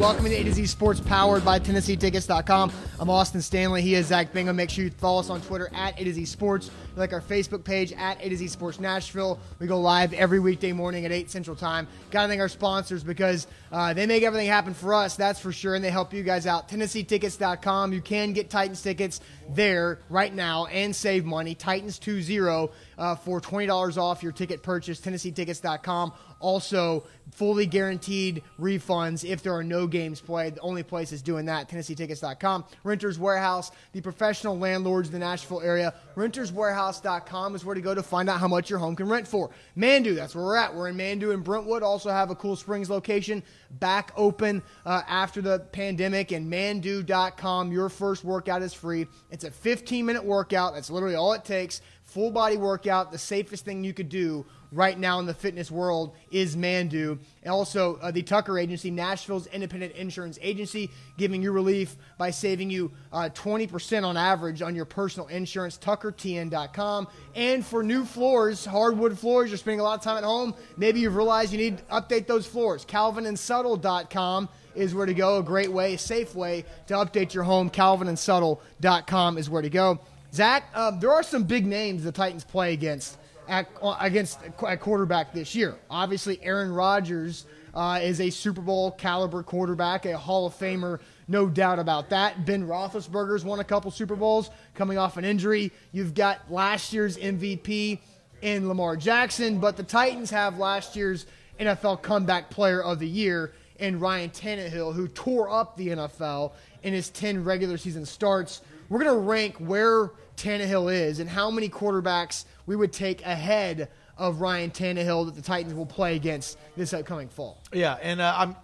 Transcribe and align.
Welcome 0.00 0.24
to 0.24 0.34
A 0.34 0.42
to 0.44 0.52
Z 0.54 0.64
Sports 0.64 0.98
powered 0.98 1.44
by 1.44 1.58
TennesseeTickets.com. 1.58 2.72
I'm 2.98 3.10
Austin 3.10 3.42
Stanley. 3.42 3.82
He 3.82 3.94
is 3.94 4.06
Zach 4.06 4.32
Bingham. 4.32 4.56
Make 4.56 4.70
sure 4.70 4.84
you 4.84 4.90
follow 4.90 5.20
us 5.20 5.28
on 5.28 5.42
Twitter 5.42 5.68
at 5.74 6.00
A 6.00 6.04
to 6.04 6.14
Z 6.14 6.24
Sports. 6.24 6.70
Like 6.96 7.12
our 7.12 7.20
Facebook 7.20 7.64
page 7.64 7.92
at 7.92 8.18
A 8.24 8.30
to 8.30 8.36
Z 8.38 8.48
Sports 8.48 8.80
Nashville. 8.80 9.38
We 9.58 9.66
go 9.66 9.78
live 9.78 10.14
every 10.14 10.40
weekday 10.40 10.72
morning 10.72 11.04
at 11.04 11.12
8 11.12 11.30
Central 11.30 11.54
Time. 11.54 11.86
Got 12.10 12.22
to 12.22 12.28
thank 12.28 12.40
our 12.40 12.48
sponsors 12.48 13.04
because 13.04 13.46
uh, 13.70 13.92
they 13.92 14.06
make 14.06 14.22
everything 14.22 14.48
happen 14.48 14.72
for 14.72 14.94
us, 14.94 15.16
that's 15.16 15.38
for 15.38 15.52
sure, 15.52 15.74
and 15.74 15.84
they 15.84 15.90
help 15.90 16.14
you 16.14 16.22
guys 16.22 16.46
out. 16.46 16.70
TennesseeTickets.com. 16.70 17.92
You 17.92 18.00
can 18.00 18.32
get 18.32 18.48
Titans 18.48 18.80
tickets 18.80 19.20
there 19.50 19.98
right 20.08 20.34
now 20.34 20.64
and 20.66 20.96
save 20.96 21.26
money. 21.26 21.54
Titans 21.54 21.98
2 21.98 22.22
0 22.22 22.70
uh, 22.96 23.16
for 23.16 23.38
$20 23.38 23.98
off 23.98 24.22
your 24.22 24.32
ticket 24.32 24.62
purchase. 24.62 24.98
TennesseeTickets.com. 25.02 26.12
Also, 26.40 27.04
fully 27.32 27.66
guaranteed 27.66 28.42
refunds 28.58 29.24
if 29.24 29.42
there 29.42 29.54
are 29.54 29.62
no 29.62 29.86
games 29.86 30.20
played. 30.20 30.56
The 30.56 30.60
only 30.60 30.82
place 30.82 31.12
is 31.12 31.22
doing 31.22 31.46
that, 31.46 31.68
TennesseeTickets.com. 31.68 32.64
Renters 32.84 33.18
Warehouse, 33.18 33.70
the 33.92 34.00
professional 34.00 34.58
landlords 34.58 35.08
in 35.08 35.12
the 35.12 35.18
Nashville 35.18 35.60
area. 35.60 35.94
RentersWarehouse.com 36.16 37.54
is 37.54 37.64
where 37.64 37.74
to 37.74 37.80
go 37.80 37.94
to 37.94 38.02
find 38.02 38.28
out 38.28 38.40
how 38.40 38.48
much 38.48 38.68
your 38.68 38.78
home 38.78 38.96
can 38.96 39.08
rent 39.08 39.26
for. 39.26 39.50
Mandu, 39.76 40.14
that's 40.14 40.34
where 40.34 40.44
we're 40.44 40.56
at. 40.56 40.74
We're 40.74 40.88
in 40.88 40.96
Mandu 40.96 41.32
and 41.32 41.44
Brentwood. 41.44 41.82
Also 41.82 42.10
have 42.10 42.30
a 42.30 42.34
Cool 42.34 42.56
Springs 42.56 42.90
location 42.90 43.42
back 43.78 44.12
open 44.16 44.62
uh, 44.84 45.02
after 45.08 45.40
the 45.40 45.60
pandemic. 45.72 46.32
And 46.32 46.50
Mandu.com, 46.50 47.72
your 47.72 47.88
first 47.88 48.24
workout 48.24 48.62
is 48.62 48.74
free. 48.74 49.06
It's 49.30 49.44
a 49.44 49.50
15 49.50 50.04
minute 50.04 50.24
workout. 50.24 50.74
That's 50.74 50.90
literally 50.90 51.14
all 51.14 51.32
it 51.32 51.44
takes. 51.44 51.80
Full 52.10 52.32
body 52.32 52.56
workout, 52.56 53.12
the 53.12 53.18
safest 53.18 53.64
thing 53.64 53.84
you 53.84 53.94
could 53.94 54.08
do 54.08 54.44
right 54.72 54.98
now 54.98 55.20
in 55.20 55.26
the 55.26 55.34
fitness 55.34 55.70
world 55.70 56.12
is 56.32 56.56
Mandu. 56.56 57.18
And 57.42 57.52
also, 57.52 58.00
uh, 58.02 58.10
the 58.10 58.22
Tucker 58.22 58.58
Agency, 58.58 58.90
Nashville's 58.90 59.46
independent 59.46 59.94
insurance 59.94 60.36
agency, 60.42 60.90
giving 61.16 61.40
you 61.40 61.52
relief 61.52 61.96
by 62.18 62.30
saving 62.30 62.68
you 62.68 62.90
uh, 63.12 63.28
20% 63.32 64.04
on 64.04 64.16
average 64.16 64.60
on 64.60 64.74
your 64.74 64.86
personal 64.86 65.28
insurance, 65.28 65.78
tuckertn.com. 65.78 67.06
And 67.36 67.64
for 67.64 67.84
new 67.84 68.04
floors, 68.04 68.64
hardwood 68.64 69.16
floors, 69.16 69.50
you're 69.50 69.58
spending 69.58 69.78
a 69.78 69.84
lot 69.84 69.98
of 69.98 70.02
time 70.02 70.16
at 70.16 70.24
home, 70.24 70.54
maybe 70.76 70.98
you've 70.98 71.14
realized 71.14 71.52
you 71.52 71.58
need 71.58 71.78
to 71.78 71.84
update 71.84 72.26
those 72.26 72.44
floors. 72.44 72.84
CalvinandSubtle.com 72.84 74.48
is 74.74 74.94
where 74.94 75.06
to 75.06 75.14
go. 75.14 75.38
A 75.38 75.42
great 75.42 75.70
way, 75.70 75.94
a 75.94 75.98
safe 75.98 76.34
way 76.34 76.64
to 76.86 76.94
update 76.94 77.34
your 77.34 77.44
home. 77.44 77.70
CalvinandSubtle.com 77.70 79.38
is 79.38 79.48
where 79.48 79.62
to 79.62 79.70
go. 79.70 80.00
Zach, 80.32 80.68
uh, 80.74 80.92
there 80.92 81.12
are 81.12 81.22
some 81.22 81.44
big 81.44 81.66
names 81.66 82.04
the 82.04 82.12
Titans 82.12 82.44
play 82.44 82.72
against 82.72 83.18
at, 83.48 83.68
against 84.00 84.38
at 84.66 84.80
quarterback 84.80 85.32
this 85.32 85.54
year. 85.54 85.76
Obviously, 85.90 86.40
Aaron 86.42 86.72
Rodgers 86.72 87.46
uh, 87.74 87.98
is 88.02 88.20
a 88.20 88.30
Super 88.30 88.60
Bowl 88.60 88.92
caliber 88.92 89.42
quarterback, 89.42 90.06
a 90.06 90.16
Hall 90.16 90.46
of 90.46 90.54
Famer, 90.54 91.00
no 91.28 91.48
doubt 91.48 91.78
about 91.78 92.10
that. 92.10 92.44
Ben 92.46 92.66
Roethlisberger's 92.66 93.44
won 93.44 93.60
a 93.60 93.64
couple 93.64 93.90
Super 93.90 94.16
Bowls 94.16 94.50
coming 94.74 94.98
off 94.98 95.16
an 95.16 95.24
injury. 95.24 95.72
You've 95.92 96.14
got 96.14 96.50
last 96.50 96.92
year's 96.92 97.16
MVP 97.16 97.98
in 98.42 98.68
Lamar 98.68 98.96
Jackson, 98.96 99.58
but 99.58 99.76
the 99.76 99.82
Titans 99.82 100.30
have 100.30 100.58
last 100.58 100.96
year's 100.96 101.26
NFL 101.58 102.02
Comeback 102.02 102.50
Player 102.50 102.82
of 102.82 102.98
the 102.98 103.08
Year 103.08 103.52
in 103.78 103.98
Ryan 103.98 104.30
Tannehill, 104.30 104.94
who 104.94 105.08
tore 105.08 105.50
up 105.50 105.76
the 105.76 105.88
NFL 105.88 106.52
in 106.82 106.92
his 106.92 107.10
10 107.10 107.44
regular 107.44 107.76
season 107.76 108.06
starts. 108.06 108.62
We're 108.90 108.98
going 108.98 109.14
to 109.14 109.20
rank 109.20 109.56
where 109.58 110.10
Tannehill 110.36 110.92
is 110.92 111.20
and 111.20 111.30
how 111.30 111.48
many 111.48 111.68
quarterbacks 111.68 112.44
we 112.66 112.74
would 112.74 112.92
take 112.92 113.24
ahead 113.24 113.88
of 114.18 114.40
Ryan 114.40 114.72
Tannehill 114.72 115.26
that 115.26 115.36
the 115.36 115.42
Titans 115.42 115.74
will 115.74 115.86
play 115.86 116.16
against 116.16 116.58
this 116.76 116.92
upcoming 116.92 117.28
fall. 117.28 117.62
Yeah, 117.72 117.98
and 118.02 118.20
uh, 118.20 118.34
I'm, 118.36 118.56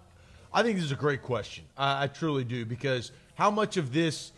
I 0.53 0.63
think 0.63 0.75
this 0.75 0.83
is 0.83 0.91
a 0.91 0.95
great 0.95 1.23
question. 1.23 1.63
I, 1.77 2.03
I 2.03 2.07
truly 2.07 2.43
do 2.43 2.65
because 2.65 3.13
how 3.35 3.49
much 3.49 3.77
of 3.77 3.93
this, 3.93 4.33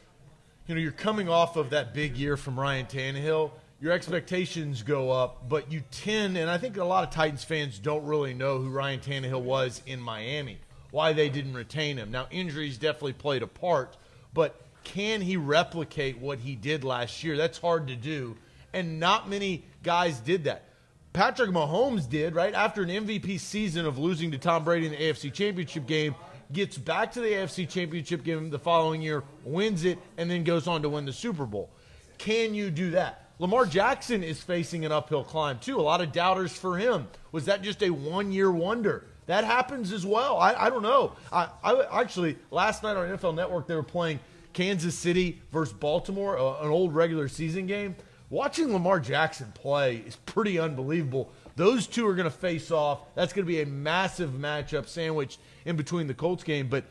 you 0.68 0.76
know, 0.76 0.82
you're 0.82 0.92
coming 0.92 1.28
off 1.28 1.56
of 1.56 1.72
that 1.72 1.94
big 1.96 2.16
year 2.16 2.38
from 2.38 2.60
Ryan 2.60 2.86
Tannehill. 2.86 3.52
Your 3.82 3.92
expectations 3.92 4.84
go 4.84 5.10
up, 5.10 5.50
but 5.50 5.72
you 5.72 5.82
tend, 5.90 6.38
and 6.38 6.52
I 6.52 6.60
think 6.60 6.78
a 6.78 6.84
lot 6.84 7.04
of 7.04 7.10
Titans 7.10 7.44
fans 7.44 7.80
don't 7.80 8.06
really 8.06 8.36
know 8.36 8.60
who 8.60 8.70
Ryan 8.70 9.00
Tannehill 9.00 9.42
was 9.42 9.82
in 9.88 10.00
Miami, 10.00 10.60
why 10.92 11.14
they 11.14 11.30
didn't 11.30 11.56
retain 11.56 11.98
him. 11.98 12.12
Now, 12.12 12.28
injuries 12.30 12.78
definitely 12.78 13.14
played 13.14 13.42
a 13.42 13.48
part, 13.48 13.98
but 14.34 14.62
can 14.84 15.22
he 15.22 15.38
replicate 15.38 16.20
what 16.20 16.40
he 16.40 16.56
did 16.56 16.84
last 16.84 17.24
year? 17.24 17.38
That's 17.38 17.58
hard 17.58 17.88
to 17.88 17.96
do, 17.96 18.38
and 18.74 19.00
not 19.00 19.30
many 19.30 19.66
guys 19.84 20.20
did 20.20 20.46
that. 20.46 20.66
Patrick 21.14 21.50
Mahomes 21.50 22.08
did, 22.08 22.36
right? 22.36 22.54
After 22.54 22.84
an 22.84 22.90
MVP 22.90 23.40
season 23.40 23.86
of 23.86 23.98
losing 23.98 24.32
to 24.32 24.38
Tom 24.38 24.64
Brady 24.64 24.86
in 24.86 24.92
the 24.92 24.98
AFC 24.98 25.34
Championship 25.34 25.88
game, 25.88 26.16
gets 26.52 26.78
back 26.78 27.12
to 27.14 27.22
the 27.22 27.28
AFC 27.28 27.68
Championship 27.68 28.24
game 28.24 28.50
the 28.50 28.60
following 28.60 29.02
year, 29.02 29.24
wins 29.44 29.86
it, 29.86 30.00
and 30.18 30.30
then 30.30 30.44
goes 30.44 30.68
on 30.68 30.82
to 30.84 30.90
win 30.90 31.06
the 31.06 31.14
Super 31.14 31.46
Bowl. 31.46 31.70
Can 32.18 32.54
you 32.54 32.70
do 32.70 32.92
that? 32.92 33.26
Lamar 33.40 33.66
Jackson 33.66 34.24
is 34.24 34.42
facing 34.42 34.86
an 34.86 34.92
uphill 34.92 35.24
climb, 35.24 35.60
too. 35.60 35.80
A 35.80 35.82
lot 35.82 36.02
of 36.02 36.12
doubters 36.12 36.52
for 36.52 36.78
him. 36.78 37.08
Was 37.32 37.46
that 37.46 37.62
just 37.62 37.82
a 37.82 37.90
one 37.90 38.32
year 38.32 38.52
wonder? 38.52 39.06
That 39.28 39.46
happens 39.46 39.94
as 39.94 40.06
well. 40.06 40.38
I, 40.38 40.54
I 40.54 40.70
don't 40.70 40.82
know. 40.82 41.14
I, 41.32 41.50
I, 41.64 42.02
actually, 42.02 42.38
last 42.52 42.84
night 42.84 42.98
on 42.98 43.08
NFL 43.08 43.36
Network, 43.36 43.68
they 43.68 43.76
were 43.76 43.84
playing 43.84 44.20
Kansas 44.60 44.94
City 44.94 45.42
versus 45.54 45.74
Baltimore, 45.74 46.38
uh, 46.38 46.62
an 46.62 46.70
old 46.70 46.94
regular 46.94 47.30
season 47.30 47.66
game. 47.66 47.96
Watching 48.30 48.74
Lamar 48.74 49.00
Jackson 49.00 49.54
play 49.54 50.04
is 50.06 50.18
pretty 50.18 50.60
unbelievable. 50.60 51.32
Those 51.56 51.88
two 51.88 52.06
are 52.06 52.14
going 52.14 52.30
to 52.30 52.38
face 52.38 52.70
off. 52.70 53.00
That's 53.16 53.32
going 53.32 53.46
to 53.46 53.48
be 53.48 53.62
a 53.62 53.66
massive 53.66 54.32
matchup 54.32 54.86
sandwiched 54.88 55.40
in 55.64 55.78
between 55.78 56.08
the 56.08 56.14
Colts 56.14 56.44
game. 56.44 56.68
But 56.68 56.84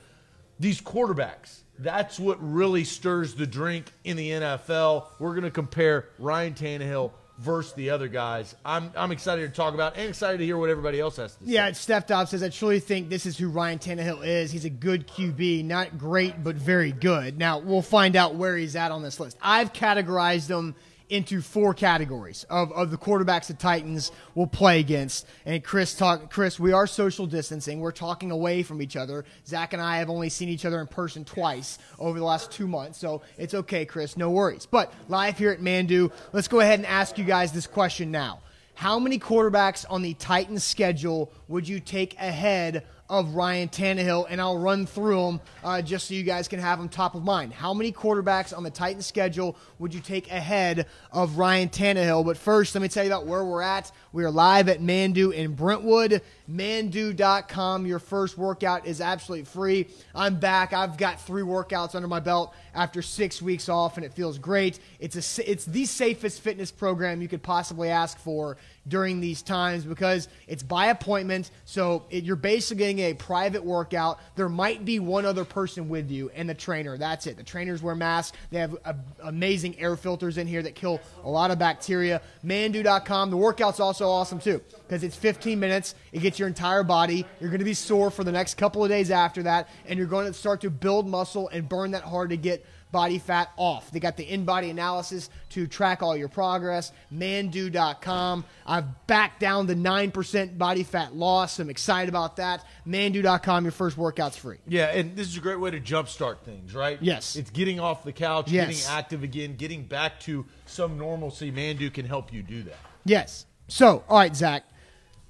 these 0.58 0.80
quarterbacks, 0.80 1.58
that's 1.78 2.18
what 2.18 2.38
really 2.40 2.84
stirs 2.84 3.34
the 3.34 3.46
drink 3.46 3.92
in 4.02 4.16
the 4.16 4.30
NFL. 4.30 5.04
We're 5.18 5.32
going 5.32 5.42
to 5.42 5.50
compare 5.50 6.08
Ryan 6.18 6.54
Tannehill 6.54 7.12
versus 7.38 7.72
the 7.74 7.90
other 7.90 8.08
guys. 8.08 8.54
I'm, 8.64 8.92
I'm 8.96 9.12
excited 9.12 9.48
to 9.48 9.54
talk 9.54 9.74
about 9.74 9.96
and 9.96 10.08
excited 10.08 10.38
to 10.38 10.44
hear 10.44 10.56
what 10.56 10.70
everybody 10.70 11.00
else 11.00 11.16
has 11.16 11.34
to 11.36 11.44
say. 11.44 11.52
Yeah, 11.52 11.72
Steph 11.72 12.06
Dobbs 12.06 12.30
says, 12.30 12.42
I 12.42 12.48
truly 12.48 12.80
think 12.80 13.08
this 13.08 13.26
is 13.26 13.38
who 13.38 13.48
Ryan 13.48 13.78
Tannehill 13.78 14.26
is. 14.26 14.50
He's 14.50 14.64
a 14.64 14.70
good 14.70 15.06
QB, 15.06 15.64
not 15.64 15.98
great, 15.98 16.42
but 16.42 16.56
very 16.56 16.92
good. 16.92 17.38
Now, 17.38 17.58
we'll 17.58 17.82
find 17.82 18.16
out 18.16 18.34
where 18.34 18.56
he's 18.56 18.76
at 18.76 18.90
on 18.90 19.02
this 19.02 19.20
list. 19.20 19.38
I've 19.40 19.72
categorized 19.72 20.48
him– 20.48 20.74
into 21.08 21.40
four 21.40 21.74
categories 21.74 22.44
of, 22.50 22.72
of 22.72 22.90
the 22.90 22.96
quarterbacks 22.96 23.46
the 23.46 23.54
Titans 23.54 24.12
will 24.34 24.46
play 24.46 24.80
against. 24.80 25.26
And 25.46 25.62
Chris 25.62 25.94
talk 25.94 26.30
Chris, 26.30 26.58
we 26.58 26.72
are 26.72 26.86
social 26.86 27.26
distancing. 27.26 27.80
We're 27.80 27.92
talking 27.92 28.30
away 28.30 28.62
from 28.62 28.82
each 28.82 28.96
other. 28.96 29.24
Zach 29.46 29.72
and 29.72 29.82
I 29.82 29.98
have 29.98 30.10
only 30.10 30.28
seen 30.28 30.48
each 30.48 30.64
other 30.64 30.80
in 30.80 30.86
person 30.86 31.24
twice 31.24 31.78
over 31.98 32.18
the 32.18 32.24
last 32.24 32.50
two 32.50 32.66
months. 32.66 32.98
So 32.98 33.22
it's 33.36 33.54
okay, 33.54 33.84
Chris, 33.84 34.16
no 34.16 34.30
worries. 34.30 34.66
But 34.66 34.92
live 35.08 35.38
here 35.38 35.50
at 35.50 35.60
Mandu, 35.60 36.12
let's 36.32 36.48
go 36.48 36.60
ahead 36.60 36.78
and 36.78 36.86
ask 36.86 37.18
you 37.18 37.24
guys 37.24 37.52
this 37.52 37.66
question 37.66 38.10
now. 38.10 38.40
How 38.74 39.00
many 39.00 39.18
quarterbacks 39.18 39.84
on 39.90 40.02
the 40.02 40.14
Titans 40.14 40.62
schedule 40.62 41.32
would 41.48 41.66
you 41.66 41.80
take 41.80 42.14
ahead 42.14 42.84
of 43.08 43.34
Ryan 43.34 43.68
Tannehill, 43.68 44.26
and 44.28 44.40
I'll 44.40 44.58
run 44.58 44.86
through 44.86 45.22
them 45.22 45.40
uh, 45.64 45.82
just 45.82 46.08
so 46.08 46.14
you 46.14 46.22
guys 46.22 46.48
can 46.48 46.58
have 46.58 46.78
them 46.78 46.88
top 46.88 47.14
of 47.14 47.24
mind. 47.24 47.52
How 47.52 47.72
many 47.72 47.90
quarterbacks 47.90 48.56
on 48.56 48.62
the 48.62 48.70
Titans 48.70 49.06
schedule 49.06 49.56
would 49.78 49.94
you 49.94 50.00
take 50.00 50.30
ahead 50.30 50.86
of 51.10 51.38
Ryan 51.38 51.68
Tannehill? 51.68 52.24
But 52.26 52.36
first, 52.36 52.74
let 52.74 52.82
me 52.82 52.88
tell 52.88 53.04
you 53.04 53.10
about 53.10 53.26
where 53.26 53.44
we're 53.44 53.62
at. 53.62 53.90
We 54.12 54.24
are 54.24 54.30
live 54.30 54.68
at 54.68 54.80
Mandu 54.80 55.32
in 55.32 55.54
Brentwood. 55.54 56.22
Mandu.com. 56.50 57.86
Your 57.86 57.98
first 57.98 58.36
workout 58.36 58.86
is 58.86 59.00
absolutely 59.00 59.44
free. 59.44 59.86
I'm 60.14 60.38
back. 60.38 60.72
I've 60.72 60.96
got 60.96 61.20
three 61.20 61.42
workouts 61.42 61.94
under 61.94 62.08
my 62.08 62.20
belt 62.20 62.54
after 62.74 63.02
six 63.02 63.40
weeks 63.42 63.68
off, 63.68 63.96
and 63.96 64.04
it 64.04 64.12
feels 64.12 64.38
great. 64.38 64.78
It's 65.00 65.38
a, 65.38 65.50
it's 65.50 65.64
the 65.64 65.84
safest 65.84 66.40
fitness 66.40 66.70
program 66.70 67.20
you 67.22 67.28
could 67.28 67.42
possibly 67.42 67.90
ask 67.90 68.18
for 68.18 68.56
during 68.88 69.20
these 69.20 69.42
times 69.42 69.84
because 69.84 70.28
it's 70.46 70.62
by 70.62 70.86
appointment. 70.86 71.50
So 71.64 72.04
it, 72.10 72.24
you're 72.24 72.36
basically 72.36 72.78
getting 72.78 72.98
a 73.00 73.14
private 73.14 73.64
workout. 73.64 74.20
There 74.36 74.48
might 74.48 74.84
be 74.84 74.98
one 74.98 75.24
other 75.24 75.44
person 75.44 75.88
with 75.88 76.10
you 76.10 76.30
and 76.34 76.48
the 76.48 76.54
trainer. 76.54 76.96
That's 76.96 77.26
it. 77.26 77.36
The 77.36 77.42
trainers 77.42 77.82
wear 77.82 77.94
masks. 77.94 78.36
They 78.50 78.58
have 78.58 78.76
a, 78.84 78.96
amazing 79.22 79.78
air 79.78 79.96
filters 79.96 80.38
in 80.38 80.46
here 80.46 80.62
that 80.62 80.74
kill 80.74 81.00
a 81.24 81.30
lot 81.30 81.50
of 81.50 81.58
bacteria. 81.58 82.22
Mandu.com. 82.44 83.30
The 83.30 83.36
workout's 83.36 83.80
also 83.80 84.08
awesome 84.08 84.38
too 84.38 84.60
because 84.86 85.04
it's 85.04 85.16
15 85.16 85.60
minutes. 85.60 85.94
It 86.12 86.20
gets 86.20 86.38
your 86.38 86.48
entire 86.48 86.82
body. 86.82 87.26
You're 87.40 87.50
going 87.50 87.58
to 87.58 87.64
be 87.64 87.74
sore 87.74 88.10
for 88.10 88.24
the 88.24 88.32
next 88.32 88.54
couple 88.54 88.82
of 88.82 88.90
days 88.90 89.10
after 89.10 89.42
that, 89.44 89.68
and 89.86 89.98
you're 89.98 90.08
going 90.08 90.26
to 90.26 90.32
start 90.32 90.62
to 90.62 90.70
build 90.70 91.06
muscle 91.06 91.48
and 91.48 91.68
burn 91.68 91.90
that 91.92 92.02
hard 92.02 92.30
to 92.30 92.36
get 92.36 92.64
body 92.90 93.18
fat 93.18 93.50
off. 93.56 93.90
They 93.90 94.00
got 94.00 94.16
the 94.16 94.24
in 94.24 94.44
body 94.44 94.70
analysis 94.70 95.30
to 95.50 95.66
track 95.66 96.02
all 96.02 96.16
your 96.16 96.28
progress. 96.28 96.92
Mandu.com. 97.12 98.44
I've 98.66 99.06
backed 99.06 99.40
down 99.40 99.66
the 99.66 99.74
9% 99.74 100.58
body 100.58 100.82
fat 100.82 101.14
loss. 101.14 101.58
I'm 101.58 101.70
excited 101.70 102.08
about 102.08 102.36
that. 102.36 102.64
Mandu.com, 102.86 103.64
your 103.64 103.72
first 103.72 103.96
workout's 103.96 104.36
free. 104.36 104.58
Yeah, 104.66 104.86
and 104.86 105.16
this 105.16 105.28
is 105.28 105.36
a 105.36 105.40
great 105.40 105.60
way 105.60 105.70
to 105.70 105.80
jumpstart 105.80 106.40
things, 106.40 106.74
right? 106.74 106.98
Yes. 107.00 107.36
It's 107.36 107.50
getting 107.50 107.80
off 107.80 108.04
the 108.04 108.12
couch, 108.12 108.50
yes. 108.50 108.68
getting 108.68 108.98
active 108.98 109.22
again, 109.22 109.56
getting 109.56 109.84
back 109.84 110.20
to 110.20 110.46
some 110.66 110.98
normalcy. 110.98 111.52
Mandu 111.52 111.92
can 111.92 112.06
help 112.06 112.32
you 112.32 112.42
do 112.42 112.62
that. 112.64 112.78
Yes. 113.04 113.46
So, 113.68 114.04
all 114.08 114.18
right, 114.18 114.34
Zach. 114.34 114.64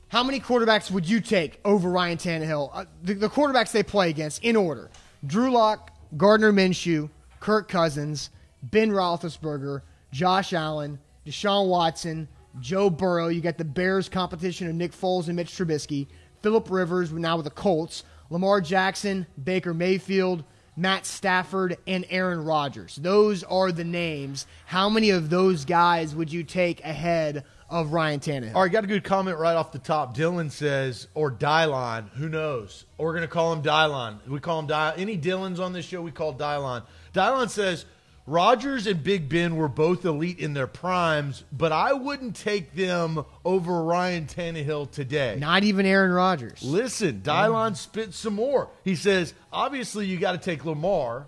How 0.09 0.25
many 0.25 0.41
quarterbacks 0.41 0.91
would 0.91 1.09
you 1.09 1.21
take 1.21 1.61
over 1.65 1.91
Ryan 1.91 2.17
Tannehill? 2.17 2.71
Uh, 2.73 2.85
the, 3.03 3.15
the 3.15 3.29
quarterbacks 3.29 3.73
they 3.73 3.83
play 3.83 4.09
against 4.09 4.43
in 4.43 4.57
order: 4.57 4.91
Drew 5.27 5.51
Lock, 5.51 5.93
Gardner 6.17 6.51
Minshew, 6.51 7.11
Kirk 7.41 7.69
Cousins, 7.69 8.31
Ben 8.63 8.91
Roethlisberger, 8.91 9.83
Josh 10.13 10.53
Allen, 10.53 10.99
Deshaun 11.27 11.69
Watson, 11.69 12.29
Joe 12.61 12.91
Burrow. 12.91 13.29
You 13.29 13.41
got 13.41 13.59
the 13.59 13.65
Bears 13.65 14.09
competition 14.09 14.69
of 14.69 14.75
Nick 14.75 14.93
Foles 14.93 15.27
and 15.27 15.37
Mitch 15.37 15.53
Trubisky. 15.53 16.07
Philip 16.43 16.71
Rivers 16.71 17.13
now 17.13 17.37
with 17.37 17.45
the 17.45 17.51
Colts. 17.51 18.05
Lamar 18.31 18.61
Jackson, 18.61 19.27
Baker 19.43 19.73
Mayfield, 19.73 20.45
Matt 20.77 21.07
Stafford, 21.07 21.77
and 21.87 22.05
Aaron 22.11 22.45
Rodgers. 22.45 22.97
Those 22.97 23.43
are 23.45 23.73
the 23.73 23.85
names. 23.85 24.47
How 24.67 24.89
many 24.89 25.11
of 25.11 25.31
those 25.31 25.65
guys 25.65 26.15
would 26.15 26.33
you 26.33 26.45
take 26.45 26.85
ahead 26.85 27.45
of 27.71 27.93
Ryan 27.93 28.21
Tannehill? 28.21 28.55
All 28.55 28.63
right, 28.63 28.71
got 28.71 28.85
a 28.85 28.87
good 28.87 29.03
comment 29.03 29.39
right 29.39 29.57
off 29.57 29.73
the 29.73 29.79
top. 29.79 30.17
Dylan 30.17 30.51
says, 30.51 31.09
or 31.15 31.33
Dylon, 31.33 32.11
who 32.11 32.29
knows? 32.29 32.85
We're 32.97 33.13
going 33.13 33.23
to 33.23 33.29
call 33.29 33.53
him 33.53 33.63
Dylon. 33.63 34.27
We 34.29 34.41
call 34.41 34.61
him 34.61 34.69
Dylon. 34.69 34.99
Any 34.99 35.19
Dylans 35.19 35.59
on 35.59 35.73
this 35.73 35.87
show, 35.87 36.01
we 36.01 36.11
call 36.11 36.35
Dylon. 36.35 36.85
Dylon 37.19 37.51
says, 37.51 37.85
Rodgers 38.29 38.87
and 38.87 39.03
Big 39.03 39.29
Ben 39.29 39.57
were 39.57 39.69
both 39.69 40.05
elite 40.05 40.39
in 40.39 40.55
their 40.55 40.67
primes, 40.67 41.43
but 41.51 41.73
I 41.73 41.95
wouldn't 41.95 42.37
take 42.37 42.75
them 42.75 43.25
over 43.45 43.83
Ryan 43.83 44.27
Tannehill 44.27 44.91
today. 44.93 45.37
Not 45.41 45.65
even 45.65 45.85
Aaron 45.85 46.13
Rodgers. 46.13 46.63
Listen, 46.63 47.23
Dylon 47.25 47.75
spit 47.75 48.15
some 48.15 48.35
more. 48.35 48.69
He 48.85 48.95
says, 48.95 49.35
obviously, 49.53 50.07
you 50.07 50.19
got 50.19 50.33
to 50.33 50.39
take 50.39 50.65
Lamar. 50.65 51.27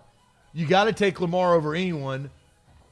You 0.52 0.66
got 0.66 0.84
to 0.84 0.92
take 0.92 1.20
Lamar 1.20 1.54
over 1.54 1.75
anyone. 1.75 2.31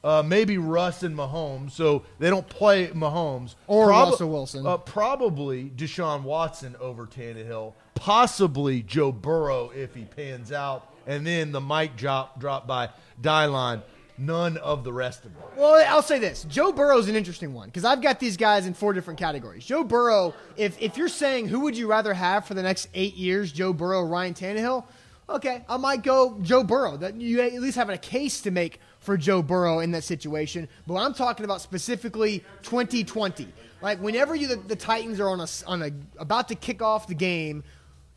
Uh, 0.03 0.23
maybe 0.25 0.57
Russ 0.57 1.03
and 1.03 1.15
Mahomes, 1.15 1.71
so 1.71 2.03
they 2.19 2.29
don't 2.29 2.47
play 2.47 2.87
Mahomes. 2.87 3.55
Or 3.67 3.89
Russell 3.89 4.29
Wilson. 4.29 4.65
Uh, 4.65 4.77
probably 4.77 5.69
Deshaun 5.69 6.23
Watson 6.23 6.75
over 6.79 7.05
Tannehill. 7.05 7.73
Possibly 7.95 8.81
Joe 8.81 9.11
Burrow 9.11 9.71
if 9.75 9.93
he 9.93 10.05
pans 10.05 10.51
out. 10.51 10.93
And 11.09 11.25
then 11.25 11.51
the 11.51 11.59
mic 11.59 11.97
drop, 11.97 12.39
drop 12.39 12.67
by 12.67 12.89
Dylon. 13.19 13.81
None 14.19 14.57
of 14.57 14.83
the 14.83 14.93
rest 14.93 15.25
of 15.25 15.33
them. 15.33 15.43
Well, 15.55 15.83
I'll 15.87 16.03
say 16.03 16.19
this: 16.19 16.43
Joe 16.43 16.71
Burrow's 16.71 17.07
an 17.07 17.15
interesting 17.15 17.53
one 17.53 17.69
because 17.69 17.85
I've 17.85 18.01
got 18.01 18.19
these 18.19 18.37
guys 18.37 18.67
in 18.67 18.73
four 18.73 18.93
different 18.93 19.17
categories. 19.17 19.65
Joe 19.65 19.83
Burrow, 19.83 20.35
if 20.57 20.79
if 20.79 20.97
you're 20.97 21.07
saying 21.07 21.47
who 21.47 21.61
would 21.61 21.77
you 21.77 21.89
rather 21.89 22.13
have 22.13 22.45
for 22.45 22.53
the 22.53 22.61
next 22.61 22.89
eight 22.93 23.15
years, 23.15 23.51
Joe 23.51 23.71
Burrow, 23.71 24.03
Ryan 24.03 24.33
Tannehill, 24.33 24.83
okay, 25.29 25.63
I 25.69 25.77
might 25.77 26.03
go 26.03 26.37
Joe 26.41 26.63
Burrow. 26.63 26.97
That 26.97 27.15
you 27.15 27.41
at 27.41 27.53
least 27.53 27.77
having 27.77 27.95
a 27.95 27.99
case 27.99 28.41
to 28.41 28.51
make 28.51 28.81
for 28.99 29.15
Joe 29.15 29.41
Burrow 29.41 29.79
in 29.79 29.91
that 29.91 30.03
situation. 30.03 30.67
But 30.85 30.95
I'm 30.95 31.13
talking 31.13 31.45
about 31.45 31.61
specifically 31.61 32.43
2020. 32.63 33.47
Like 33.81 33.99
whenever 34.01 34.35
you 34.35 34.47
the, 34.47 34.57
the 34.57 34.75
Titans 34.75 35.21
are 35.21 35.29
on 35.29 35.39
a 35.39 35.47
on 35.65 35.81
a 35.81 35.91
about 36.17 36.49
to 36.49 36.55
kick 36.55 36.81
off 36.81 37.07
the 37.07 37.15
game, 37.15 37.63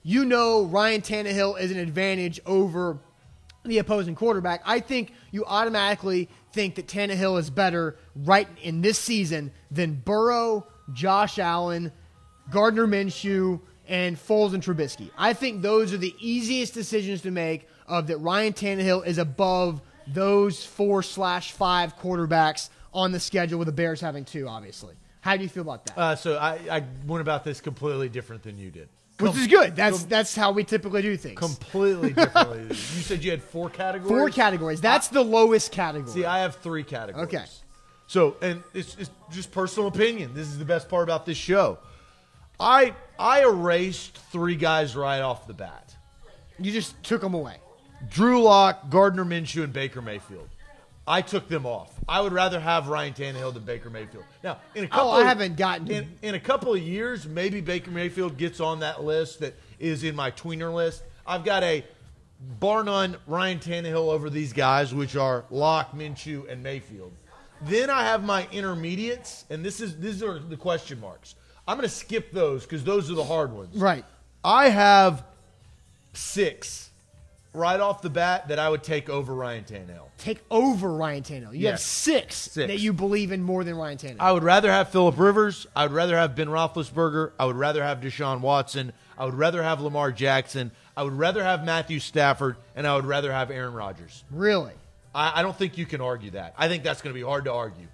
you 0.02 0.24
know 0.24 0.64
Ryan 0.64 1.00
Tannehill 1.00 1.60
is 1.60 1.70
an 1.70 1.78
advantage 1.78 2.40
over 2.46 2.98
the 3.64 3.78
opposing 3.78 4.14
quarterback. 4.14 4.62
I 4.64 4.80
think 4.80 5.12
you 5.30 5.44
automatically 5.44 6.28
think 6.52 6.74
that 6.74 6.86
Tannehill 6.86 7.38
is 7.38 7.50
better 7.50 7.96
right 8.14 8.48
in 8.62 8.82
this 8.82 8.98
season 8.98 9.52
than 9.70 9.94
Burrow, 9.94 10.66
Josh 10.92 11.38
Allen, 11.38 11.92
Gardner 12.50 12.86
Minshew, 12.86 13.60
and 13.88 14.16
Foles 14.16 14.54
and 14.54 14.62
Trubisky. 14.62 15.10
I 15.16 15.32
think 15.32 15.62
those 15.62 15.92
are 15.92 15.98
the 15.98 16.14
easiest 16.18 16.74
decisions 16.74 17.22
to 17.22 17.30
make 17.30 17.68
of 17.86 18.06
that 18.08 18.18
Ryan 18.18 18.52
Tannehill 18.52 19.06
is 19.06 19.18
above 19.18 19.80
those 20.06 20.64
four 20.64 21.02
slash 21.02 21.52
five 21.52 21.96
quarterbacks 21.98 22.68
on 22.92 23.12
the 23.12 23.20
schedule 23.20 23.58
with 23.58 23.66
the 23.66 23.72
Bears 23.72 24.00
having 24.00 24.24
two, 24.24 24.48
obviously. 24.48 24.94
How 25.20 25.36
do 25.36 25.42
you 25.42 25.48
feel 25.48 25.62
about 25.62 25.86
that? 25.86 25.98
Uh, 25.98 26.16
so 26.16 26.36
I, 26.36 26.58
I 26.70 26.84
went 27.06 27.22
about 27.22 27.44
this 27.44 27.60
completely 27.60 28.08
different 28.08 28.42
than 28.42 28.58
you 28.58 28.70
did. 28.70 28.88
Which 29.18 29.36
is 29.36 29.46
good. 29.46 29.76
That's 29.76 30.04
that's 30.04 30.34
how 30.34 30.52
we 30.52 30.64
typically 30.64 31.02
do 31.02 31.16
things. 31.16 31.38
Completely 31.38 32.12
differently. 32.14 32.64
you 32.68 32.74
said 32.74 33.22
you 33.22 33.30
had 33.30 33.42
four 33.42 33.70
categories. 33.70 34.08
Four 34.10 34.30
categories. 34.30 34.80
That's 34.80 35.08
the 35.08 35.22
lowest 35.22 35.70
category. 35.70 36.10
See, 36.10 36.24
I 36.24 36.40
have 36.40 36.56
three 36.56 36.82
categories. 36.82 37.28
Okay. 37.28 37.44
So, 38.08 38.36
and 38.42 38.62
it's, 38.74 38.96
it's 38.98 39.10
just 39.30 39.52
personal 39.52 39.88
opinion. 39.88 40.34
This 40.34 40.48
is 40.48 40.58
the 40.58 40.64
best 40.64 40.88
part 40.88 41.04
about 41.04 41.24
this 41.24 41.38
show. 41.38 41.78
I 42.58 42.94
I 43.18 43.42
erased 43.42 44.18
three 44.32 44.56
guys 44.56 44.96
right 44.96 45.20
off 45.20 45.46
the 45.46 45.54
bat. 45.54 45.94
you 46.58 46.72
just 46.72 47.00
took 47.02 47.20
them 47.20 47.34
away. 47.34 47.56
Drew 48.10 48.42
Lock, 48.42 48.90
Gardner 48.90 49.24
Minshew, 49.24 49.62
and 49.62 49.72
Baker 49.72 50.02
Mayfield. 50.02 50.48
I 51.06 51.20
took 51.22 51.48
them 51.48 51.66
off. 51.66 51.92
I 52.08 52.20
would 52.20 52.32
rather 52.32 52.60
have 52.60 52.88
Ryan 52.88 53.12
Tannehill 53.12 53.54
than 53.54 53.64
Baker 53.64 53.90
Mayfield. 53.90 54.24
Now, 54.44 54.58
in 54.74 54.84
a 54.84 54.88
couple, 54.88 55.08
Oh, 55.10 55.14
I 55.14 55.20
of- 55.22 55.26
haven't 55.26 55.56
gotten- 55.56 55.90
in, 55.90 56.08
in 56.22 56.34
a 56.36 56.40
couple 56.40 56.72
of 56.74 56.80
years. 56.80 57.26
Maybe 57.26 57.60
Baker 57.60 57.90
Mayfield 57.90 58.36
gets 58.38 58.60
on 58.60 58.80
that 58.80 59.02
list 59.02 59.40
that 59.40 59.54
is 59.80 60.04
in 60.04 60.14
my 60.14 60.30
tweener 60.30 60.72
list. 60.72 61.02
I've 61.26 61.44
got 61.44 61.62
a 61.64 61.84
bar 62.60 62.84
none 62.84 63.16
Ryan 63.26 63.58
Tannehill 63.58 64.12
over 64.12 64.30
these 64.30 64.52
guys, 64.52 64.94
which 64.94 65.16
are 65.16 65.44
Lock, 65.50 65.92
Minshew, 65.92 66.48
and 66.48 66.62
Mayfield. 66.62 67.12
Then 67.62 67.90
I 67.90 68.02
have 68.04 68.24
my 68.24 68.46
intermediates, 68.52 69.44
and 69.50 69.64
this 69.64 69.80
is 69.80 69.96
these 69.98 70.22
are 70.22 70.38
the 70.38 70.56
question 70.56 71.00
marks. 71.00 71.34
I'm 71.66 71.76
going 71.76 71.88
to 71.88 71.94
skip 71.94 72.32
those 72.32 72.62
because 72.64 72.82
those 72.82 73.08
are 73.10 73.14
the 73.14 73.22
hard 73.24 73.52
ones. 73.52 73.76
Right. 73.76 74.04
I 74.44 74.68
have 74.68 75.24
six 76.12 76.90
right 77.54 77.78
off 77.80 78.00
the 78.02 78.10
bat 78.10 78.48
that 78.48 78.58
I 78.58 78.68
would 78.68 78.82
take 78.82 79.08
over 79.10 79.34
Ryan 79.34 79.64
Tannehill. 79.64 80.06
Take 80.18 80.40
over 80.50 80.92
Ryan 80.92 81.22
Tannehill. 81.22 81.56
You 81.58 81.66
have 81.68 81.80
six, 81.80 82.36
Six. 82.36 82.54
that 82.68 82.78
you 82.78 82.92
believe 82.92 83.30
in 83.32 83.42
more 83.42 83.62
than 83.64 83.74
Ryan 83.76 83.98
Tannehill. 83.98 84.20
I 84.20 84.32
would 84.32 84.42
rather 84.42 84.70
have 84.70 84.88
Philip 84.88 85.18
Rivers. 85.18 85.66
I 85.76 85.84
would 85.84 85.92
rather 85.92 86.16
have 86.16 86.34
Ben 86.34 86.48
Roethlisberger. 86.48 87.32
I 87.38 87.44
would 87.44 87.56
rather 87.56 87.82
have 87.82 88.00
Deshaun 88.00 88.40
Watson. 88.40 88.92
I 89.18 89.24
would 89.26 89.34
rather 89.34 89.62
have 89.62 89.80
Lamar 89.80 90.12
Jackson. 90.12 90.70
I 90.96 91.02
would 91.02 91.12
rather 91.12 91.44
have 91.44 91.64
Matthew 91.64 91.98
Stafford, 92.00 92.56
and 92.74 92.86
I 92.86 92.94
would 92.96 93.04
rather 93.06 93.32
have 93.32 93.50
Aaron 93.50 93.74
Rodgers. 93.74 94.24
really? 94.30 94.72
I, 95.14 95.40
I 95.40 95.42
don't 95.42 95.56
think 95.56 95.76
you 95.76 95.84
can 95.84 96.00
argue 96.00 96.30
that. 96.30 96.54
I 96.56 96.68
think 96.68 96.82
that's 96.84 97.02
going 97.02 97.14
to 97.14 97.18
be 97.20 97.24
hard 97.26 97.44
to 97.44 97.52
argue. 97.52 97.86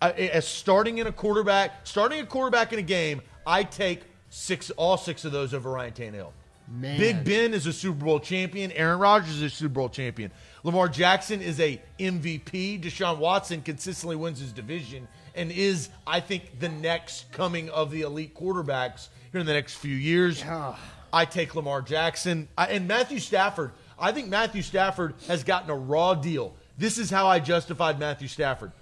I, 0.00 0.12
as 0.12 0.46
starting 0.46 0.98
in 0.98 1.06
a 1.08 1.12
quarterback, 1.12 1.84
starting 1.86 2.20
a 2.20 2.26
quarterback 2.26 2.72
in 2.72 2.78
a 2.78 2.82
game, 2.82 3.22
I 3.44 3.64
take 3.64 4.02
six, 4.30 4.70
all 4.70 4.96
six 4.96 5.24
of 5.24 5.32
those 5.32 5.52
over 5.52 5.70
Ryan 5.70 5.92
Tannehill. 5.92 6.30
Man. 6.66 6.98
Big 6.98 7.24
Ben 7.24 7.52
is 7.52 7.66
a 7.66 7.72
Super 7.72 8.04
Bowl 8.04 8.20
champion. 8.20 8.72
Aaron 8.72 8.98
Rodgers 8.98 9.36
is 9.36 9.42
a 9.42 9.50
Super 9.50 9.74
Bowl 9.74 9.88
champion. 9.88 10.30
Lamar 10.62 10.88
Jackson 10.88 11.42
is 11.42 11.60
a 11.60 11.80
MVP. 11.98 12.82
Deshaun 12.82 13.18
Watson 13.18 13.60
consistently 13.60 14.16
wins 14.16 14.40
his 14.40 14.52
division 14.52 15.06
and 15.34 15.52
is, 15.52 15.90
I 16.06 16.20
think, 16.20 16.60
the 16.60 16.70
next 16.70 17.30
coming 17.32 17.68
of 17.70 17.90
the 17.90 18.02
elite 18.02 18.34
quarterbacks 18.34 19.08
here 19.30 19.40
in 19.40 19.46
the 19.46 19.52
next 19.52 19.74
few 19.74 19.94
years. 19.94 20.40
Yeah. 20.40 20.76
I 21.12 21.24
take 21.26 21.54
Lamar 21.54 21.82
Jackson 21.82 22.48
I, 22.56 22.66
and 22.66 22.88
Matthew 22.88 23.20
Stafford. 23.20 23.72
I 23.98 24.12
think 24.12 24.28
Matthew 24.28 24.62
Stafford 24.62 25.14
has 25.28 25.44
gotten 25.44 25.70
a 25.70 25.76
raw 25.76 26.14
deal. 26.14 26.56
This 26.76 26.98
is 26.98 27.10
how 27.10 27.28
I 27.28 27.38
justified 27.38 28.00
Matthew 28.00 28.26
Stafford. 28.26 28.72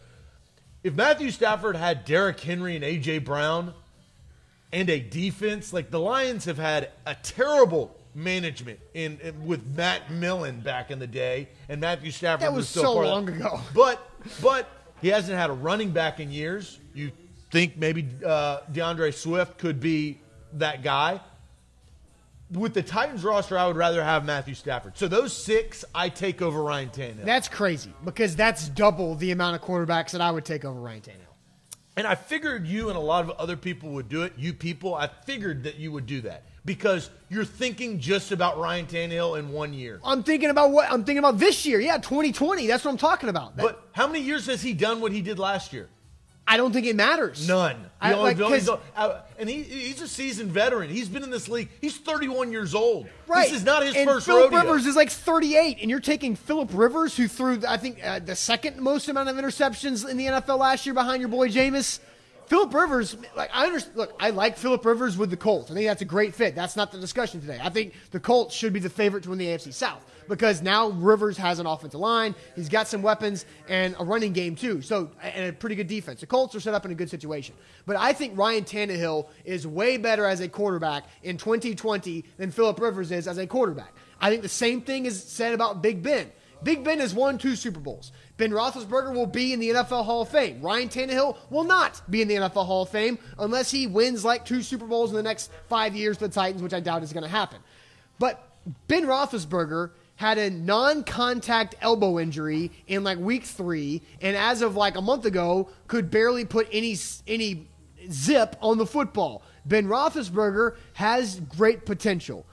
If 0.83 0.95
Matthew 0.95 1.31
Stafford 1.31 1.77
had 1.77 2.05
Derrick 2.05 2.41
Henry 2.41 2.75
and 2.75 2.85
AJ 2.85 3.25
Brown 3.25 3.75
and 4.73 4.89
a 4.89 5.01
defense, 5.01 5.73
like 5.73 5.91
the 5.91 6.01
Lions 6.01 6.45
have 6.47 6.59
had 6.59 6.91
a 7.07 7.15
terrible 7.15 7.95
management 8.15 8.79
in, 8.95 9.19
in- 9.23 9.47
with 9.47 9.67
Matt 9.77 10.11
Millen 10.11 10.61
back 10.61 10.91
in 10.91 10.99
the 10.99 11.07
day, 11.07 11.49
and 11.69 11.81
Matthew 11.81 12.11
Stafford 12.11 12.47
That 12.47 12.53
was 12.53 12.69
still 12.69 12.83
so 12.85 13.03
of 13.03 13.07
long 13.09 13.27
that. 13.27 13.37
ago. 13.37 13.61
But 13.75 14.01
but 14.41 14.69
he 15.01 15.09
hasn't 15.09 15.37
had 15.37 15.51
a 15.51 15.55
running 15.55 15.91
back 15.91 16.21
in 16.21 16.31
years. 16.31 16.79
You 16.95 17.11
think 17.51 17.77
maybe 17.77 18.07
uh, 18.25 18.61
D'Andre 18.71 19.11
Swift 19.11 19.59
could 19.59 19.81
be 19.81 20.21
that 20.55 20.83
guy? 20.83 21.21
With 22.51 22.75
the 22.75 22.83
Titans 22.83 23.25
roster, 23.25 23.57
I 23.57 23.67
would 23.67 23.77
rather 23.77 24.05
have 24.05 24.27
Matthew 24.27 24.55
Stafford. 24.55 24.99
So 24.99 25.09
those 25.09 25.35
six, 25.35 25.87
I 25.95 26.11
take 26.11 26.43
over 26.43 26.63
Ryan 26.63 26.91
Tannehill. 26.91 27.25
That's 27.25 27.49
crazy 27.49 27.93
because 28.05 28.37
that's 28.37 28.69
double 28.69 29.15
the 29.15 29.31
amount 29.31 29.57
of 29.57 29.63
quarterbacks 29.63 30.11
that 30.11 30.21
I 30.21 30.31
would 30.31 30.45
take 30.45 30.65
over 30.67 30.79
Ryan 30.79 31.01
Tannehill. 31.01 31.32
And 31.97 32.07
I 32.07 32.15
figured 32.15 32.67
you 32.67 32.89
and 32.89 32.97
a 32.97 33.01
lot 33.01 33.25
of 33.25 33.31
other 33.33 33.57
people 33.57 33.91
would 33.91 34.09
do 34.09 34.23
it. 34.23 34.33
You 34.39 34.55
people, 34.55 34.95
I 34.95 35.09
figured 35.27 35.65
that 35.65 35.77
you 35.77 35.93
would 35.93 36.07
do 36.07 36.23
that 36.23 36.45
because 36.65 37.11
you're 37.29 37.45
thinking 37.45 38.01
just 38.01 38.33
about 38.33 38.59
Ryan 38.59 38.87
Tannehill 38.87 39.39
in 39.39 39.51
one 39.51 39.75
year. 39.75 40.01
I'm 40.03 40.23
thinking 40.23 40.49
about 40.49 40.71
what 40.71 40.91
I'm 40.91 41.05
thinking 41.05 41.19
about 41.19 41.39
this 41.39 41.67
year. 41.67 41.81
Yeah, 41.81 41.99
2020. 41.99 42.67
That's 42.67 42.85
what 42.85 42.93
I'm 42.93 42.97
talking 42.97 43.29
about. 43.29 43.57
That- 43.57 43.63
But 43.63 43.89
how 43.93 44.07
many 44.07 44.21
years 44.21 44.47
has 44.47 44.63
he 44.63 44.73
done 44.73 45.01
what 45.03 45.13
he 45.13 45.21
did 45.21 45.39
last 45.39 45.73
year? 45.75 45.89
I 46.47 46.57
don't 46.57 46.73
think 46.73 46.87
it 46.87 46.97
matters. 46.97 47.47
None. 47.49 47.77
I- 48.01 48.15
like, 48.15 48.37
he 48.37 48.43
only 48.43 48.59
'cause- 48.61 48.79
uh, 48.97 49.21
and 49.39 49.49
he, 49.49 49.63
he's 49.63 50.03
a 50.03 50.09
seasoned 50.09 50.51
veteran. 50.51 50.91
He's 50.91 51.09
been 51.09 51.23
in 51.23 51.31
this 51.31 51.49
league. 51.49 51.69
He's 51.81 51.97
31 51.97 52.51
years 52.51 52.75
old. 52.75 53.07
Right. 53.29 53.45
This 53.49 53.59
is 53.61 53.65
not 53.65 53.85
his 53.85 53.95
and 53.95 54.11
first 54.11 54.27
Philip 54.27 54.51
rodeo. 54.51 54.59
Rivers 54.73 54.87
is 54.87 54.97
like 54.97 55.11
38, 55.11 55.79
and 55.81 55.89
you're 55.89 56.01
taking 56.01 56.35
Philip 56.35 56.71
Rivers, 56.73 57.17
who 57.17 57.29
threw, 57.29 57.61
I 57.67 57.77
think, 57.77 58.05
uh, 58.05 58.19
the 58.19 58.35
second 58.35 58.81
most 58.81 59.09
amount 59.09 59.29
of 59.29 59.37
interceptions 59.37 60.07
in 60.09 60.17
the 60.17 60.27
NFL 60.27 60.59
last 60.59 60.85
year 60.85 60.95
behind 60.95 61.21
your 61.21 61.29
boy 61.29 61.49
Jameis. 61.49 62.01
Philip 62.47 62.75
Rivers, 62.75 63.17
like 63.37 63.51
I 63.53 63.67
understand. 63.67 63.97
Look, 63.97 64.15
I 64.21 64.31
like 64.31 64.57
Philip 64.57 64.85
Rivers 64.85 65.17
with 65.17 65.31
the 65.31 65.37
Colts. 65.37 65.71
I 65.71 65.75
think 65.75 65.87
that's 65.87 66.03
a 66.03 66.07
great 66.07 66.35
fit. 66.35 66.55
That's 66.55 66.77
not 66.77 66.93
the 66.93 66.99
discussion 66.99 67.41
today. 67.41 67.59
I 67.63 67.71
think 67.71 67.95
the 68.11 68.21
Colts 68.21 68.55
should 68.55 68.73
be 68.73 68.81
the 68.81 68.91
favorite 68.91 69.25
to 69.25 69.31
win 69.31 69.39
the 69.39 69.47
AFC 69.47 69.73
South 69.73 70.05
because 70.29 70.63
now 70.63 70.91
Rivers 70.91 71.37
has 71.39 71.59
an 71.59 71.67
offensive 71.67 72.01
line. 72.01 72.35
He's 72.55 72.69
got 72.69 72.89
some 72.89 73.03
weapons 73.03 73.47
and 73.69 73.95
a 73.99 74.05
running 74.05 74.33
game 74.33 74.57
too. 74.57 74.83
So 74.83 75.11
and 75.23 75.49
a 75.49 75.53
pretty 75.53 75.77
good 75.77 75.89
defense. 75.89 76.21
The 76.21 76.27
Colts 76.27 76.55
are 76.55 76.61
set 76.61 76.75
up 76.75 76.85
in 76.85 76.91
a 76.91 76.95
good 76.95 77.11
situation. 77.11 77.55
But 77.87 77.97
I 77.97 78.13
think 78.13 78.37
Ryan 78.37 78.65
Tannehill 78.65 79.29
is 79.45 79.67
way 79.67 79.97
better 79.97 80.27
as 80.27 80.41
a 80.41 80.49
quarterback 80.49 81.05
in 81.23 81.37
2020 81.37 82.25
than 82.37 82.51
Philip 82.51 82.81
Rivers 82.81 83.11
is 83.13 83.29
as 83.29 83.39
a 83.39 83.47
quarterback. 83.47 83.95
I 84.21 84.31
think 84.31 84.43
the 84.43 84.49
same 84.49 84.83
thing 84.83 85.07
is 85.07 85.23
said 85.23 85.53
about 85.53 85.83
Big 85.83 86.03
Ben. 86.03 86.31
Big 86.65 86.85
Ben 86.85 87.01
has 87.01 87.15
won 87.15 87.39
two 87.39 87.57
Super 87.57 87.81
Bowls. 87.81 88.13
Ben 88.37 88.51
Roethlisberger 88.51 89.15
will 89.15 89.27
be 89.27 89.53
in 89.53 89.61
the 89.61 89.71
NFL 89.71 90.05
Hall 90.05 90.23
of 90.23 90.29
Fame. 90.29 90.61
Ryan 90.63 90.89
Tannehill 90.89 91.37
will 91.51 91.65
not 91.65 92.03
be 92.11 92.23
in 92.23 92.29
the 92.29 92.35
NFL 92.35 92.67
Hall 92.67 92.83
of 92.83 92.89
Fame 92.89 93.19
unless 93.39 93.71
he 93.71 93.87
wins 93.87 94.25
like 94.25 94.45
two 94.45 94.63
Super 94.63 94.87
Bowls 94.87 95.11
in 95.11 95.17
the 95.17 95.23
next 95.23 95.51
five 95.69 95.95
years 95.95 96.19
for 96.19 96.29
the 96.29 96.35
Titans, 96.35 96.63
which 96.63 96.75
I 96.75 96.81
doubt 96.81 97.03
is 97.03 97.13
going 97.13 97.25
to 97.25 97.29
happen. 97.29 97.59
But 98.19 98.49
Ben 98.89 99.05
Roethlisberger 99.05 99.91
had 100.17 100.39
a 100.39 100.51
non-contact 100.51 101.75
elbow 101.81 102.19
injury 102.19 102.71
in 102.87 103.03
like 103.03 103.19
week 103.19 103.45
three, 103.45 104.03
and 104.21 104.37
as 104.37 104.63
of 104.63 104.77
like 104.77 104.97
a 104.97 105.03
month 105.03 105.25
ago, 105.25 105.69
could 105.89 106.11
barely 106.11 106.45
put 106.45 106.69
any 106.71 106.97
any 107.27 107.67
zip 108.11 108.57
on 108.61 108.79
the 108.79 108.87
football. 108.87 109.43
Ben 109.65 109.87
Roethlisberger 109.87 110.77
has 110.95 111.41
great 111.41 111.87
potential. 111.87 112.47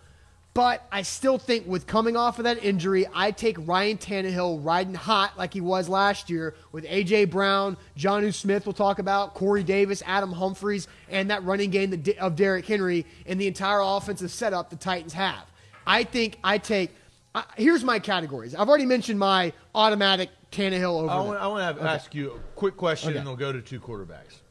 But 0.54 0.86
I 0.92 1.04
still 1.04 1.38
think 1.38 1.68
with 1.68 1.86
coming 1.86 2.18
off 2.18 2.40
of 2.40 2.46
that 2.46 2.64
injury, 2.64 3.08
I 3.14 3.32
take 3.32 3.56
Ryan 3.68 3.98
Tannehill 3.98 4.66
riding 4.66 4.96
hot 4.96 5.38
like 5.38 5.54
he 5.54 5.62
was 5.62 5.88
last 5.88 6.30
year 6.30 6.56
with 6.72 6.86
A.J. 6.90 7.26
Brown, 7.26 7.78
Jonnu 7.96 8.34
Smith, 8.34 8.66
we'll 8.66 8.74
talk 8.74 9.00
about, 9.00 9.36
Corey 9.36 9.64
Davis, 9.64 10.02
Adam 10.06 10.32
Humphries, 10.32 10.88
and 11.08 11.30
that 11.30 11.44
running 11.44 11.70
game 11.70 12.04
of 12.20 12.36
Derrick 12.36 12.66
Henry 12.66 13.06
and 13.28 13.40
the 13.40 13.48
entire 13.48 13.80
offensive 13.82 14.32
setup 14.32 14.70
the 14.70 14.76
Titans 14.76 15.14
have. 15.14 15.46
I 15.86 16.04
think 16.04 16.38
I 16.44 16.58
take. 16.58 16.92
Uh, 17.36 17.44
here's 17.56 17.84
my 17.84 18.00
categories. 18.00 18.56
I've 18.56 18.70
already 18.70 18.88
mentioned 18.88 19.20
my 19.20 19.54
automatic 19.76 20.32
Tannehill 20.52 21.04
over. 21.04 21.12
I 21.12 21.20
want, 21.20 21.40
I 21.40 21.48
want 21.48 21.78
to 21.78 21.82
okay. 21.84 21.94
ask 21.94 22.16
you 22.16 22.32
a 22.32 22.40
quick 22.56 22.76
question, 22.76 23.12
okay. 23.12 23.20
and 23.20 23.28
we'll 23.28 23.38
go 23.38 23.52
to 23.52 23.62
two 23.62 23.80
quarterbacks. 23.80 24.42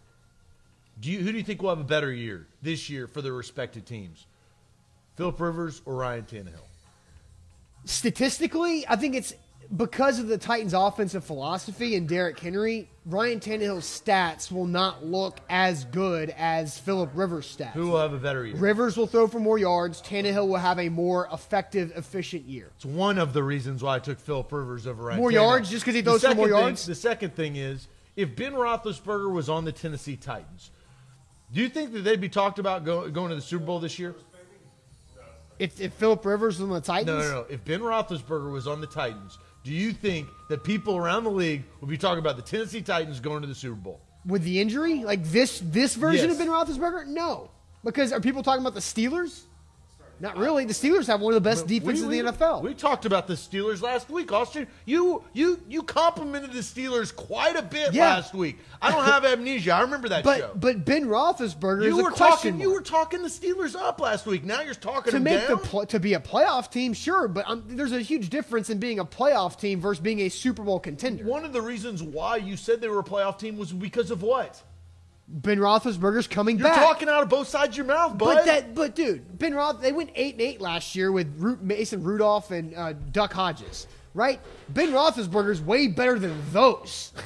Do 1.00 1.10
you, 1.10 1.18
who 1.18 1.32
do 1.32 1.38
you 1.38 1.44
think 1.44 1.60
will 1.60 1.70
have 1.70 1.80
a 1.80 1.84
better 1.84 2.12
year 2.12 2.46
this 2.62 2.88
year 2.88 3.08
for 3.08 3.20
their 3.20 3.32
respective 3.32 3.84
teams? 3.84 4.26
Philip 5.18 5.40
Rivers 5.40 5.82
or 5.84 5.96
Ryan 5.96 6.22
Tannehill? 6.22 6.64
Statistically, 7.84 8.87
I 8.88 8.94
think 8.94 9.16
it's 9.16 9.34
because 9.76 10.20
of 10.20 10.28
the 10.28 10.38
Titans' 10.38 10.75
offensive 10.75 11.25
philosophy 11.25 11.96
and 11.96 12.08
Derrick 12.08 12.38
Henry. 12.38 12.88
Ryan 13.04 13.40
Tannehill's 13.40 13.84
stats 13.84 14.52
will 14.52 14.66
not 14.66 15.04
look 15.04 15.40
as 15.50 15.84
good 15.87 16.32
as 16.38 16.78
Philip 16.78 17.10
Rivers' 17.14 17.56
stats. 17.56 17.72
Who 17.72 17.88
will 17.88 17.98
have 17.98 18.12
a 18.12 18.18
better 18.18 18.46
year? 18.46 18.56
Rivers 18.56 18.96
will 18.96 19.08
throw 19.08 19.26
for 19.26 19.40
more 19.40 19.58
yards. 19.58 20.00
Tannehill 20.00 20.46
will 20.46 20.56
have 20.56 20.78
a 20.78 20.88
more 20.88 21.28
effective, 21.32 21.92
efficient 21.96 22.44
year. 22.44 22.70
It's 22.76 22.84
one 22.84 23.18
of 23.18 23.32
the 23.32 23.42
reasons 23.42 23.82
why 23.82 23.96
I 23.96 23.98
took 23.98 24.20
Philip 24.20 24.52
Rivers 24.52 24.87
over 24.87 25.02
Ryan. 25.02 25.18
More 25.18 25.30
Tannehill. 25.30 25.34
yards, 25.34 25.70
just 25.70 25.84
because 25.84 25.96
he 25.96 26.02
throws 26.02 26.22
for 26.22 26.37
more 26.37 26.48
yards. 26.48 26.87
the 26.87 26.94
second 26.94 27.34
thing 27.34 27.56
is, 27.56 27.88
if 28.14 28.37
Ben 28.37 28.52
Roethlisberger 28.52 29.32
was 29.32 29.48
on 29.48 29.64
the 29.64 29.72
Tennessee 29.72 30.16
Titans, 30.16 30.70
do 31.52 31.60
you 31.60 31.68
think 31.68 31.92
that 31.92 32.00
they'd 32.00 32.20
be 32.20 32.28
talked 32.28 32.60
about 32.60 32.84
go, 32.84 33.10
going 33.10 33.30
to 33.30 33.34
the 33.34 33.42
Super 33.42 33.64
Bowl 33.64 33.80
this 33.80 33.98
year? 33.98 34.14
If, 35.58 35.80
if 35.80 35.92
Philip 35.94 36.24
Rivers 36.24 36.58
was 36.58 36.68
on 36.68 36.74
the 36.74 36.80
Titans? 36.80 37.06
No, 37.06 37.20
no, 37.20 37.30
no. 37.42 37.46
If 37.48 37.64
Ben 37.64 37.80
Roethlisberger 37.80 38.52
was 38.52 38.66
on 38.66 38.80
the 38.80 38.86
Titans, 38.86 39.38
do 39.64 39.72
you 39.72 39.92
think 39.92 40.28
that 40.48 40.62
people 40.62 40.96
around 40.96 41.24
the 41.24 41.30
league 41.30 41.64
would 41.80 41.90
be 41.90 41.98
talking 41.98 42.20
about 42.20 42.36
the 42.36 42.42
Tennessee 42.42 42.80
Titans 42.80 43.20
going 43.20 43.42
to 43.42 43.48
the 43.48 43.54
Super 43.54 43.74
Bowl? 43.74 44.00
With 44.24 44.44
the 44.44 44.60
injury? 44.60 45.04
Like 45.04 45.24
this 45.24 45.60
this 45.64 45.94
version 45.94 46.28
yes. 46.30 46.38
of 46.40 46.46
Ben 46.46 46.48
Roethlisberger? 46.48 47.06
No. 47.06 47.50
Because 47.84 48.12
are 48.12 48.20
people 48.20 48.42
talking 48.42 48.60
about 48.60 48.74
the 48.74 48.80
Steelers? 48.80 49.42
Not 50.20 50.37
really. 50.37 50.64
The 50.64 50.72
Steelers 50.72 51.06
have 51.06 51.20
one 51.20 51.32
of 51.32 51.42
the 51.42 51.48
best 51.48 51.64
but 51.64 51.68
defenses 51.68 52.02
we, 52.02 52.08
we, 52.08 52.18
in 52.18 52.26
the 52.26 52.32
NFL. 52.32 52.62
We 52.62 52.75
talked 52.75 53.04
about 53.04 53.26
the 53.26 53.34
Steelers 53.34 53.82
last 53.82 54.10
week, 54.10 54.32
Austin. 54.32 54.66
You 54.84 55.22
you 55.32 55.60
you 55.68 55.82
complimented 55.82 56.52
the 56.52 56.60
Steelers 56.60 57.14
quite 57.14 57.56
a 57.56 57.62
bit 57.62 57.92
yeah. 57.92 58.14
last 58.14 58.34
week. 58.34 58.58
I 58.82 58.90
don't 58.90 59.04
have 59.04 59.25
amnesia. 59.32 59.72
I 59.72 59.82
remember 59.82 60.08
that 60.08 60.25
but, 60.25 60.38
show. 60.38 60.52
But 60.54 60.84
Ben 60.84 61.06
Roethlisberger 61.06 61.84
you 61.84 62.02
were 62.02 62.10
talking. 62.10 62.52
Mark. 62.54 62.62
You 62.62 62.72
were 62.72 62.80
talking 62.80 63.22
the 63.22 63.28
Steelers 63.28 63.76
up 63.76 64.00
last 64.00 64.26
week. 64.26 64.44
Now 64.44 64.60
you're 64.62 64.75
talking 64.75 65.12
to 65.12 65.20
make 65.20 65.46
down? 65.46 65.50
the 65.50 65.56
pl- 65.58 65.87
to 65.87 66.00
be 66.00 66.14
a 66.14 66.20
playoff 66.20 66.70
team, 66.70 66.92
sure. 66.92 67.28
But 67.28 67.48
um, 67.48 67.64
there's 67.68 67.92
a 67.92 68.00
huge 68.00 68.28
difference 68.28 68.70
in 68.70 68.78
being 68.78 68.98
a 68.98 69.04
playoff 69.04 69.58
team 69.58 69.80
versus 69.80 70.00
being 70.02 70.20
a 70.20 70.28
Super 70.28 70.62
Bowl 70.62 70.80
contender. 70.80 71.25
One 71.25 71.44
of 71.44 71.52
the 71.52 71.62
reasons 71.62 72.02
why 72.02 72.37
you 72.37 72.56
said 72.56 72.80
they 72.80 72.88
were 72.88 73.00
a 73.00 73.04
playoff 73.04 73.38
team 73.38 73.56
was 73.56 73.72
because 73.72 74.10
of 74.10 74.22
what? 74.22 74.62
Ben 75.30 75.58
Roethlisberger's 75.58 76.26
coming 76.26 76.58
You're 76.58 76.68
back. 76.68 76.78
You're 76.78 76.87
talking 76.87 77.08
out 77.08 77.23
of 77.23 77.28
both 77.28 77.49
sides 77.49 77.70
of 77.70 77.76
your 77.76 77.87
mouth, 77.87 78.16
bud. 78.16 78.35
But 78.35 78.44
that, 78.47 78.75
but 78.75 78.94
dude, 78.94 79.38
Ben 79.38 79.54
Roth, 79.54 79.82
they 79.82 79.92
went 79.92 80.11
eight 80.14 80.35
and 80.35 80.40
eight 80.40 80.61
last 80.61 80.97
year 80.97 81.12
with 81.12 81.61
Mason 81.61 82.02
Rudolph 82.02 82.50
and 82.50 82.75
uh, 82.75 82.94
Duck 83.12 83.35
Hodges, 83.35 83.87
right? 84.14 84.40
Ben 84.70 84.90
Roethlisberger's 84.90 85.61
way 85.61 85.87
better 85.88 86.18
than 86.18 86.35
those. 86.52 87.12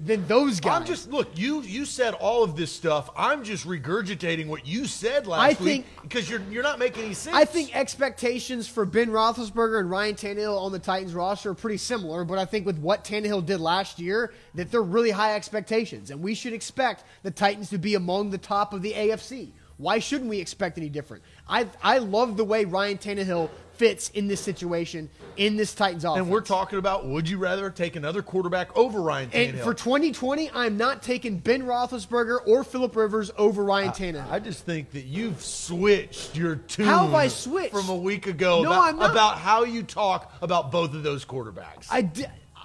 than 0.00 0.26
those 0.26 0.60
guys. 0.60 0.80
I'm 0.80 0.86
just 0.86 1.10
look. 1.10 1.28
You 1.36 1.62
you 1.62 1.84
said 1.84 2.14
all 2.14 2.42
of 2.42 2.56
this 2.56 2.72
stuff. 2.72 3.10
I'm 3.16 3.44
just 3.44 3.66
regurgitating 3.66 4.46
what 4.46 4.66
you 4.66 4.86
said 4.86 5.26
last 5.26 5.40
I 5.40 5.54
think, 5.54 5.86
week 5.86 6.02
because 6.02 6.28
you're 6.30 6.42
you're 6.50 6.62
not 6.62 6.78
making 6.78 7.04
any 7.04 7.14
sense. 7.14 7.36
I 7.36 7.44
think 7.44 7.74
expectations 7.76 8.68
for 8.68 8.84
Ben 8.84 9.08
Roethlisberger 9.10 9.80
and 9.80 9.90
Ryan 9.90 10.14
Tannehill 10.14 10.60
on 10.60 10.72
the 10.72 10.78
Titans 10.78 11.14
roster 11.14 11.50
are 11.50 11.54
pretty 11.54 11.78
similar, 11.78 12.24
but 12.24 12.38
I 12.38 12.44
think 12.44 12.66
with 12.66 12.78
what 12.78 13.04
Tannehill 13.04 13.44
did 13.44 13.60
last 13.60 13.98
year, 13.98 14.32
that 14.54 14.70
they're 14.70 14.82
really 14.82 15.10
high 15.10 15.34
expectations, 15.34 16.10
and 16.10 16.22
we 16.22 16.34
should 16.34 16.52
expect 16.52 17.04
the 17.22 17.30
Titans 17.30 17.70
to 17.70 17.78
be 17.78 17.94
among 17.94 18.30
the 18.30 18.38
top 18.38 18.72
of 18.72 18.82
the 18.82 18.92
AFC. 18.92 19.50
Why 19.78 19.98
shouldn't 19.98 20.30
we 20.30 20.40
expect 20.40 20.78
any 20.78 20.88
different? 20.88 21.22
I 21.48 21.66
I 21.82 21.98
love 21.98 22.36
the 22.36 22.44
way 22.44 22.64
Ryan 22.64 22.98
Tannehill 22.98 23.50
fits 23.76 24.10
in 24.10 24.28
this 24.28 24.40
situation 24.40 25.08
in 25.36 25.56
this 25.56 25.74
Titans 25.74 26.04
offense. 26.04 26.22
And 26.22 26.30
we're 26.30 26.40
talking 26.40 26.78
about 26.78 27.06
would 27.06 27.28
you 27.28 27.38
rather 27.38 27.70
take 27.70 27.96
another 27.96 28.22
quarterback 28.22 28.76
over 28.76 29.00
Ryan 29.00 29.30
Tannehill? 29.30 29.48
And 29.50 29.60
for 29.60 29.74
2020, 29.74 30.50
I'm 30.52 30.76
not 30.76 31.02
taking 31.02 31.38
Ben 31.38 31.62
Roethlisberger 31.62 32.38
or 32.46 32.64
Philip 32.64 32.96
Rivers 32.96 33.30
over 33.36 33.64
Ryan 33.64 33.90
Tannehill. 33.90 34.30
I, 34.30 34.36
I 34.36 34.38
just 34.38 34.64
think 34.64 34.90
that 34.92 35.04
you've 35.04 35.42
switched 35.42 36.36
your 36.36 36.56
tune. 36.56 36.86
How 36.86 37.04
have 37.04 37.14
I 37.14 37.28
switched 37.28 37.72
from 37.72 37.88
a 37.88 37.96
week 37.96 38.26
ago 38.26 38.62
no, 38.62 38.70
about, 38.70 38.82
I'm 38.82 38.96
not. 38.96 39.10
about 39.10 39.38
how 39.38 39.64
you 39.64 39.82
talk 39.82 40.32
about 40.42 40.70
both 40.70 40.94
of 40.94 41.02
those 41.02 41.24
quarterbacks? 41.24 41.86
I 41.90 42.10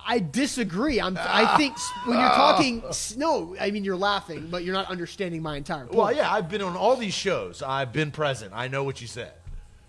I 0.05 0.19
disagree. 0.19 0.99
I'm, 0.99 1.15
ah. 1.17 1.53
I 1.53 1.57
think 1.57 1.77
when 2.05 2.17
you're 2.17 2.27
ah. 2.27 2.53
talking, 2.53 2.83
no, 3.17 3.55
I 3.59 3.71
mean 3.71 3.83
you're 3.83 3.95
laughing, 3.95 4.47
but 4.49 4.63
you're 4.63 4.73
not 4.73 4.89
understanding 4.89 5.41
my 5.41 5.57
entire 5.57 5.85
point. 5.85 5.95
Well, 5.95 6.13
yeah, 6.13 6.31
I've 6.31 6.49
been 6.49 6.61
on 6.61 6.75
all 6.75 6.95
these 6.95 7.13
shows. 7.13 7.61
I've 7.61 7.93
been 7.93 8.11
present. 8.11 8.51
I 8.53 8.67
know 8.67 8.83
what 8.83 9.01
you 9.01 9.07
said. 9.07 9.31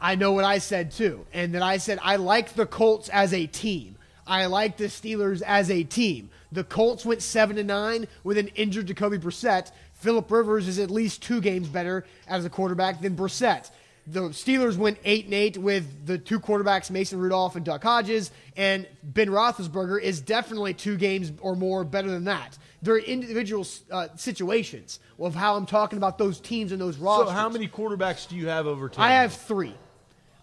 I 0.03 0.17
know 0.17 0.33
what 0.33 0.45
I 0.45 0.59
said 0.59 0.91
too, 0.91 1.25
and 1.33 1.55
that 1.55 1.63
I 1.63 1.77
said 1.77 2.01
I 2.03 2.17
like 2.17 2.55
the 2.55 2.67
Colts 2.67 3.09
as 3.09 3.33
a 3.33 3.47
team. 3.47 3.97
I 4.27 4.47
like 4.47 4.77
the 4.77 4.87
Steelers 4.87 5.43
as 5.43 5.71
a 5.71 5.85
team. 5.85 6.29
The 6.51 6.65
Colts 6.65 7.07
went 7.07 7.23
seven 7.23 7.55
to 7.55 7.63
nine 7.63 8.09
with 8.25 8.37
an 8.37 8.49
injured 8.49 8.87
Jacoby 8.87 9.19
Brissett. 9.19 9.71
Philip 9.93 10.29
Rivers 10.29 10.67
is 10.67 10.81
at 10.81 10.91
least 10.91 11.23
two 11.23 11.41
games 11.41 11.69
better 11.69 12.05
as 12.27 12.45
a 12.45 12.51
quarterback 12.51 13.01
than 13.01 13.15
Brissett. 13.15 13.71
The 14.09 14.31
Steelers 14.31 14.77
went 14.77 14.99
eight 15.05 15.27
and 15.27 15.35
eight 15.35 15.57
with 15.57 16.05
the 16.05 16.19
two 16.19 16.41
quarterbacks, 16.41 16.91
Mason 16.91 17.21
Rudolph 17.21 17.55
and 17.55 17.65
Duck 17.65 17.85
Hodges, 17.85 18.33
and 18.57 18.89
Ben 19.05 19.29
Roethlisberger 19.29 20.03
is 20.03 20.21
definitely 20.21 20.75
two 20.75 20.97
games 20.97 21.31
or 21.41 21.55
more 21.55 21.85
better 21.85 22.11
than 22.11 22.25
that. 22.25 22.59
There 22.83 22.95
are 22.95 22.99
individual 22.99 23.65
uh, 23.93 24.09
situations 24.17 24.99
of 25.21 25.37
how 25.37 25.55
I'm 25.55 25.67
talking 25.67 25.99
about 25.99 26.19
those 26.19 26.41
teams 26.41 26.73
and 26.73 26.81
those 26.81 26.97
rosters. 26.99 27.29
So, 27.29 27.35
how 27.35 27.49
many 27.49 27.69
quarterbacks 27.69 28.29
do 28.29 28.35
you 28.35 28.49
have 28.49 28.67
over? 28.67 28.89
10? 28.89 29.01
I 29.01 29.13
have 29.13 29.33
three. 29.33 29.77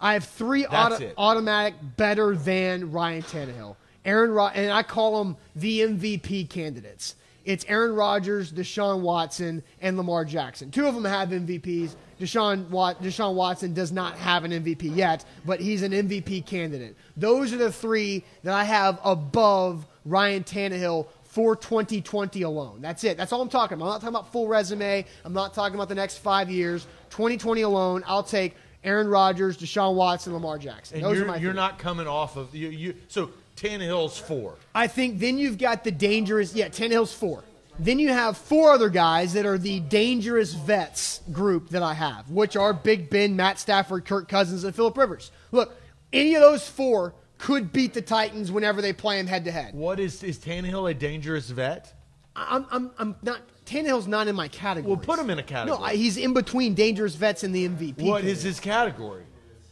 I 0.01 0.13
have 0.13 0.23
three 0.23 0.65
auto, 0.65 1.11
automatic 1.17 1.75
better 1.97 2.35
than 2.35 2.91
Ryan 2.91 3.21
Tannehill. 3.23 3.75
Aaron 4.05 4.31
Rod- 4.31 4.53
and 4.55 4.71
I 4.71 4.83
call 4.83 5.23
them 5.23 5.37
the 5.55 5.81
MVP 5.81 6.49
candidates. 6.49 7.15
It's 7.45 7.65
Aaron 7.67 7.95
Rodgers, 7.95 8.51
Deshaun 8.51 9.01
Watson, 9.01 9.63
and 9.81 9.97
Lamar 9.97 10.23
Jackson. 10.23 10.71
Two 10.71 10.85
of 10.87 10.93
them 10.95 11.03
have 11.05 11.29
MVPs. 11.29 11.95
Deshaun, 12.19 12.69
Wat- 12.69 13.01
Deshaun 13.01 13.33
Watson 13.33 13.73
does 13.73 13.91
not 13.91 14.15
have 14.17 14.43
an 14.43 14.51
MVP 14.51 14.95
yet, 14.95 15.25
but 15.45 15.59
he's 15.59 15.81
an 15.81 15.91
MVP 15.91 16.45
candidate. 16.45 16.95
Those 17.17 17.51
are 17.53 17.57
the 17.57 17.71
three 17.71 18.23
that 18.43 18.53
I 18.53 18.63
have 18.65 18.99
above 19.03 19.87
Ryan 20.05 20.43
Tannehill 20.43 21.07
for 21.23 21.55
2020 21.55 22.41
alone. 22.41 22.81
That's 22.81 23.03
it. 23.03 23.17
That's 23.17 23.31
all 23.31 23.41
I'm 23.41 23.49
talking 23.49 23.75
about. 23.75 23.85
I'm 23.85 23.91
not 23.91 24.01
talking 24.01 24.15
about 24.15 24.31
full 24.31 24.47
resume. 24.47 25.05
I'm 25.23 25.33
not 25.33 25.53
talking 25.53 25.75
about 25.75 25.89
the 25.89 25.95
next 25.95 26.17
five 26.17 26.49
years. 26.49 26.87
2020 27.11 27.61
alone, 27.61 28.03
I'll 28.05 28.23
take 28.23 28.55
Aaron 28.83 29.07
Rodgers, 29.07 29.57
Deshaun 29.57 29.95
Watson, 29.95 30.33
Lamar 30.33 30.57
Jackson. 30.57 30.97
And 30.97 31.05
Those 31.05 31.17
you're, 31.17 31.25
are 31.25 31.27
my 31.27 31.37
you're 31.37 31.53
not 31.53 31.79
coming 31.79 32.07
off 32.07 32.37
of 32.37 32.55
you, 32.55 32.69
you. 32.69 32.95
So 33.07 33.31
Tannehill's 33.55 34.17
four. 34.17 34.55
I 34.73 34.87
think 34.87 35.19
then 35.19 35.37
you've 35.37 35.57
got 35.57 35.83
the 35.83 35.91
dangerous. 35.91 36.55
Yeah, 36.55 36.69
Tannehill's 36.69 37.13
four. 37.13 37.43
Then 37.77 37.97
you 37.97 38.09
have 38.09 38.37
four 38.37 38.71
other 38.71 38.89
guys 38.89 39.33
that 39.33 39.45
are 39.45 39.57
the 39.57 39.79
dangerous 39.79 40.53
vets 40.53 41.21
group 41.31 41.69
that 41.69 41.81
I 41.81 41.93
have, 41.93 42.29
which 42.29 42.57
are 42.57 42.73
Big 42.73 43.09
Ben, 43.09 43.37
Matt 43.37 43.57
Stafford, 43.57 44.05
Kirk 44.05 44.27
Cousins, 44.27 44.65
and 44.65 44.75
Philip 44.75 44.97
Rivers. 44.97 45.31
Look, 45.51 45.73
any 46.11 46.35
of 46.35 46.41
those 46.41 46.67
four 46.67 47.13
could 47.37 47.71
beat 47.71 47.93
the 47.93 48.01
Titans 48.01 48.51
whenever 48.51 48.81
they 48.81 48.91
play 48.91 49.17
them 49.17 49.27
head 49.27 49.45
to 49.45 49.51
head. 49.51 49.73
What 49.73 49.99
is 49.99 50.23
is 50.23 50.37
Tannehill 50.39 50.91
a 50.91 50.93
dangerous 50.93 51.49
vet? 51.49 51.93
I'm, 52.35 52.65
I'm, 52.71 52.91
I'm 52.97 53.15
not 53.21 53.41
Tannehill's 53.69 54.07
not 54.07 54.27
in 54.27 54.35
my 54.35 54.47
category. 54.47 54.93
Well, 54.95 55.01
put 55.03 55.19
him 55.19 55.29
in 55.29 55.37
a 55.37 55.41
No, 55.41 55.47
category. 55.47 55.79
I, 55.83 55.95
he's 55.95 56.17
in 56.17 56.33
between 56.33 56.73
dangerous 56.73 57.15
vets 57.15 57.43
and 57.43 57.53
the 57.53 57.67
MVP. 57.69 58.01
what 58.01 58.23
is 58.23 58.41
his 58.41 58.59
category? 58.59 59.23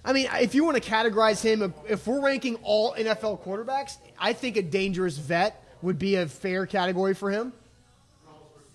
I 0.06 0.14
mean, 0.14 0.28
if 0.36 0.54
you 0.56 0.64
want 0.64 0.82
to 0.82 0.90
categorize 0.90 1.42
him, 1.42 1.64
if, 1.64 1.72
if 1.90 2.08
we're 2.08 2.22
ranking 2.22 2.56
all 2.64 2.94
NFL 2.94 3.44
quarterbacks, 3.44 3.98
I 4.20 4.34
think 4.34 4.56
a 4.56 4.62
dangerous 4.62 5.18
vet 5.18 5.64
would 5.82 5.98
be 6.00 6.16
a 6.16 6.28
fair 6.28 6.66
category 6.66 7.14
for 7.14 7.32
him. 7.32 7.52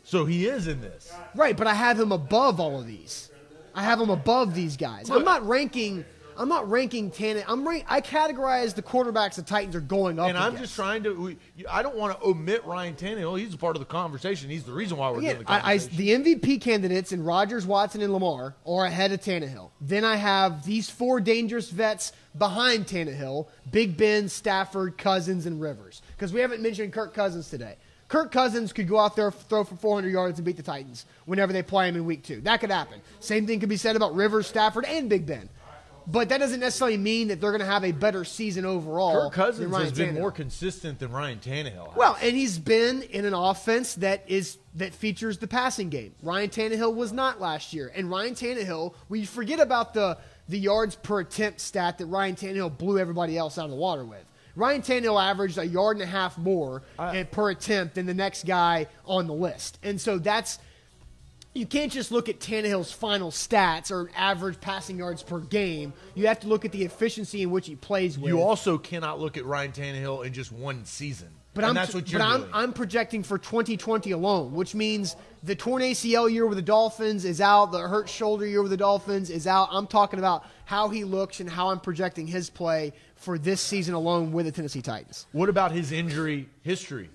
So 0.04 0.24
he 0.26 0.46
is 0.46 0.66
in 0.66 0.80
this. 0.80 1.12
Right, 1.34 1.56
but 1.56 1.66
I 1.66 1.74
have 1.74 1.98
him 1.98 2.10
above 2.12 2.58
all 2.58 2.78
of 2.78 2.86
these. 2.86 3.30
I 3.74 3.82
have 3.82 4.00
him 4.00 4.10
above 4.10 4.54
these 4.54 4.76
guys. 4.76 5.08
I'm 5.08 5.24
not 5.24 5.46
ranking. 5.46 6.04
I'm 6.42 6.48
not 6.48 6.68
ranking 6.68 7.12
Tannehill. 7.12 7.44
I'm 7.46 7.66
rank, 7.66 7.84
I 7.88 8.00
categorize 8.00 8.74
the 8.74 8.82
quarterbacks 8.82 9.36
the 9.36 9.42
Titans 9.42 9.76
are 9.76 9.80
going 9.80 10.18
up. 10.18 10.28
And 10.28 10.36
I'm 10.36 10.48
against. 10.48 10.62
just 10.62 10.74
trying 10.74 11.04
to. 11.04 11.14
We, 11.14 11.36
I 11.70 11.82
don't 11.82 11.94
want 11.94 12.18
to 12.18 12.26
omit 12.26 12.64
Ryan 12.64 12.96
Tannehill. 12.96 13.38
He's 13.38 13.54
a 13.54 13.56
part 13.56 13.76
of 13.76 13.80
the 13.80 13.86
conversation. 13.86 14.50
He's 14.50 14.64
the 14.64 14.72
reason 14.72 14.98
why 14.98 15.12
we're 15.12 15.18
Again, 15.18 15.34
doing 15.36 15.46
the 15.46 15.52
I, 15.52 15.74
I, 15.74 15.78
the 15.78 16.08
MVP 16.08 16.60
candidates 16.60 17.12
in 17.12 17.22
Rodgers, 17.22 17.64
Watson, 17.64 18.02
and 18.02 18.12
Lamar 18.12 18.56
are 18.66 18.86
ahead 18.86 19.12
of 19.12 19.20
Tannehill. 19.20 19.70
Then 19.80 20.04
I 20.04 20.16
have 20.16 20.66
these 20.66 20.90
four 20.90 21.20
dangerous 21.20 21.70
vets 21.70 22.12
behind 22.36 22.88
Tannehill: 22.88 23.46
Big 23.70 23.96
Ben, 23.96 24.28
Stafford, 24.28 24.98
Cousins, 24.98 25.46
and 25.46 25.60
Rivers. 25.60 26.02
Because 26.16 26.32
we 26.32 26.40
haven't 26.40 26.60
mentioned 26.60 26.92
Kirk 26.92 27.14
Cousins 27.14 27.50
today. 27.50 27.76
Kirk 28.08 28.32
Cousins 28.32 28.72
could 28.72 28.88
go 28.88 28.98
out 28.98 29.14
there, 29.14 29.30
throw 29.30 29.62
for 29.62 29.76
400 29.76 30.10
yards, 30.10 30.40
and 30.40 30.44
beat 30.44 30.56
the 30.56 30.62
Titans 30.64 31.06
whenever 31.24 31.52
they 31.52 31.62
play 31.62 31.88
him 31.88 31.94
in 31.94 32.04
Week 32.04 32.24
Two. 32.24 32.40
That 32.40 32.58
could 32.58 32.72
happen. 32.72 33.00
Same 33.20 33.46
thing 33.46 33.60
could 33.60 33.68
be 33.68 33.76
said 33.76 33.94
about 33.94 34.16
Rivers, 34.16 34.48
Stafford, 34.48 34.84
and 34.86 35.08
Big 35.08 35.24
Ben. 35.24 35.48
But 36.06 36.28
that 36.30 36.38
doesn't 36.38 36.60
necessarily 36.60 36.96
mean 36.96 37.28
that 37.28 37.40
they're 37.40 37.50
going 37.52 37.60
to 37.60 37.66
have 37.66 37.84
a 37.84 37.92
better 37.92 38.24
season 38.24 38.64
overall. 38.64 39.12
Kirk 39.30 39.32
Cousins 39.32 39.76
has 39.76 39.92
been 39.92 40.14
Tannehill. 40.14 40.20
more 40.20 40.32
consistent 40.32 40.98
than 40.98 41.12
Ryan 41.12 41.38
Tannehill. 41.38 41.88
has. 41.88 41.96
Well, 41.96 42.16
and 42.20 42.36
he's 42.36 42.58
been 42.58 43.02
in 43.02 43.24
an 43.24 43.34
offense 43.34 43.94
that 43.96 44.24
is 44.26 44.58
that 44.74 44.94
features 44.94 45.38
the 45.38 45.46
passing 45.46 45.90
game. 45.90 46.14
Ryan 46.22 46.48
Tannehill 46.50 46.94
was 46.94 47.12
not 47.12 47.40
last 47.40 47.72
year, 47.72 47.92
and 47.94 48.10
Ryan 48.10 48.34
Tannehill. 48.34 48.94
We 49.08 49.24
forget 49.24 49.60
about 49.60 49.94
the 49.94 50.18
the 50.48 50.58
yards 50.58 50.96
per 50.96 51.20
attempt 51.20 51.60
stat 51.60 51.98
that 51.98 52.06
Ryan 52.06 52.34
Tannehill 52.36 52.76
blew 52.76 52.98
everybody 52.98 53.38
else 53.38 53.58
out 53.58 53.66
of 53.66 53.70
the 53.70 53.76
water 53.76 54.04
with. 54.04 54.24
Ryan 54.56 54.82
Tannehill 54.82 55.22
averaged 55.22 55.56
a 55.56 55.66
yard 55.66 55.96
and 55.96 56.02
a 56.02 56.06
half 56.06 56.36
more 56.36 56.82
I- 56.98 57.22
per 57.22 57.50
attempt 57.50 57.94
than 57.94 58.06
the 58.06 58.12
next 58.14 58.44
guy 58.44 58.86
on 59.06 59.26
the 59.26 59.32
list, 59.34 59.78
and 59.82 60.00
so 60.00 60.18
that's 60.18 60.58
you 61.54 61.66
can't 61.66 61.92
just 61.92 62.10
look 62.10 62.28
at 62.28 62.40
Tannehill's 62.40 62.92
final 62.92 63.30
stats 63.30 63.90
or 63.90 64.10
average 64.16 64.60
passing 64.60 64.98
yards 64.98 65.22
per 65.22 65.38
game. 65.38 65.92
You 66.14 66.26
have 66.28 66.40
to 66.40 66.48
look 66.48 66.64
at 66.64 66.72
the 66.72 66.84
efficiency 66.84 67.42
in 67.42 67.50
which 67.50 67.66
he 67.66 67.76
plays 67.76 68.18
with. 68.18 68.28
you 68.28 68.40
also 68.40 68.78
cannot 68.78 69.20
look 69.20 69.36
at 69.36 69.44
Ryan 69.44 69.72
Tannehill 69.72 70.24
in 70.24 70.32
just 70.32 70.52
one 70.52 70.84
season. 70.84 71.28
But 71.54 71.64
and 71.64 71.70
I'm, 71.70 71.74
that's 71.74 71.94
what 71.94 72.10
you're 72.10 72.18
but 72.18 72.26
I'm. 72.26 72.46
I'm 72.54 72.72
projecting 72.72 73.22
for 73.22 73.36
2020 73.36 74.12
alone, 74.12 74.54
which 74.54 74.74
means 74.74 75.16
the 75.42 75.54
torn 75.54 75.82
ACL 75.82 76.32
year 76.32 76.46
with 76.46 76.56
the 76.56 76.62
Dolphins 76.62 77.26
is 77.26 77.42
out, 77.42 77.72
the 77.72 77.80
hurt 77.80 78.08
shoulder 78.08 78.46
year 78.46 78.62
with 78.62 78.70
the 78.70 78.76
Dolphins 78.78 79.28
is 79.28 79.46
out. 79.46 79.68
I'm 79.70 79.86
talking 79.86 80.18
about 80.18 80.46
how 80.64 80.88
he 80.88 81.04
looks 81.04 81.40
and 81.40 81.50
how 81.50 81.68
I'm 81.68 81.80
projecting 81.80 82.26
his 82.26 82.48
play 82.48 82.94
for 83.16 83.36
this 83.36 83.60
season 83.60 83.92
alone 83.92 84.32
with 84.32 84.46
the 84.46 84.52
Tennessee 84.52 84.80
Titans. 84.80 85.26
What 85.32 85.50
about 85.50 85.72
his 85.72 85.92
injury 85.92 86.48
history? 86.62 87.10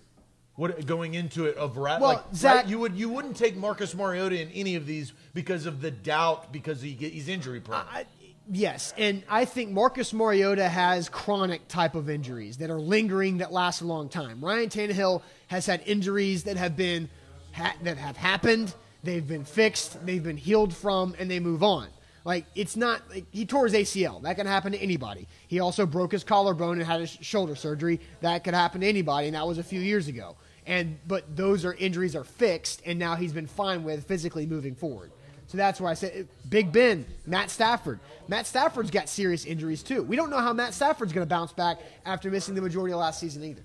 What 0.58 0.88
going 0.88 1.14
into 1.14 1.46
it 1.46 1.56
of 1.56 1.78
rat? 1.78 2.02
Well, 2.02 2.14
like, 2.14 2.36
Zach- 2.36 2.56
right, 2.56 2.68
you 2.68 2.80
would 2.80 2.96
you 2.96 3.10
wouldn't 3.10 3.38
take 3.38 3.56
Marcus 3.56 3.94
Mariota 3.94 4.42
in 4.42 4.50
any 4.50 4.76
of 4.76 4.88
these 4.88 5.14
because 5.36 5.68
of 5.68 5.82
the 5.82 5.92
doubt 5.92 6.52
because 6.52 6.82
he 6.82 6.94
he's 6.94 7.30
injury 7.30 7.60
prone. 7.60 7.86
I, 7.88 8.06
yes, 8.52 8.92
and 8.98 9.22
I 9.30 9.46
think 9.46 9.70
Marcus 9.70 10.14
Mariota 10.14 10.68
has 10.68 11.10
chronic 11.10 11.68
type 11.68 11.94
of 11.94 12.10
injuries 12.10 12.58
that 12.58 12.72
are 12.72 12.80
lingering 12.80 13.38
that 13.38 13.52
last 13.52 13.82
a 13.82 13.86
long 13.86 14.10
time. 14.10 14.44
Ryan 14.44 14.70
Tannehill 14.70 15.22
has 15.46 15.68
had 15.68 15.84
injuries 15.86 16.46
that 16.46 16.58
have 16.58 16.76
been 16.76 17.08
ha- 17.54 17.76
that 17.84 18.00
have 18.00 18.18
happened, 18.18 18.74
they've 19.04 19.28
been 19.28 19.46
fixed, 19.46 20.04
they've 20.08 20.24
been 20.24 20.38
healed 20.38 20.76
from, 20.76 21.14
and 21.20 21.30
they 21.30 21.40
move 21.40 21.62
on. 21.62 21.88
Like 22.26 22.46
it's 22.56 22.76
not 22.76 23.04
like 23.12 23.26
he 23.32 23.46
tore 23.46 23.68
his 23.68 23.76
ACL. 23.76 24.24
That 24.24 24.38
can 24.38 24.48
happen 24.48 24.72
to 24.72 24.80
anybody. 24.80 25.28
He 25.48 25.60
also 25.60 25.86
broke 25.86 26.12
his 26.12 26.24
collarbone 26.24 26.80
and 26.80 26.88
had 26.88 27.00
his 27.00 27.12
shoulder 27.22 27.56
surgery. 27.56 28.02
That 28.22 28.44
could 28.44 28.56
happen 28.56 28.82
to 28.82 28.88
anybody, 28.88 29.28
and 29.28 29.36
that 29.36 29.48
was 29.48 29.60
a 29.60 29.64
few 29.64 29.80
years 29.80 30.08
ago. 30.08 30.36
And 30.68 31.00
but 31.08 31.36
those 31.36 31.66
are 31.66 31.74
injuries 31.74 32.16
are 32.16 32.26
fixed, 32.26 32.82
and 32.86 33.00
now 33.00 33.16
he's 33.16 33.34
been 33.34 33.48
fine 33.48 33.84
with 33.84 34.06
physically 34.06 34.46
moving 34.46 34.76
forward. 34.76 35.12
So 35.48 35.58
that's 35.58 35.80
why 35.80 35.92
I 35.92 35.94
said 35.94 36.28
Big 36.48 36.74
Ben, 36.74 37.06
Matt 37.26 37.50
Stafford. 37.50 38.00
Matt 38.28 38.46
Stafford's 38.46 38.92
got 38.92 39.08
serious 39.08 39.46
injuries 39.46 39.82
too. 39.82 40.04
We 40.04 40.18
don't 40.18 40.30
know 40.30 40.40
how 40.40 40.52
Matt 40.52 40.74
Stafford's 40.74 41.14
going 41.14 41.26
to 41.26 41.30
bounce 41.30 41.54
back 41.54 41.80
after 42.06 42.30
missing 42.30 42.54
the 42.54 42.62
majority 42.62 42.94
of 42.94 43.00
last 43.00 43.20
season 43.20 43.44
either. 43.46 43.64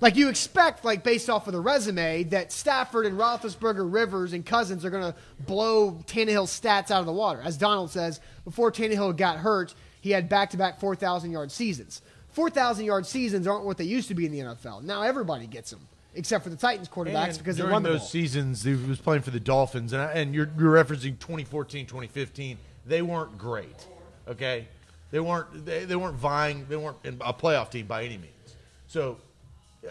like 0.00 0.16
you 0.16 0.28
expect, 0.28 0.84
like 0.84 1.04
based 1.04 1.30
off 1.30 1.46
of 1.46 1.52
the 1.52 1.60
resume, 1.60 2.24
that 2.24 2.52
Stafford 2.52 3.06
and 3.06 3.18
Roethlisberger, 3.18 3.90
Rivers, 3.90 4.32
and 4.32 4.44
Cousins 4.44 4.84
are 4.84 4.90
going 4.90 5.12
to 5.12 5.18
blow 5.40 5.92
Tannehill's 6.06 6.58
stats 6.58 6.90
out 6.90 7.00
of 7.00 7.06
the 7.06 7.12
water. 7.12 7.40
As 7.42 7.56
Donald 7.56 7.90
says, 7.90 8.20
before 8.44 8.70
Tannehill 8.70 9.16
got 9.16 9.38
hurt, 9.38 9.74
he 10.00 10.10
had 10.10 10.28
back-to-back 10.28 10.80
4,000 10.80 11.30
yard 11.30 11.50
seasons. 11.50 12.02
4,000 12.36 12.84
yard 12.84 13.06
seasons 13.06 13.46
aren't 13.46 13.64
what 13.64 13.78
they 13.78 13.84
used 13.84 14.08
to 14.08 14.14
be 14.14 14.26
in 14.26 14.30
the 14.32 14.40
NFL. 14.40 14.82
Now 14.82 15.00
everybody 15.00 15.46
gets 15.46 15.70
them, 15.70 15.80
except 16.14 16.44
for 16.44 16.50
the 16.50 16.56
Titans 16.56 16.86
quarterbacks 16.86 17.28
And 17.28 17.38
because 17.38 17.56
they 17.56 17.62
run 17.64 17.82
the 17.82 17.88
those 17.88 18.00
ball. 18.00 18.08
seasons, 18.08 18.62
he 18.62 18.74
was 18.74 18.98
playing 18.98 19.22
for 19.22 19.30
the 19.30 19.40
Dolphins, 19.40 19.94
and, 19.94 20.02
and 20.10 20.34
you're, 20.34 20.50
you're 20.58 20.74
referencing 20.74 21.18
2014, 21.18 21.86
2015. 21.86 22.58
They 22.84 23.00
weren't 23.00 23.38
great, 23.38 23.86
okay? 24.28 24.68
They 25.10 25.18
weren't 25.18 25.64
they, 25.64 25.86
they 25.86 25.96
weren't 25.96 26.16
vying. 26.16 26.66
They 26.68 26.76
weren't 26.76 26.98
in 27.04 27.16
a 27.22 27.32
playoff 27.32 27.70
team 27.70 27.86
by 27.86 28.04
any 28.04 28.18
means. 28.18 28.54
So, 28.86 29.16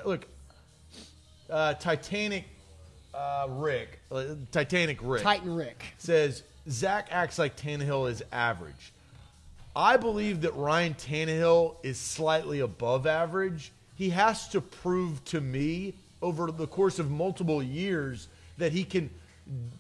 look, 0.06 0.28
uh, 1.50 1.74
Titanic 1.74 2.44
uh, 3.16 3.48
Rick, 3.50 4.02
uh, 4.12 4.24
Titanic 4.52 5.00
Rick, 5.02 5.24
Titan 5.24 5.56
Rick. 5.56 5.84
says 5.98 6.44
Zach 6.70 7.08
acts 7.10 7.40
like 7.40 7.58
Tannehill 7.58 8.08
is 8.08 8.22
average. 8.32 8.94
I 9.76 9.98
believe 9.98 10.42
that 10.42 10.56
Ryan 10.56 10.94
Tannehill 10.94 11.76
is 11.84 12.00
slightly 12.00 12.62
above 12.62 13.06
average. 13.06 13.72
He 13.96 14.10
has 14.12 14.48
to 14.50 14.62
prove 14.62 15.24
to 15.26 15.42
me 15.42 15.94
over 16.22 16.52
the 16.52 16.68
course 16.68 16.98
of 17.00 17.12
multiple 17.12 17.62
years 17.62 18.28
that 18.58 18.72
he 18.72 18.84
can 18.84 19.10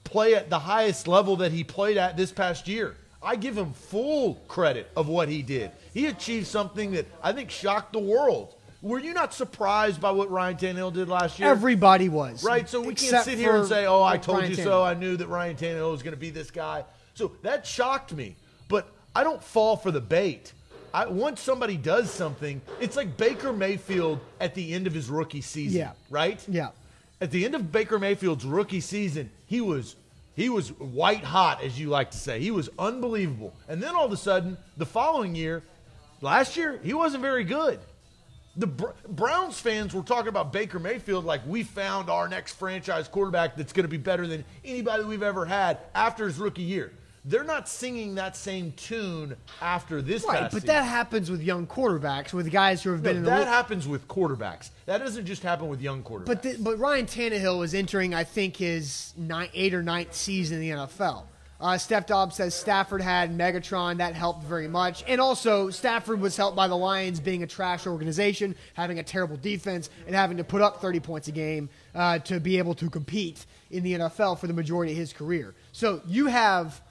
play 0.03 0.35
at 0.35 0.49
the 0.49 0.59
highest 0.59 1.07
level 1.07 1.37
that 1.37 1.51
he 1.51 1.63
played 1.63 1.97
at 1.97 2.17
this 2.17 2.31
past 2.31 2.67
year. 2.67 2.95
I 3.23 3.35
give 3.35 3.57
him 3.57 3.73
full 3.73 4.35
credit 4.47 4.91
of 4.95 5.07
what 5.07 5.29
he 5.29 5.41
did. 5.41 5.71
He 5.93 6.05
achieved 6.07 6.45
something 6.47 6.91
that 6.91 7.07
I 7.23 7.31
think 7.31 7.49
shocked 7.49 7.93
the 7.93 7.99
world. 7.99 8.53
Were 8.81 8.99
you 8.99 9.13
not 9.13 9.33
surprised 9.33 9.99
by 9.99 10.11
what 10.11 10.29
Ryan 10.29 10.57
Tannehill 10.57 10.93
did 10.93 11.09
last 11.09 11.39
year? 11.39 11.49
Everybody 11.49 12.07
was. 12.07 12.43
Right, 12.43 12.69
so 12.69 12.81
we 12.81 12.93
can't 12.93 13.25
sit 13.25 13.39
here 13.39 13.55
and 13.55 13.67
say, 13.67 13.87
"Oh, 13.87 14.03
I 14.03 14.17
told 14.17 14.39
Ryan 14.39 14.51
you 14.51 14.57
Tannehill. 14.57 14.63
so." 14.63 14.83
I 14.83 14.93
knew 14.93 15.17
that 15.17 15.27
Ryan 15.27 15.55
Tannehill 15.55 15.89
was 15.89 16.03
going 16.03 16.13
to 16.13 16.19
be 16.19 16.29
this 16.29 16.51
guy. 16.51 16.83
So 17.15 17.31
that 17.41 17.65
shocked 17.65 18.13
me, 18.13 18.35
but 18.67 18.87
I 19.15 19.23
don't 19.23 19.41
fall 19.43 19.77
for 19.77 19.91
the 19.91 20.01
bait. 20.01 20.51
I, 20.93 21.07
once 21.07 21.41
somebody 21.41 21.77
does 21.77 22.09
something, 22.11 22.61
it's 22.79 22.95
like 22.95 23.17
Baker 23.17 23.51
Mayfield 23.51 24.19
at 24.39 24.55
the 24.55 24.73
end 24.73 24.87
of 24.87 24.93
his 24.93 25.09
rookie 25.09 25.41
season, 25.41 25.79
Yeah. 25.79 25.91
right? 26.09 26.43
Yeah. 26.47 26.69
At 27.21 27.31
the 27.31 27.43
end 27.45 27.55
of 27.55 27.71
Baker 27.71 27.97
Mayfield's 27.99 28.45
rookie 28.45 28.81
season, 28.81 29.29
he 29.45 29.61
was 29.61 29.95
he 30.35 30.49
was 30.49 30.69
white 30.79 31.23
hot, 31.23 31.63
as 31.63 31.79
you 31.79 31.87
like 31.87 32.11
to 32.11 32.17
say. 32.17 32.41
He 32.41 32.51
was 32.51 32.69
unbelievable, 32.77 33.53
and 33.69 33.81
then 33.81 33.95
all 33.95 34.03
of 34.05 34.11
a 34.11 34.17
sudden, 34.17 34.57
the 34.75 34.85
following 34.85 35.33
year, 35.33 35.63
last 36.19 36.57
year, 36.57 36.77
he 36.83 36.93
wasn't 36.93 37.21
very 37.21 37.45
good. 37.45 37.79
The 38.57 38.67
Br- 38.67 38.87
Browns 39.07 39.59
fans 39.61 39.93
were 39.93 40.01
talking 40.01 40.27
about 40.27 40.51
Baker 40.51 40.77
Mayfield 40.77 41.23
like 41.23 41.39
we 41.47 41.63
found 41.63 42.09
our 42.09 42.27
next 42.27 42.53
franchise 42.55 43.07
quarterback 43.07 43.55
that's 43.55 43.71
going 43.71 43.85
to 43.85 43.89
be 43.89 43.97
better 43.97 44.27
than 44.27 44.43
anybody 44.65 45.05
we've 45.05 45.23
ever 45.23 45.45
had 45.45 45.77
after 45.93 46.25
his 46.25 46.37
rookie 46.37 46.63
year. 46.63 46.91
They're 47.27 47.43
not 47.43 47.67
singing 47.67 48.15
that 48.15 48.37
same 48.37 48.71
tune 48.73 49.35
after 49.59 49.99
this 50.01 50.23
Right, 50.23 50.43
but 50.43 50.51
season. 50.51 50.67
that 50.67 50.83
happens 50.83 51.31
with 51.31 51.41
young 51.41 51.65
quarterbacks, 51.65 52.33
with 52.33 52.51
guys 52.51 52.83
who 52.83 52.91
have 52.91 53.01
No, 53.01 53.09
been 53.09 53.17
in 53.17 53.23
the 53.23 53.29
that 53.31 53.39
league. 53.39 53.47
happens 53.47 53.87
with 53.87 54.07
quarterbacks. 54.07 54.69
That 54.85 54.99
doesn't 54.99 55.25
just 55.25 55.41
happen 55.41 55.67
with 55.67 55.81
young 55.81 56.03
quarterbacks. 56.03 56.25
But 56.25 56.43
the, 56.43 56.57
but 56.59 56.77
Ryan 56.77 57.07
Tannehill 57.07 57.63
is 57.65 57.73
entering, 57.73 58.13
I 58.13 58.23
think, 58.25 58.57
his 58.57 59.13
nine, 59.17 59.49
eight 59.55 59.73
or 59.73 59.81
ninth 59.81 60.13
season 60.13 60.61
in 60.61 60.69
the 60.69 60.83
NFL. 60.85 61.23
Uh, 61.59 61.77
Steph 61.77 62.05
Dobbs 62.05 62.35
says 62.35 62.53
Stafford 62.53 63.01
had 63.01 63.35
Megatron. 63.35 63.97
That 63.97 64.13
helped 64.13 64.43
very 64.43 64.67
much. 64.67 65.03
And 65.07 65.19
also, 65.21 65.69
Stafford 65.69 66.19
was 66.19 66.35
helped 66.37 66.55
by 66.55 66.67
the 66.67 66.75
Lions 66.75 67.19
being 67.21 67.43
a 67.43 67.47
trash 67.47 67.87
organization, 67.87 68.55
having 68.75 68.99
a 68.99 69.03
terrible 69.03 69.37
defense, 69.37 69.89
and 70.05 70.13
having 70.13 70.35
to 70.37 70.43
put 70.43 70.61
up 70.61 70.81
30 70.81 70.99
points 70.99 71.27
a 71.29 71.31
game 71.31 71.69
uh, 71.95 72.19
to 72.19 72.39
be 72.41 72.57
able 72.59 72.75
to 72.75 72.89
compete 72.89 73.45
in 73.71 73.83
the 73.83 73.93
NFL 73.93 74.37
for 74.37 74.47
the 74.47 74.53
majority 74.53 74.91
of 74.91 74.97
his 74.99 75.11
career. 75.11 75.55
So 75.71 76.01
you 76.05 76.27
have. 76.27 76.81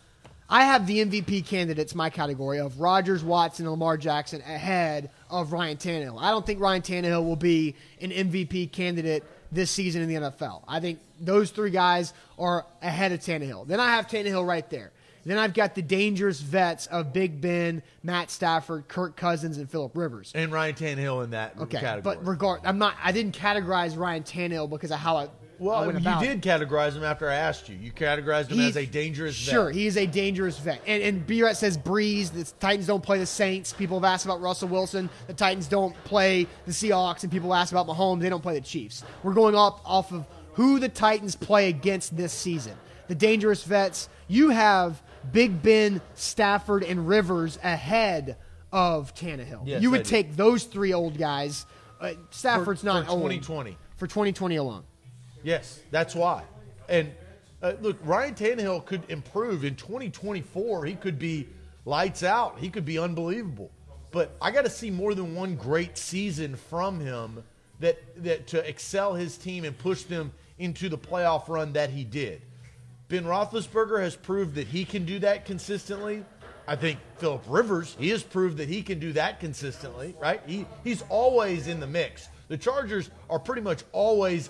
I 0.49 0.65
have 0.65 0.87
the 0.87 1.05
MVP 1.05 1.47
candidates, 1.47 1.95
my 1.95 2.11
category 2.11 2.59
of 2.61 2.79
Rodgers, 2.81 3.25
Watson, 3.25 3.65
and 3.65 3.71
Lamar 3.73 3.97
Jackson 3.97 4.41
ahead 4.43 5.11
of 5.31 5.53
Ryan 5.53 5.77
Tannehill. 5.79 6.19
I 6.21 6.31
don't 6.31 6.45
think 6.45 6.61
Ryan 6.61 6.83
Tannehill 6.83 7.25
will 7.25 7.37
be 7.37 7.75
an 8.01 8.11
MVP 8.11 8.71
candidate 8.71 9.25
this 9.51 9.71
season 9.71 10.03
in 10.03 10.09
the 10.09 10.15
NFL. 10.17 10.63
I 10.69 10.81
think 10.81 10.99
those 11.21 11.51
three 11.51 11.71
guys 11.71 12.13
are 12.39 12.67
ahead 12.83 13.13
of 13.13 13.21
Tannehill. 13.21 13.67
Then 13.67 13.81
I 13.81 13.93
have 13.95 14.07
Tannehill 14.07 14.47
right 14.47 14.69
there. 14.69 14.91
Then 15.27 15.39
I've 15.39 15.55
got 15.55 15.75
the 15.75 15.81
dangerous 15.81 16.39
vets 16.41 16.87
of 16.89 17.15
Big 17.15 17.41
Ben, 17.41 17.83
Matt 18.03 18.31
Stafford, 18.31 18.89
Kirk 18.89 19.17
Cousins, 19.17 19.57
and 19.57 19.71
Philip 19.71 19.97
Rivers. 19.97 20.31
and 20.35 20.53
Ryan 20.53 20.75
Tannehill 20.75 21.25
in 21.25 21.31
that 21.31 21.55
Okay, 21.59 21.79
category. 21.81 22.03
but 22.17 22.27
regard, 22.27 22.61
I'm 22.65 22.77
not. 22.77 22.95
I 23.03 23.13
didn't 23.13 23.35
categorize 23.35 23.97
Ryan 23.97 24.23
Tannehill 24.25 24.69
because 24.69 24.91
of 24.91 24.99
how 24.99 25.17
I 25.17 25.29
Well, 25.59 25.91
you 25.91 25.97
about 25.97 26.23
did 26.23 26.43
categorize 26.43 26.95
him 26.95 27.05
after 27.05 27.29
I 27.29 27.35
asked 27.35 27.69
you. 27.69 27.77
You 27.77 27.93
categorized 27.93 28.49
him 28.49 28.59
He- 28.59 28.69
as 28.69 28.77
a 28.77 28.87
dangerous 28.87 29.35
Sure, 29.35 29.67
vet. 29.67 29.75
he 29.75 29.87
is 29.87 29.97
a 29.97 30.07
dangerous 30.07 30.59
vet. 30.59 30.81
And, 30.87 31.03
and 31.03 31.27
B 31.27 31.43
Rat 31.43 31.57
says 31.57 31.79
Brees. 31.79 32.33
The 32.33 32.45
Titans 32.61 32.87
don't 32.87 33.03
play 33.03 33.19
the 33.19 33.27
Saints. 33.27 33.73
People 33.73 33.99
have 34.01 34.05
asked 34.05 34.25
about 34.25 34.41
Russell 34.41 34.69
Wilson. 34.69 35.09
The 35.27 35.35
Titans 35.35 35.67
don't 35.69 35.95
play 36.05 36.47
the 36.67 36.73
Seahawks. 36.73 37.23
And 37.23 37.31
people 37.33 37.55
ask 37.55 37.73
about 37.73 37.87
Mahomes. 37.87 38.21
They 38.21 38.29
don't 38.29 38.43
play 38.43 38.55
the 38.55 38.61
Chiefs. 38.65 39.05
We're 39.23 39.35
going 39.35 39.55
up 39.55 39.81
off 39.85 40.13
of 40.13 40.25
who 40.55 40.79
the 40.79 40.89
Titans 40.89 41.35
play 41.37 41.69
against 41.69 42.17
this 42.17 42.33
season. 42.33 42.75
The 43.09 43.15
dangerous 43.15 43.65
vets. 43.65 44.09
You 44.29 44.51
have 44.51 45.03
Big 45.33 45.63
Ben, 45.63 46.01
Stafford, 46.15 46.83
and 46.83 47.07
Rivers 47.09 47.59
ahead 47.63 48.37
of 48.73 49.15
Tannehill. 49.15 49.63
Yes, 49.67 49.83
you 49.83 49.91
would 49.91 50.05
take 50.05 50.37
those 50.37 50.65
three 50.65 50.93
old 50.93 51.17
guys. 51.19 51.65
Uh, 52.01 52.13
Stafford's 52.31 52.81
For- 52.81 52.87
not 52.87 53.05
for 53.07 53.11
old. 53.13 53.21
2020. 53.23 53.77
For 53.97 54.07
2020 54.07 54.57
alone. 54.57 54.83
Yes, 55.45 55.81
that's 55.93 56.15
why. 56.15 56.43
And 56.89 57.13
uh, 57.63 57.75
look, 57.81 57.99
Ryan 58.03 58.35
Tannehill 58.35 58.85
could 58.85 59.09
improve 59.09 59.65
in 59.65 59.77
2024. 59.77 60.85
He 60.87 60.95
could 60.95 61.19
be 61.19 61.49
lights 61.85 62.23
out. 62.23 62.59
He 62.59 62.71
could 62.71 62.85
be 62.85 62.99
unbelievable. 62.99 63.71
But 64.11 64.37
I 64.41 64.51
got 64.51 64.65
to 64.65 64.71
see 64.71 64.91
more 64.91 65.15
than 65.15 65.35
one 65.35 65.55
great 65.57 65.99
season 65.99 66.57
from 66.57 66.99
him 66.99 67.45
that 67.81 67.99
that 68.23 68.47
to 68.49 68.67
excel 68.69 69.15
his 69.15 69.37
team 69.37 69.65
and 69.65 69.77
push 69.77 70.03
them 70.05 70.33
into 70.59 70.89
the 70.89 70.99
playoff 70.99 71.49
run 71.49 71.75
that 71.75 71.91
he 71.91 72.05
did. 72.05 72.41
Ben 73.09 73.25
Roethlisberger 73.25 74.01
has 74.01 74.17
proved 74.17 74.55
that 74.55 74.67
he 74.67 74.85
can 74.85 75.05
do 75.05 75.19
that 75.19 75.45
consistently. 75.45 76.25
I 76.67 76.77
think 76.77 76.99
Philip 77.19 77.45
Rivers, 77.47 77.95
he 77.99 78.09
has 78.11 78.23
proved 78.23 78.57
that 78.57 78.69
he 78.69 78.83
can 78.83 78.99
do 78.99 79.13
that 79.13 79.41
consistently, 79.41 80.15
right? 80.21 80.41
He 80.47 80.65
he's 80.83 81.03
always 81.09 81.67
in 81.67 81.81
the 81.81 81.87
mix. 81.87 82.29
The 82.49 82.57
Chargers 82.57 83.11
are 83.29 83.39
pretty 83.39 83.63
much 83.63 83.83
always 83.93 84.49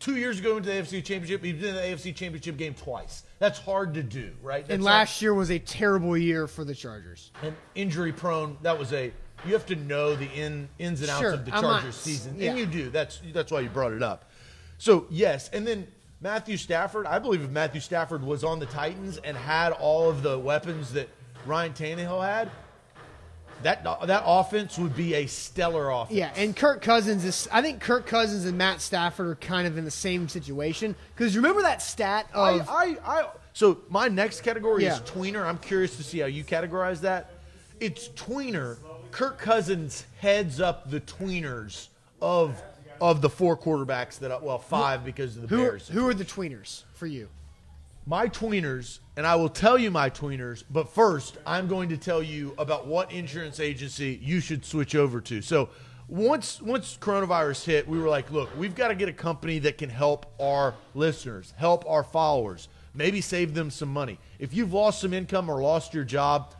two 0.00 0.16
years 0.16 0.38
ago 0.38 0.56
into 0.56 0.68
the 0.68 0.74
AFC 0.76 1.04
Championship. 1.04 1.42
He's 1.42 1.54
been 1.60 1.70
in 1.70 1.74
the 1.74 1.80
AFC 1.82 2.14
Championship 2.14 2.56
game 2.56 2.74
twice. 2.74 3.24
That's 3.38 3.58
hard 3.58 3.94
to 3.94 4.02
do, 4.02 4.32
right? 4.42 4.62
That's 4.66 4.74
And 4.74 4.82
last 4.84 5.20
year 5.22 5.34
was 5.34 5.50
a 5.50 5.58
terrible 5.58 6.16
year 6.16 6.46
for 6.46 6.64
the 6.64 6.74
Chargers. 6.74 7.30
and 7.42 7.54
injury 7.74 8.12
prone. 8.12 8.56
That 8.62 8.78
was 8.78 8.92
a 8.92 9.12
you 9.46 9.52
have 9.52 9.66
to 9.66 9.76
know 9.76 10.16
the 10.16 10.28
in, 10.32 10.68
ins 10.80 11.00
and 11.00 11.10
outs 11.10 11.20
Sure, 11.20 11.32
of 11.34 11.44
the 11.44 11.54
I'm 11.54 11.62
not- 11.62 11.80
Chargers 11.82 11.94
season, 11.96 12.34
yeah. 12.38 12.50
and 12.50 12.58
you 12.58 12.66
do. 12.66 12.90
That's 12.90 13.20
that's 13.32 13.52
why 13.52 13.60
you 13.60 13.68
brought 13.68 13.92
it 13.92 14.02
up. 14.02 14.30
So 14.78 15.06
yes, 15.10 15.48
and 15.52 15.66
then 15.66 15.86
Matthew 16.20 16.56
Stafford. 16.56 17.06
I 17.06 17.18
believe 17.20 17.42
if 17.42 17.50
Matthew 17.50 17.80
Stafford 17.80 18.22
was 18.24 18.42
on 18.42 18.58
the 18.58 18.66
Titans 18.66 19.18
and 19.18 19.36
had 19.36 19.70
all 19.72 20.10
of 20.10 20.22
the 20.24 20.36
weapons 20.38 20.92
that 20.94 21.08
Ryan 21.46 21.72
Tannehill 21.72 22.24
had, 22.26 22.50
that 23.62 23.82
that 23.84 24.22
offense 24.24 24.78
would 24.78 24.94
be 24.96 25.14
a 25.14 25.26
stellar 25.26 25.90
offense. 25.90 26.16
Yeah, 26.16 26.32
and 26.36 26.54
Kirk 26.56 26.82
Cousins 26.82 27.24
is. 27.24 27.48
I 27.52 27.62
think 27.62 27.80
Kirk 27.80 28.06
Cousins 28.06 28.44
and 28.44 28.56
Matt 28.58 28.80
Stafford 28.80 29.26
are 29.26 29.34
kind 29.36 29.66
of 29.66 29.78
in 29.78 29.84
the 29.84 29.90
same 29.90 30.28
situation. 30.28 30.94
Because 31.14 31.36
remember 31.36 31.62
that 31.62 31.82
stat 31.82 32.26
of 32.34 32.68
I, 32.68 32.96
I, 33.04 33.28
so 33.52 33.78
my 33.88 34.08
next 34.08 34.42
category 34.42 34.84
Yeah. 34.84 34.94
is 34.94 35.00
tweener. 35.00 35.44
I'm 35.44 35.58
curious 35.58 35.96
to 35.96 36.02
see 36.02 36.18
how 36.20 36.26
you 36.26 36.44
categorize 36.44 37.00
that. 37.00 37.30
It's 37.80 38.08
tweener. 38.08 38.76
Kirk 39.10 39.38
Cousins 39.38 40.04
heads 40.20 40.60
up 40.60 40.90
the 40.90 41.00
tweeners 41.00 41.88
of 42.20 42.60
of 43.00 43.20
the 43.22 43.30
four 43.30 43.56
quarterbacks 43.56 44.18
that 44.18 44.42
well 44.42 44.58
five 44.58 45.04
because 45.04 45.36
of 45.36 45.42
the 45.42 45.48
who 45.48 45.62
Bears. 45.62 45.88
who 45.88 46.08
are 46.08 46.14
the 46.14 46.24
tweeners 46.24 46.82
for 46.94 47.06
you? 47.06 47.28
My 48.08 48.26
tweeners, 48.26 49.00
and 49.18 49.26
I 49.26 49.36
will 49.36 49.50
tell 49.50 49.76
you 49.76 49.90
my 49.90 50.08
tweeners, 50.08 50.64
but 50.70 50.88
first 50.88 51.36
I'm 51.44 51.68
going 51.68 51.90
to 51.90 51.98
tell 51.98 52.22
you 52.22 52.54
about 52.56 52.86
what 52.86 53.12
insurance 53.12 53.60
agency 53.60 54.18
you 54.22 54.40
should 54.40 54.64
switch 54.64 54.94
over 54.94 55.20
to. 55.20 55.42
So 55.42 55.68
once 56.08 56.62
once 56.62 56.96
coronavirus 56.98 57.66
hit, 57.66 57.86
we 57.86 57.98
were 57.98 58.08
like, 58.08 58.30
look, 58.30 58.48
we've 58.56 58.74
got 58.74 58.88
to 58.88 58.94
get 58.94 59.10
a 59.10 59.12
company 59.12 59.58
that 59.58 59.76
can 59.76 59.90
help 59.90 60.24
our 60.40 60.74
listeners, 60.94 61.52
help 61.58 61.84
our 61.86 62.02
followers, 62.02 62.68
maybe 62.94 63.20
save 63.20 63.52
them 63.52 63.70
some 63.70 63.92
money. 63.92 64.18
If 64.38 64.54
you've 64.54 64.72
lost 64.72 65.02
some 65.02 65.12
income 65.12 65.50
or 65.50 65.60
lost 65.60 65.92
your 65.92 66.04
job, 66.04 66.54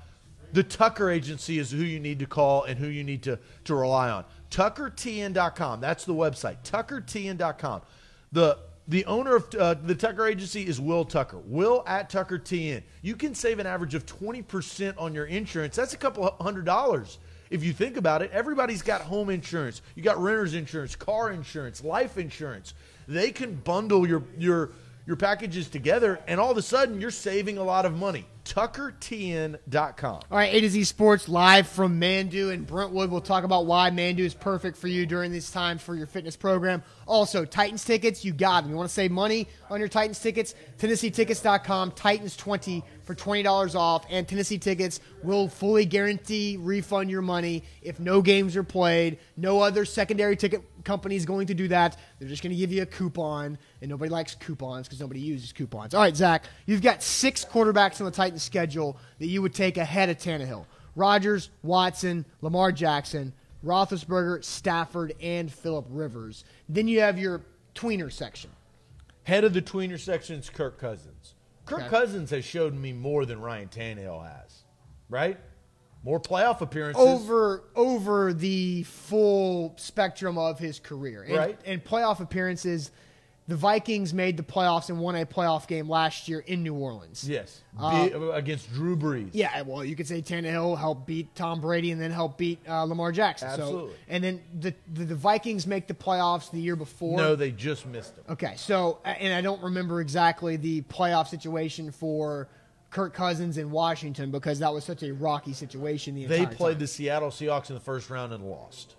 the 0.53 0.63
Tucker 0.63 1.09
Agency 1.09 1.59
is 1.59 1.71
who 1.71 1.79
you 1.79 1.99
need 1.99 2.19
to 2.19 2.27
call 2.27 2.65
and 2.65 2.79
who 2.79 2.89
you 2.89 3.05
need 3.05 3.23
to, 3.23 3.39
to 3.65 3.75
rely 3.75 4.11
on. 4.11 4.27
TuckerTN.com. 4.51 5.81
That's 5.81 6.05
the 6.05 6.15
website. 6.15 6.59
TuckerTN.com. 6.65 7.81
The 8.33 8.59
the 8.89 9.05
owner 9.05 9.37
of 9.37 9.55
uh, 9.55 9.75
the 9.75 9.95
Tucker 9.95 10.27
Agency 10.27 10.67
is 10.67 10.81
Will 10.81 11.05
Tucker. 11.05 11.39
Will 11.45 11.85
at 11.87 12.09
Tucker 12.09 12.39
TN. 12.39 12.83
You 13.03 13.17
can 13.17 13.35
save 13.35 13.59
an 13.59 13.67
average 13.67 13.95
of 13.95 14.07
20% 14.07 14.95
on 14.97 15.15
your 15.15 15.27
insurance. 15.27 15.77
That's 15.77 15.93
a 15.93 15.99
couple 15.99 16.35
hundred 16.41 16.65
dollars. 16.65 17.19
If 17.51 17.63
you 17.63 17.73
think 17.73 17.97
about 17.99 18.23
it, 18.23 18.31
everybody's 18.33 18.83
got 18.83 19.03
home 19.03 19.31
insurance. 19.31 19.83
You 19.95 20.03
got 20.03 20.19
renter's 20.19 20.55
insurance, 20.55 20.97
car 20.97 21.31
insurance, 21.31 21.85
life 21.85 22.17
insurance. 22.17 22.75
They 23.07 23.31
can 23.31 23.57
bundle 23.57 24.07
your 24.07 24.23
your 24.39 24.71
your 25.09 25.17
packages 25.17 25.71
together, 25.71 26.21
and 26.29 26.39
all 26.39 26.51
of 26.51 26.59
a 26.59 26.63
sudden 26.63 27.01
you're 27.01 27.11
saving 27.11 27.57
a 27.57 27.65
lot 27.65 27.87
of 27.87 27.97
money. 27.97 28.27
TuckerTN.com. 28.45 30.21
All 30.31 30.39
right, 30.39 30.53
A 30.53 30.61
to 30.61 30.69
Z 30.69 30.85
Sports 30.85 31.31
live 31.31 31.67
from 31.67 31.99
Mandu 31.99 32.53
and 32.53 32.67
Brentwood. 32.67 33.11
We'll 33.11 33.23
talk 33.23 33.45
about 33.45 33.65
why 33.65 33.91
Mandu 33.91 34.21
is 34.21 34.35
perfect 34.35 34.77
for 34.77 34.87
you 34.87 35.07
during 35.07 35.33
these 35.33 35.51
times 35.51 35.83
for 35.83 35.95
your 35.95 36.07
fitness 36.07 36.37
program. 36.37 36.83
Also, 37.07 37.47
Titans 37.47 37.85
tickets, 37.85 38.23
you 38.23 38.35
got 38.35 38.63
them. 38.63 38.71
You 38.71 38.77
want 38.77 38.89
to 38.91 38.95
save 38.95 39.11
money 39.11 39.49
on 39.71 39.81
your 39.81 39.89
Titans 39.89 40.21
tickets? 40.21 40.55
TennesseeTickets.com, 40.79 41.93
Titans20 41.93 42.83
for 43.09 43.15
$20 43.15 43.75
off. 43.75 44.05
And 44.11 44.29
Tennessee 44.29 44.59
Tickets 44.59 45.01
will 45.23 45.49
fully 45.49 45.87
guarantee 45.87 46.59
refund 46.61 47.11
your 47.11 47.23
money 47.23 47.65
if 47.81 47.99
no 47.99 48.21
games 48.21 48.55
are 48.55 48.63
played. 48.63 49.19
No 49.39 49.61
other 49.61 49.87
secondary 49.87 50.37
ticket 50.37 50.63
company 50.85 51.17
is 51.17 51.25
going 51.25 51.47
to 51.47 51.55
do 51.55 51.69
that. 51.69 51.97
They're 52.19 52.29
just 52.29 52.43
going 52.43 52.55
to 52.55 52.57
give 52.57 52.71
you 52.71 52.83
a 52.83 52.87
coupon, 52.87 53.57
and 53.81 53.89
nobody 53.89 54.11
likes 54.11 54.35
coupons 54.35 54.87
because 54.87 55.01
nobody 55.01 55.21
uses 55.21 55.53
coupons. 55.53 55.95
All 55.95 56.03
right, 56.03 56.15
Zach, 56.15 56.45
you've 56.67 56.83
got 56.83 57.03
six 57.03 57.47
quarterbacks 57.47 57.99
on 57.99 58.05
the 58.05 58.13
Titans 58.13 58.43
schedule 58.43 58.99
that 59.21 59.27
you 59.27 59.41
would 59.41 59.55
take 59.55 59.79
ahead 59.79 60.11
of 60.11 60.19
Tannehill. 60.19 60.67
Rodgers, 60.95 61.49
Watson, 61.63 62.27
Lamar 62.43 62.73
Jackson, 62.73 63.33
Roethlisberger, 63.65 64.45
Stafford, 64.45 65.15
and 65.23 65.51
Philip 65.51 65.87
Rivers. 65.89 66.45
Then 66.69 66.87
you 66.87 67.01
have 67.01 67.19
your 67.19 67.41
tweener 67.75 68.13
section. 68.13 68.51
Head 69.23 69.45
of 69.45 69.55
the 69.55 69.63
tweener 69.63 69.99
section 69.99 70.39
is 70.39 70.51
Kirk 70.51 70.79
Cousins. 70.79 71.35
Kirk 71.69 71.81
Okay. 71.81 71.89
Cousins 71.89 72.31
has 72.31 72.45
showed 72.45 72.75
me 72.75 72.93
more 72.93 73.25
than 73.27 73.41
Ryan 73.41 73.69
Tannehill 73.69 74.27
has, 74.27 74.63
right? 75.09 75.39
More 76.03 76.21
playoff 76.21 76.61
appearances. 76.61 77.03
over 77.03 77.65
over 77.75 78.33
the 78.33 78.85
full 78.85 79.75
spectrum 79.77 80.39
of 80.39 80.59
his 80.59 80.79
career. 80.81 81.23
And, 81.23 81.37
Right. 81.37 81.61
And 81.65 81.85
playoff 81.85 82.21
appearances, 82.21 82.91
the 83.49 83.57
Vikings 83.57 84.13
made 84.13 84.37
the 84.37 84.43
playoffs 84.43 84.91
and 84.91 85.01
won 85.01 85.17
a 85.17 85.25
playoff 85.27 85.67
game 85.67 85.89
last 85.89 86.29
year 86.29 86.41
in 86.41 86.63
New 86.63 86.75
Orleans. 86.75 87.27
Yes, 87.29 87.63
Uh, 87.79 88.07
Be- 88.09 88.13
against 88.35 88.71
Drew 88.75 88.95
Brees. 88.97 89.31
Yeah, 89.33 89.63
well, 89.63 89.83
you 89.83 89.97
could 89.97 90.07
say 90.07 90.21
Tannehill 90.21 90.79
helped 90.79 91.07
beat 91.07 91.35
Tom 91.35 91.61
Brady 91.63 91.91
and 91.91 92.01
then 92.01 92.11
helped 92.11 92.37
beat 92.39 92.59
uh, 92.69 92.85
Lamar 92.85 93.11
Jackson. 93.11 93.49
Absolutely. 93.49 93.93
So, 93.93 93.97
and 94.09 94.23
then 94.23 94.43
the, 94.61 94.75
the 94.93 95.05
the 95.07 95.15
Vikings 95.15 95.67
make 95.67 95.87
the 95.89 95.95
playoffs 95.95 96.51
the 96.51 96.61
year 96.61 96.77
before. 96.77 97.17
No, 97.17 97.35
they 97.35 97.51
just 97.51 97.87
missed 97.87 98.15
them. 98.17 98.27
Okay, 98.29 98.53
so 98.57 98.99
and 99.05 99.33
I 99.33 99.41
don't 99.41 99.63
remember 99.63 100.01
exactly 100.03 100.57
the 100.57 100.83
playoff 100.83 101.29
situation 101.29 101.91
for 101.91 102.49
Kirk 102.91 103.15
Cousins 103.15 103.57
in 103.59 103.71
Washington 103.71 104.31
because 104.31 104.59
that 104.61 104.73
was 104.75 104.85
such 104.85 105.03
a 105.03 105.13
rocky 105.13 105.53
situation. 105.55 106.15
The 106.15 106.27
They 106.27 106.45
played 106.47 106.73
time. 106.75 106.79
the 106.81 106.87
Seattle 106.87 107.31
Seahawks 107.31 107.69
in 107.71 107.75
the 107.75 107.81
first 107.81 108.11
round 108.11 108.33
and 108.33 108.45
lost 108.45 108.95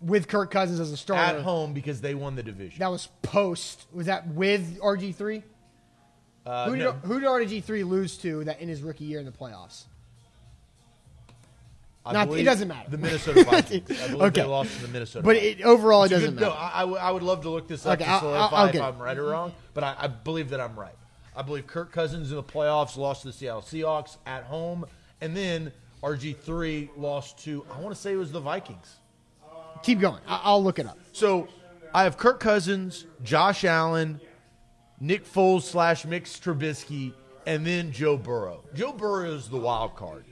with 0.00 0.28
Kirk 0.28 0.50
Cousins 0.50 0.80
as 0.80 0.92
a 0.92 0.96
starter 0.96 1.38
at 1.38 1.42
home 1.44 1.72
because 1.72 2.00
they 2.00 2.14
won 2.14 2.36
the 2.36 2.42
division. 2.42 2.78
That 2.78 2.90
was 2.90 3.08
post. 3.22 3.86
Was 3.92 4.06
that 4.06 4.26
with 4.28 4.78
RG 4.80 5.14
three? 5.14 5.42
Uh, 6.46 6.68
who, 6.68 6.76
did, 6.76 6.84
no, 6.84 6.92
who 6.92 7.20
did 7.20 7.26
RG 7.28 7.64
three 7.64 7.84
lose 7.84 8.18
to 8.18 8.44
that 8.44 8.60
in 8.60 8.68
his 8.68 8.82
rookie 8.82 9.04
year 9.04 9.18
in 9.18 9.24
the 9.24 9.32
playoffs? 9.32 9.84
I 12.06 12.12
not- 12.12 12.30
it 12.36 12.42
doesn't 12.42 12.68
matter. 12.68 12.90
The 12.90 12.98
Minnesota 12.98 13.44
Vikings. 13.44 13.90
I 13.90 14.12
Okay. 14.14 14.42
they 14.42 14.46
lost 14.46 14.76
to 14.76 14.82
the 14.82 14.88
Minnesota. 14.88 15.24
But 15.24 15.36
it, 15.36 15.62
overall, 15.62 16.02
it 16.02 16.06
It's 16.06 16.12
a 16.12 16.14
doesn't 16.16 16.34
good- 16.34 16.40
no, 16.42 16.48
matter. 16.50 16.60
I, 16.60 16.70
I 16.74 16.80
w- 16.80 16.98
I 16.98 17.10
would 17.10 17.22
love 17.22 17.40
to 17.42 17.48
look 17.50 17.66
this 17.66 17.86
up 17.86 17.94
Okay, 17.98 18.04
to 18.04 18.10
I'll- 18.10 18.50
I'll 18.54 18.66
if. 18.66 18.78
I'm 18.80 18.98
right 18.98 19.16
or 19.16 19.24
wrong, 19.24 19.54
but 19.72 19.84
I, 19.84 19.94
I 19.98 20.06
believe 20.08 20.50
that 20.50 20.60
I'm 20.60 20.78
right. 20.78 20.94
I 21.34 21.40
believe 21.42 21.66
Kirk 21.66 21.92
Cousins 21.92 22.28
in 22.30 22.36
the 22.36 22.42
playoffs 22.42 22.96
lost 22.98 23.22
to 23.22 23.28
the 23.28 23.32
Seattle 23.32 23.62
Seahawks 23.62 24.18
at 24.26 24.44
home, 24.44 24.84
and 25.22 25.34
then 25.34 25.72
RG3 26.02 26.90
lost 26.98 27.38
to, 27.44 27.64
I 27.74 27.80
want 27.80 27.94
to 27.94 28.00
say 28.00 28.12
it 28.12 28.16
was 28.16 28.30
the 28.32 28.38
Vikings. 28.40 28.96
Keep 29.84 30.00
going. 30.00 30.20
I, 30.26 30.40
I'll 30.44 30.62
look 30.62 30.78
it 30.78 30.86
up. 30.86 30.98
So 31.12 31.48
I 31.94 32.04
have 32.04 32.16
Kirk 32.16 32.40
Cousins, 32.40 33.06
Josh 33.22 33.64
Allen, 33.64 34.20
Nick 35.00 35.24
Foles 35.26 35.62
slash 35.62 36.04
Mitch 36.04 36.24
Trubisky, 36.40 37.12
and 37.46 37.66
then 37.66 37.92
Joe 37.92 38.16
Burrow. 38.16 38.64
Joe 38.74 38.92
Burrow 38.92 39.30
is 39.32 39.48
the 39.48 39.58
wild 39.58 39.94
card. 39.96 40.24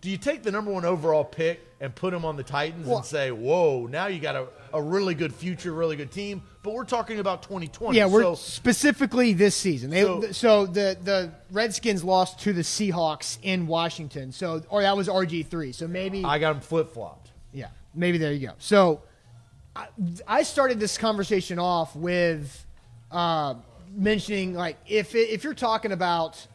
Do 0.00 0.08
you 0.08 0.16
take 0.16 0.42
the 0.42 0.50
number 0.50 0.70
one 0.72 0.86
overall 0.86 1.24
pick 1.24 1.60
and 1.78 1.94
put 1.94 2.14
him 2.14 2.24
on 2.24 2.36
the 2.36 2.42
Titans 2.42 2.86
Well- 2.86 2.98
and 2.98 3.04
say, 3.06 3.30
whoa, 3.32 3.86
now 3.86 4.06
you 4.06 4.18
got 4.18 4.34
a, 4.34 4.46
a 4.72 4.80
really 4.80 5.14
good 5.14 5.34
future, 5.34 5.72
really 5.72 5.96
good 5.96 6.10
team? 6.10 6.42
But 6.62 6.72
we're 6.72 6.84
talking 6.84 7.18
about 7.18 7.42
2020. 7.42 7.98
Yeah, 7.98 8.06
we're 8.06 8.22
so 8.22 8.34
specifically 8.34 9.32
this 9.34 9.54
season. 9.56 9.90
They, 9.90 10.02
So- 10.02 10.32
so, 10.32 10.66
the 10.66 10.96
the 11.02 11.32
Redskins 11.50 12.02
lost 12.04 12.38
to 12.40 12.52
the 12.54 12.62
Seahawks 12.62 13.36
in 13.42 13.66
Washington. 13.66 14.32
So 14.32 14.62
or 14.70 14.80
that 14.82 14.96
was 14.96 15.08
RG 15.08 15.46
three. 15.46 15.72
So 15.72 15.86
maybe 15.86 16.24
I 16.24 16.38
got 16.38 16.54
him 16.54 16.60
flip 16.62 16.92
flopped. 16.94 17.32
Yeah, 17.52 17.66
maybe 17.94 18.18
there 18.18 18.32
you 18.32 18.48
go. 18.48 18.54
So 18.58 19.02
I, 19.74 19.88
I 20.26 20.42
started 20.42 20.80
this 20.80 20.98
conversation 20.98 21.58
off 21.58 21.94
with 21.94 22.66
uh, 23.10 23.54
mentioning 23.94 24.54
like 24.54 24.76
if 24.86 25.14
it, 25.14 25.30
if 25.30 25.44
you're 25.44 25.54
talking 25.54 25.92
about 25.92 26.46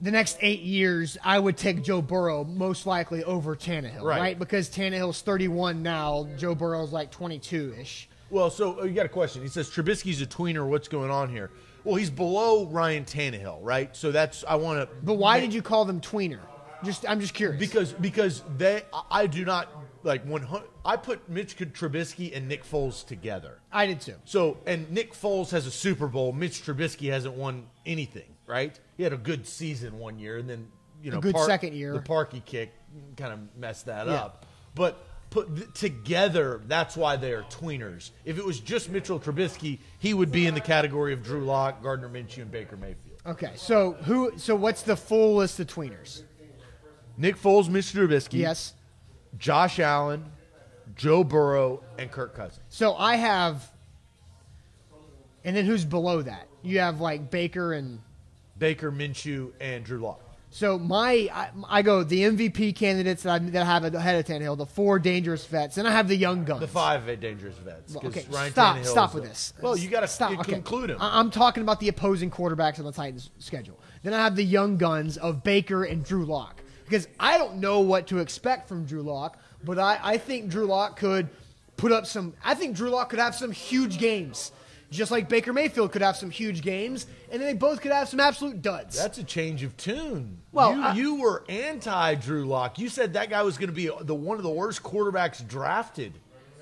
the 0.00 0.10
next 0.10 0.36
eight 0.40 0.60
years, 0.60 1.16
I 1.24 1.38
would 1.38 1.56
take 1.56 1.82
Joe 1.82 2.02
Burrow 2.02 2.44
most 2.44 2.86
likely 2.86 3.24
over 3.24 3.56
Tannehill, 3.56 4.02
right? 4.02 4.20
Right. 4.20 4.38
Because 4.38 4.68
Tannehill's 4.68 5.22
31 5.22 5.82
now, 5.82 6.28
Joe 6.36 6.54
Burrow's 6.54 6.92
like 6.92 7.10
22 7.10 7.74
ish. 7.80 8.08
Well, 8.30 8.50
so 8.50 8.80
uh, 8.80 8.84
you 8.84 8.92
got 8.94 9.06
a 9.06 9.10
question. 9.10 9.42
He 9.42 9.48
says 9.48 9.70
Trubisky's 9.70 10.20
a 10.20 10.26
tweener. 10.26 10.66
What's 10.68 10.88
going 10.88 11.10
on 11.10 11.30
here? 11.30 11.50
Well, 11.84 11.94
he's 11.94 12.10
below 12.10 12.66
Ryan 12.66 13.04
Tannehill, 13.04 13.58
right? 13.62 13.94
So 13.96 14.10
that's 14.10 14.44
I 14.48 14.56
want 14.56 14.80
to. 14.80 14.96
But 15.02 15.14
why 15.14 15.40
did 15.40 15.54
you 15.54 15.62
call 15.62 15.84
them 15.84 16.00
tweener? 16.00 16.40
Just 16.84 17.08
I'm 17.08 17.20
just 17.20 17.34
curious. 17.34 17.58
Because 17.58 17.92
because 17.92 18.42
they 18.56 18.82
I- 19.10 19.26
do 19.26 19.44
not 19.44 19.68
like 20.02 20.24
100. 20.24 20.64
I 20.84 20.96
put 20.96 21.28
Mitch 21.28 21.56
Trubisky 21.56 22.36
and 22.36 22.46
Nick 22.48 22.64
Foles 22.64 23.06
together. 23.06 23.58
I 23.72 23.86
did 23.86 24.00
too. 24.00 24.16
So 24.24 24.58
and 24.66 24.90
Nick 24.90 25.14
Foles 25.14 25.50
has 25.50 25.66
a 25.66 25.70
Super 25.70 26.06
Bowl. 26.08 26.32
Mitch 26.32 26.62
Trubisky 26.62 27.10
hasn't 27.10 27.34
won 27.34 27.66
anything, 27.86 28.34
right? 28.46 28.78
He 28.96 29.02
had 29.02 29.12
a 29.12 29.16
good 29.18 29.46
season 29.46 29.98
one 29.98 30.18
year, 30.18 30.38
and 30.38 30.48
then 30.48 30.68
you 31.02 31.10
know 31.10 31.20
good 31.20 31.38
second 31.38 31.74
year. 31.74 31.92
The 31.94 32.00
Parkey 32.00 32.44
kick 32.44 32.72
kind 33.16 33.32
of 33.32 33.38
messed 33.58 33.86
that 33.86 34.06
Yeah. 34.06 34.14
up. 34.14 34.46
But 34.74 35.04
put 35.30 35.56
th- 35.56 35.72
together, 35.74 36.60
that's 36.68 36.96
why 36.96 37.16
they 37.16 37.32
are 37.32 37.42
tweeners. 37.44 38.10
If 38.24 38.38
it 38.38 38.44
was 38.44 38.60
just 38.60 38.90
Mitchell 38.90 39.18
Trubisky, 39.18 39.78
he 39.98 40.12
would 40.14 40.30
be 40.30 40.46
in 40.46 40.54
the 40.54 40.60
category 40.60 41.12
of 41.12 41.22
Drew 41.22 41.44
Lock, 41.44 41.82
Gardner 41.82 42.08
Minshew, 42.08 42.42
and 42.42 42.50
Baker 42.50 42.76
Mayfield. 42.76 43.20
Okay, 43.26 43.52
so 43.56 43.92
who? 44.04 44.36
So 44.36 44.54
what's 44.54 44.82
the 44.82 44.96
full 44.96 45.36
list 45.36 45.58
of 45.58 45.66
tweeners? 45.66 46.22
Nick 47.16 47.36
Foles, 47.36 47.68
Mr. 47.68 48.06
Trubisky, 48.08 48.38
Yes. 48.40 48.74
Josh 49.38 49.78
Allen, 49.78 50.24
Joe 50.96 51.24
Burrow, 51.24 51.82
and 51.98 52.10
Kirk 52.10 52.34
Cousins. 52.34 52.60
So 52.68 52.94
I 52.94 53.16
have, 53.16 53.70
and 55.44 55.56
then 55.56 55.64
who's 55.64 55.84
below 55.84 56.22
that? 56.22 56.48
You 56.62 56.78
have 56.80 57.00
like 57.00 57.30
Baker 57.30 57.72
and 57.72 58.00
Baker, 58.58 58.90
Minshew, 58.90 59.52
and 59.60 59.84
Drew 59.84 59.98
Lock. 59.98 60.20
so 60.50 60.78
my 60.78 61.28
I, 61.32 61.50
I 61.68 61.82
go 61.82 62.04
the 62.04 62.20
MVP 62.22 62.74
candidates 62.76 63.24
that 63.24 63.32
I, 63.32 63.38
that 63.50 63.62
I 63.62 63.64
have 63.64 63.84
ahead 63.94 64.16
of 64.16 64.24
Tannehill, 64.24 64.56
the 64.56 64.66
four 64.66 64.98
dangerous 64.98 65.44
vets, 65.46 65.76
and 65.76 65.86
I 65.86 65.90
have 65.90 66.08
the 66.08 66.16
young 66.16 66.44
guns. 66.44 66.60
The 66.60 66.68
five 66.68 67.04
dangerous 67.20 67.56
vets. 67.56 67.96
Okay, 67.96 68.24
Ryan 68.30 68.52
stop. 68.52 68.76
Tannehill 68.76 68.84
Stop 68.86 69.14
with 69.14 69.24
the- 69.24 69.28
this. 69.30 69.52
Well, 69.60 69.76
you 69.76 69.88
got 69.90 70.00
to 70.00 70.08
stop. 70.08 70.32
Okay. 70.40 70.52
conclude 70.52 70.90
him. 70.90 70.98
I- 71.00 71.18
I'm 71.18 71.30
talking 71.30 71.62
about 71.62 71.80
the 71.80 71.88
opposing 71.88 72.30
quarterbacks 72.30 72.78
on 72.78 72.84
the 72.84 72.92
Titans' 72.92 73.30
schedule. 73.38 73.78
Then 74.02 74.14
I 74.14 74.18
have 74.22 74.36
the 74.36 74.44
young 74.44 74.76
guns 74.76 75.16
of 75.16 75.42
Baker 75.42 75.84
and 75.84 76.04
Drew 76.04 76.24
Lock 76.24 76.60
because 76.84 77.08
I 77.18 77.38
don't 77.38 77.56
know 77.56 77.80
what 77.80 78.06
to 78.08 78.18
expect 78.18 78.68
from 78.68 78.84
Drew 78.84 79.02
Lock, 79.02 79.38
but 79.64 79.78
I, 79.78 79.98
I 80.02 80.18
think 80.18 80.48
Drew 80.50 80.66
Lock 80.66 80.98
could 80.98 81.28
put 81.76 81.92
up 81.92 82.06
some. 82.06 82.34
I 82.44 82.54
think 82.54 82.76
Drew 82.76 82.90
Lock 82.90 83.10
could 83.10 83.18
have 83.18 83.34
some 83.34 83.50
huge 83.52 83.98
games, 83.98 84.52
just 84.90 85.10
like 85.10 85.28
Baker 85.28 85.52
Mayfield 85.52 85.92
could 85.92 86.02
have 86.02 86.16
some 86.16 86.30
huge 86.30 86.62
games, 86.62 87.06
and 87.30 87.40
then 87.40 87.48
they 87.48 87.54
both 87.58 87.80
could 87.80 87.92
have 87.92 88.08
some 88.08 88.20
absolute 88.20 88.62
duds. 88.62 88.96
That's 88.96 89.18
a 89.18 89.24
change 89.24 89.62
of 89.62 89.76
tune. 89.76 90.38
Well, 90.52 90.74
you, 90.76 90.82
I- 90.82 90.94
you 90.94 91.14
were 91.16 91.44
anti 91.48 92.14
Drew 92.16 92.44
Lock. 92.46 92.78
You 92.78 92.88
said 92.88 93.14
that 93.14 93.30
guy 93.30 93.42
was 93.42 93.58
going 93.58 93.70
to 93.70 93.74
be 93.74 93.90
the 94.02 94.14
one 94.14 94.36
of 94.36 94.42
the 94.44 94.50
worst 94.50 94.82
quarterbacks 94.82 95.46
drafted. 95.46 96.12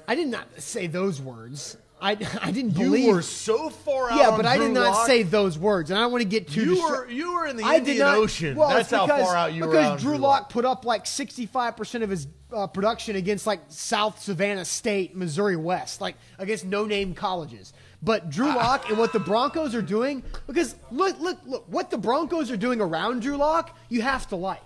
I 0.08 0.14
did 0.14 0.28
not 0.28 0.46
say 0.60 0.86
those 0.88 1.20
words. 1.20 1.76
I, 2.02 2.10
I 2.42 2.50
didn't 2.50 2.76
You 2.76 2.84
believe. 2.86 3.04
You 3.04 3.12
were 3.14 3.22
so 3.22 3.70
far 3.70 4.10
out. 4.10 4.18
yeah, 4.18 4.36
but 4.36 4.44
I 4.44 4.56
Drew 4.56 4.66
did 4.66 4.74
not 4.74 4.90
Lock. 4.92 5.06
say 5.06 5.22
those 5.22 5.56
words, 5.58 5.90
and 5.90 5.98
I 5.98 6.02
don't 6.02 6.12
want 6.12 6.22
to 6.22 6.28
get 6.28 6.48
too. 6.48 6.64
You 6.64 6.76
distra- 6.76 6.90
were 6.90 7.10
you 7.10 7.34
were 7.34 7.46
in 7.46 7.56
the 7.56 7.64
I 7.64 7.76
Indian 7.76 7.98
not, 7.98 8.16
Ocean. 8.18 8.56
Well, 8.56 8.68
That's 8.70 8.90
it's 8.90 8.90
how 8.90 9.06
far 9.06 9.36
out 9.36 9.54
you 9.54 9.64
were. 9.64 9.70
because 9.70 10.02
Drew 10.02 10.18
Lock 10.18 10.50
put 10.50 10.64
up 10.64 10.84
like 10.84 11.06
sixty-five 11.06 11.76
percent 11.76 12.02
of 12.04 12.10
his 12.10 12.26
uh, 12.52 12.66
production 12.66 13.16
against 13.16 13.46
like 13.46 13.60
South 13.68 14.20
Savannah 14.20 14.64
State, 14.64 15.16
Missouri 15.16 15.56
West, 15.56 16.00
like 16.00 16.16
against 16.38 16.64
no-name 16.66 17.14
colleges. 17.14 17.72
But 18.02 18.30
Drew 18.30 18.48
Lock 18.48 18.88
and 18.90 18.98
what 18.98 19.12
the 19.12 19.20
Broncos 19.20 19.74
are 19.76 19.80
doing, 19.82 20.24
because 20.48 20.74
look, 20.90 21.20
look, 21.20 21.38
look, 21.46 21.64
what 21.68 21.88
the 21.90 21.98
Broncos 21.98 22.50
are 22.50 22.56
doing 22.56 22.80
around 22.80 23.22
Drew 23.22 23.36
Lock, 23.36 23.78
you 23.88 24.02
have 24.02 24.26
to 24.30 24.36
like. 24.36 24.60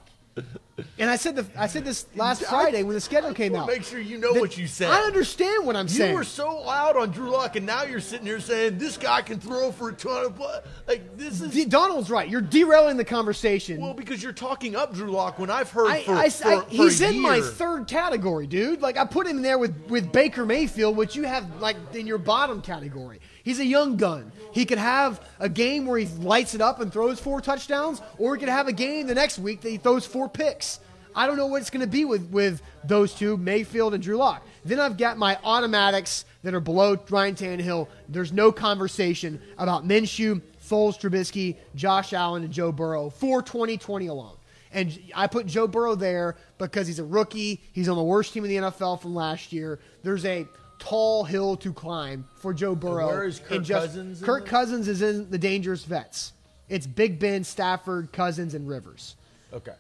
And 0.99 1.09
I 1.09 1.17
said 1.17 1.37
the, 1.37 1.47
I 1.59 1.67
said 1.69 1.87
this 1.87 2.05
last 2.15 2.43
Friday 2.45 2.83
when 2.83 2.95
the 2.95 3.01
schedule 3.01 3.33
came 3.33 3.55
out. 3.55 3.67
make 3.67 3.83
sure 3.83 3.99
you 3.99 4.19
know 4.19 4.35
that- 4.35 4.41
what 4.41 4.59
you 4.59 4.67
said. 4.67 4.91
I 4.91 5.01
understand 5.05 5.67
what 5.67 5.75
I'm 5.75 5.89
saying. 5.89 6.11
You 6.11 6.17
were 6.19 6.25
so 6.25 6.61
loud 6.61 6.97
on 6.99 7.11
Drew 7.11 7.31
Lock, 7.31 7.57
and 7.57 7.65
now 7.65 7.85
you're 7.85 8.01
sitting 8.01 8.27
here 8.27 8.41
saying 8.41 8.77
this 8.77 8.99
guy 8.99 9.23
can 9.23 9.41
throw 9.41 9.73
for 9.73 9.89
a 9.89 9.93
ton 9.95 10.27
of 10.27 10.37
bu-" 10.37 10.45
like 10.87 11.17
this 11.17 11.41
is 11.41 11.53
D- 11.53 11.65
Donald's 11.65 12.11
right. 12.11 12.29
You're 12.29 12.43
derailing 12.43 12.99
the 12.99 13.05
conversation. 13.05 13.81
well 13.81 13.95
because 13.95 14.23
you're 14.23 14.33
talking 14.35 14.77
up 14.77 14.93
Drew 14.93 15.11
Lock 15.11 15.39
when 15.39 15.49
I've 15.49 15.71
heard 15.71 15.87
I, 15.91 16.03
for, 16.03 16.13
I- 16.15 16.29
for, 16.29 16.47
I- 16.49 16.61
for 16.61 16.69
he's 16.69 17.01
in 17.01 17.21
my 17.21 17.41
third 17.41 17.87
category, 17.89 18.47
dude. 18.47 18.83
Like 18.83 18.99
I 18.99 19.07
put 19.07 19.27
him 19.27 19.39
in 19.39 19.43
there 19.43 19.59
with 19.59 19.75
with 19.89 20.13
Baker 20.13 20.45
Mayfield, 20.45 20.95
which 20.97 21.17
you 21.17 21.23
have 21.23 21.61
like 21.63 21.77
in 21.95 22.07
your 22.07 22.19
bottom 22.19 22.61
category. 22.61 23.21
He's 23.47 23.61
a 23.61 23.65
young 23.65 23.97
gun. 23.97 24.33
He 24.51 24.65
could 24.65 24.79
have 24.79 25.21
a 25.39 25.49
game 25.49 25.87
where 25.87 26.01
he 26.01 26.07
lights 26.17 26.57
it 26.57 26.61
up 26.61 26.81
and 26.81 26.93
throws 26.93 27.21
four 27.21 27.41
touchdowns, 27.41 28.03
or 28.19 28.35
he 28.35 28.41
could 28.41 28.49
have 28.49 28.67
a 28.67 28.73
game 28.73 29.07
the 29.07 29.15
next 29.15 29.39
week 29.39 29.61
that 29.61 29.71
he 29.71 29.77
throws 29.77 30.05
four 30.05 30.29
picks. 30.29 30.81
I 31.15 31.29
don't 31.29 31.37
know 31.37 31.47
what 31.47 31.61
it's 31.61 31.71
going 31.71 31.83
to 31.83 31.87
be 31.87 32.05
with 32.05 32.29
with 32.33 32.61
those 32.83 33.15
two, 33.15 33.37
Mayfield 33.37 33.95
and 33.95 34.03
Drew 34.03 34.17
Lock. 34.17 34.45
Then 34.65 34.81
I've 34.81 34.97
got 34.97 35.17
my 35.17 35.39
automatics 35.45 36.25
that 36.43 36.55
are 36.55 36.61
below 36.61 36.99
Ryan 37.09 37.37
Tannehill. 37.37 37.87
There's 38.09 38.33
no 38.33 38.51
conversation 38.51 39.41
about 39.59 39.87
Minshew, 39.87 40.43
Foles, 40.69 40.99
Trubisky, 40.99 41.57
Josh 41.77 42.13
Allen, 42.15 42.43
and 42.43 42.53
Joe 42.53 42.73
Burrow 42.73 43.11
for 43.11 43.43
2020 43.43 44.09
alone. 44.09 44.37
And 44.73 44.99
I 45.15 45.29
put 45.29 45.47
Joe 45.47 45.69
Burrow 45.69 45.95
there 45.95 46.35
because 46.59 46.89
he's 46.89 46.99
a 46.99 47.05
rookie. 47.05 47.61
He's 47.73 47.89
on 47.89 47.97
the 47.97 48.03
worst 48.03 48.33
team 48.33 48.45
in 48.45 48.51
the 48.51 48.57
NFL 48.57 49.01
from 49.01 49.15
last 49.15 49.53
year. 49.53 49.79
There's 50.03 50.25
a 50.25 50.49
tall 50.79 51.25
hill 51.25 51.57
to 51.59 51.73
climb 51.73 52.27
for 52.37 52.53
Joe 52.55 52.75
Burrow. 52.75 53.07
where 53.07 53.25
is 53.25 53.39
Kirk 53.41 53.51
And 53.51 53.65
just- 53.65 53.87
Cousins 53.87 54.23
Kirk? 54.23 54.47
Cousins 54.47 54.89
is 54.89 55.03
in 55.03 55.31
the 55.31 55.39
dangerous 55.39 55.85
vets. 55.85 56.33
It's 56.69 56.87
Big 56.87 57.19
Ben, 57.19 57.45
Stafford, 57.45 58.13
Cousins, 58.13 58.55
and 58.55 58.69
Rivers. 58.69 59.17
okay 59.53 59.75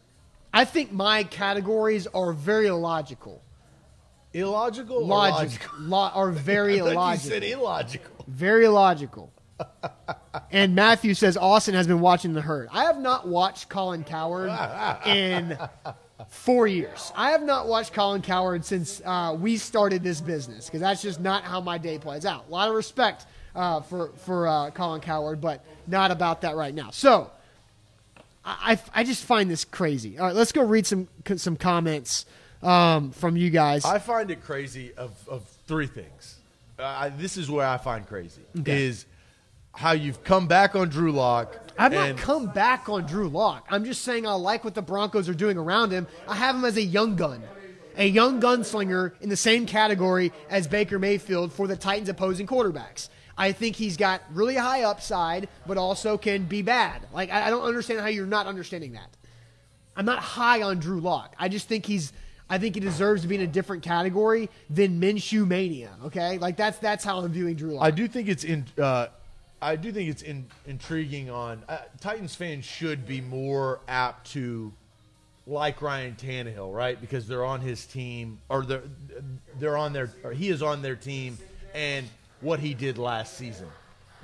I 0.54 0.64
think 0.64 0.90
my 0.92 1.22
categories 1.24 2.06
are 2.06 2.32
very 2.32 2.66
illogical. 2.68 3.42
illogical 4.32 5.04
logical? 5.06 5.78
lo- 5.80 6.10
are 6.14 6.30
very 6.52 6.78
illogical. 6.78 7.12
you 7.36 7.40
said 7.40 7.44
illogical. 7.44 8.24
Very 8.26 8.64
illogical. 8.64 9.32
and 10.50 10.74
Matthew 10.74 11.14
says 11.14 11.36
Austin 11.36 11.74
has 11.74 11.86
been 11.86 12.00
watching 12.00 12.32
the 12.34 12.40
herd. 12.42 12.68
I 12.72 12.84
have 12.84 12.98
not 13.00 13.26
watched 13.28 13.68
Colin 13.68 14.04
Cowherd 14.04 14.50
in 15.06 15.58
four 16.28 16.66
years. 16.66 17.12
I 17.14 17.30
have 17.32 17.42
not 17.42 17.66
watched 17.68 17.92
Colin 17.92 18.22
Cowherd 18.22 18.64
since 18.64 19.02
uh, 19.04 19.36
we 19.38 19.56
started 19.56 20.02
this 20.02 20.20
business 20.20 20.66
because 20.66 20.80
that's 20.80 21.02
just 21.02 21.20
not 21.20 21.44
how 21.44 21.60
my 21.60 21.78
day 21.78 21.98
plays 21.98 22.24
out. 22.24 22.46
A 22.48 22.50
lot 22.50 22.68
of 22.68 22.74
respect 22.74 23.26
uh, 23.54 23.80
for 23.80 24.08
for 24.24 24.46
uh, 24.48 24.70
Colin 24.70 25.00
Cowherd, 25.00 25.40
but 25.40 25.64
not 25.86 26.10
about 26.10 26.40
that 26.42 26.56
right 26.56 26.74
now. 26.74 26.90
So 26.90 27.30
I, 28.44 28.72
I 28.94 29.00
I 29.00 29.04
just 29.04 29.24
find 29.24 29.50
this 29.50 29.64
crazy. 29.64 30.18
All 30.18 30.26
right, 30.26 30.34
let's 30.34 30.52
go 30.52 30.62
read 30.62 30.86
some 30.86 31.08
some 31.36 31.56
comments 31.56 32.24
um, 32.62 33.10
from 33.12 33.36
you 33.36 33.50
guys. 33.50 33.84
I 33.84 33.98
find 33.98 34.30
it 34.30 34.42
crazy 34.42 34.92
of, 34.94 35.12
of 35.28 35.44
three 35.66 35.86
things. 35.86 36.36
Uh, 36.78 36.84
I, 36.84 37.08
this 37.10 37.36
is 37.36 37.50
where 37.50 37.66
I 37.66 37.78
find 37.78 38.06
crazy 38.06 38.42
Okay. 38.60 38.84
is 38.84 39.06
how 39.76 39.92
you've 39.92 40.24
come 40.24 40.46
back 40.46 40.74
on 40.74 40.88
Drew 40.88 41.12
Lock. 41.12 41.54
I've 41.78 41.92
not 41.92 42.16
come 42.16 42.46
back 42.46 42.88
on 42.88 43.06
Drew 43.06 43.28
Lock. 43.28 43.66
I'm 43.70 43.84
just 43.84 44.02
saying 44.02 44.26
I 44.26 44.32
like 44.32 44.64
what 44.64 44.74
the 44.74 44.82
Broncos 44.82 45.28
are 45.28 45.34
doing 45.34 45.58
around 45.58 45.90
him. 45.90 46.06
I 46.26 46.34
have 46.34 46.56
him 46.56 46.64
as 46.64 46.76
a 46.76 46.82
young 46.82 47.16
gun, 47.16 47.42
a 47.96 48.06
young 48.06 48.40
gunslinger 48.40 49.12
in 49.20 49.28
the 49.28 49.36
same 49.36 49.66
category 49.66 50.32
as 50.48 50.66
Baker 50.66 50.98
Mayfield 50.98 51.52
for 51.52 51.66
the 51.66 51.76
Titans' 51.76 52.08
opposing 52.08 52.46
quarterbacks. 52.46 53.10
I 53.36 53.52
think 53.52 53.76
he's 53.76 53.98
got 53.98 54.22
really 54.32 54.54
high 54.54 54.84
upside, 54.84 55.48
but 55.66 55.76
also 55.76 56.16
can 56.16 56.44
be 56.44 56.62
bad. 56.62 57.02
Like 57.12 57.30
I, 57.30 57.48
I 57.48 57.50
don't 57.50 57.64
understand 57.64 58.00
how 58.00 58.06
you're 58.06 58.26
not 58.26 58.46
understanding 58.46 58.92
that. 58.92 59.10
I'm 59.94 60.06
not 60.06 60.20
high 60.20 60.62
on 60.62 60.78
Drew 60.78 61.00
Lock. 61.00 61.34
I 61.38 61.48
just 61.48 61.68
think 61.68 61.86
he's. 61.86 62.12
I 62.48 62.58
think 62.58 62.76
he 62.76 62.80
deserves 62.80 63.22
to 63.22 63.28
be 63.28 63.34
in 63.34 63.40
a 63.40 63.46
different 63.46 63.82
category 63.82 64.48
than 64.70 65.00
Minshew 65.00 65.44
mania. 65.46 65.90
Okay, 66.04 66.38
like 66.38 66.56
that's 66.56 66.78
that's 66.78 67.04
how 67.04 67.18
I'm 67.18 67.32
viewing 67.32 67.56
Drew 67.56 67.72
Lock. 67.72 67.84
I 67.84 67.90
do 67.90 68.08
think 68.08 68.28
it's 68.28 68.44
in. 68.44 68.64
Uh, 68.80 69.08
I 69.60 69.76
do 69.76 69.90
think 69.92 70.10
it's 70.10 70.22
in, 70.22 70.46
intriguing. 70.66 71.30
On 71.30 71.62
uh, 71.68 71.78
Titans 72.00 72.34
fans 72.34 72.64
should 72.64 73.06
be 73.06 73.20
more 73.20 73.80
apt 73.88 74.32
to 74.32 74.72
like 75.46 75.80
Ryan 75.80 76.16
Tannehill, 76.16 76.74
right? 76.74 77.00
Because 77.00 77.26
they're 77.26 77.44
on 77.44 77.60
his 77.60 77.86
team, 77.86 78.38
or 78.48 78.64
they're 78.64 78.82
they're 79.58 79.76
on 79.76 79.92
their, 79.92 80.10
or 80.24 80.32
he 80.32 80.48
is 80.48 80.62
on 80.62 80.82
their 80.82 80.96
team, 80.96 81.38
and 81.74 82.06
what 82.40 82.60
he 82.60 82.74
did 82.74 82.98
last 82.98 83.36
season. 83.36 83.68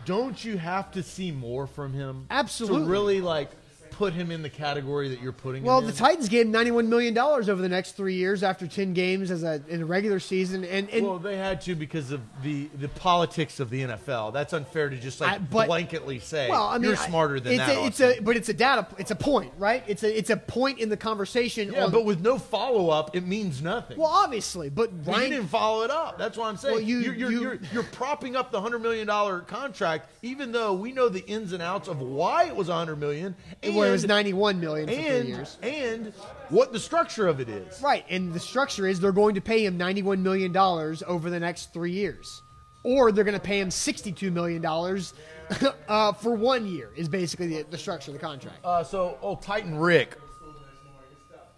Don't 0.04 0.44
you 0.44 0.58
have 0.58 0.90
to 0.92 1.02
see 1.02 1.30
more 1.30 1.66
from 1.66 1.92
him? 1.92 2.26
Absolutely. 2.30 2.80
To 2.80 2.90
really 2.90 3.20
like 3.20 3.50
put 3.92 4.12
him 4.12 4.30
in 4.30 4.42
the 4.42 4.48
category 4.50 5.08
that 5.10 5.20
you're 5.20 5.32
putting 5.32 5.62
Well, 5.62 5.80
the 5.80 5.88
in? 5.88 5.94
Titans 5.94 6.28
gave 6.28 6.46
him 6.46 6.52
ninety-one 6.52 6.88
million 6.88 7.14
dollars 7.14 7.48
over 7.48 7.60
the 7.62 7.68
next 7.68 7.92
three 7.92 8.14
years 8.14 8.42
after 8.42 8.66
ten 8.66 8.92
games 8.92 9.30
as 9.30 9.42
a 9.42 9.62
in 9.68 9.82
a 9.82 9.84
regular 9.86 10.18
season, 10.20 10.64
and, 10.64 10.88
and 10.90 11.06
well, 11.06 11.18
they 11.18 11.36
had 11.36 11.60
to 11.62 11.74
because 11.74 12.10
of 12.10 12.20
the, 12.42 12.68
the 12.78 12.88
politics 12.88 13.60
of 13.60 13.70
the 13.70 13.82
NFL. 13.82 14.32
That's 14.32 14.52
unfair 14.52 14.88
to 14.88 14.96
just 14.96 15.20
like 15.20 15.32
I- 15.32 15.38
but- 15.38 15.68
blanketly 15.68 16.20
say. 16.20 16.48
well, 16.48 16.66
I 16.68 16.78
mean, 16.78 16.88
you're 16.88 16.96
smarter 16.96 17.38
than 17.40 17.52
it's 17.54 17.66
that. 17.66 17.76
A, 17.76 17.84
it's 17.86 18.00
a, 18.00 18.20
but 18.20 18.36
it's 18.36 18.48
a 18.48 18.54
data, 18.54 18.86
it's 18.98 19.10
a 19.10 19.16
point, 19.16 19.52
right? 19.58 19.84
It's 19.86 20.02
a, 20.02 20.18
it's 20.18 20.30
a 20.30 20.36
point 20.36 20.78
in 20.78 20.88
the 20.88 20.96
conversation. 20.96 21.72
yeah, 21.72 21.84
on- 21.84 21.90
but 21.92 22.04
with 22.04 22.20
no 22.20 22.38
follow 22.38 22.90
up, 22.90 23.14
it 23.16 23.24
means 23.26 23.62
nothing. 23.62 23.98
well, 23.98 24.08
obviously, 24.08 24.70
but 24.70 24.90
you 24.92 25.12
didn't 25.14 25.48
follow 25.48 25.82
it 25.84 25.90
up. 25.90 26.18
That's 26.18 26.36
what 26.38 26.46
I'm 26.48 26.56
saying. 26.56 26.74
Well, 26.74 26.82
you- 26.82 26.98
you're, 27.00 27.14
you're, 27.14 27.30
you- 27.30 27.40
you're, 27.42 27.58
you're 27.72 27.82
propping 27.84 28.36
up 28.36 28.50
the 28.50 28.60
hundred 28.60 28.80
million 28.80 29.06
dollar 29.06 29.40
contract, 29.40 30.08
even 30.22 30.52
though 30.52 30.72
we 30.72 30.92
know 30.92 31.08
the 31.08 31.24
ins 31.26 31.52
and 31.52 31.62
outs 31.62 31.88
of 31.88 32.00
why 32.00 32.44
it 32.44 32.56
was 32.56 32.68
a 32.68 32.74
hundred 32.74 32.96
million. 32.96 33.34
And, 33.62 33.74
well, 33.82 33.88
it 33.90 33.92
was 33.92 34.04
ninety-one 34.06 34.60
million 34.60 34.88
for 34.88 34.94
three 34.94 35.04
and 35.04 35.28
years. 35.28 35.58
and 35.62 36.12
what 36.48 36.72
the 36.72 36.80
structure 36.80 37.28
of 37.28 37.40
it 37.40 37.48
is. 37.48 37.80
Right, 37.82 38.04
and 38.08 38.32
the 38.32 38.40
structure 38.40 38.86
is 38.86 39.00
they're 39.00 39.12
going 39.12 39.34
to 39.34 39.40
pay 39.40 39.64
him 39.64 39.76
ninety-one 39.76 40.22
million 40.22 40.52
dollars 40.52 41.02
over 41.06 41.30
the 41.30 41.40
next 41.40 41.72
three 41.72 41.92
years, 41.92 42.42
or 42.82 43.12
they're 43.12 43.24
going 43.24 43.34
to 43.34 43.40
pay 43.40 43.60
him 43.60 43.70
sixty-two 43.70 44.30
million 44.30 44.62
dollars 44.62 45.14
uh, 45.88 46.12
for 46.12 46.34
one 46.34 46.66
year. 46.66 46.90
Is 46.96 47.08
basically 47.08 47.48
the, 47.48 47.62
the 47.70 47.78
structure 47.78 48.10
of 48.10 48.14
the 48.14 48.20
contract. 48.24 48.64
Uh, 48.64 48.82
so, 48.84 49.18
old 49.22 49.42
Titan 49.42 49.76
Rick, 49.78 50.16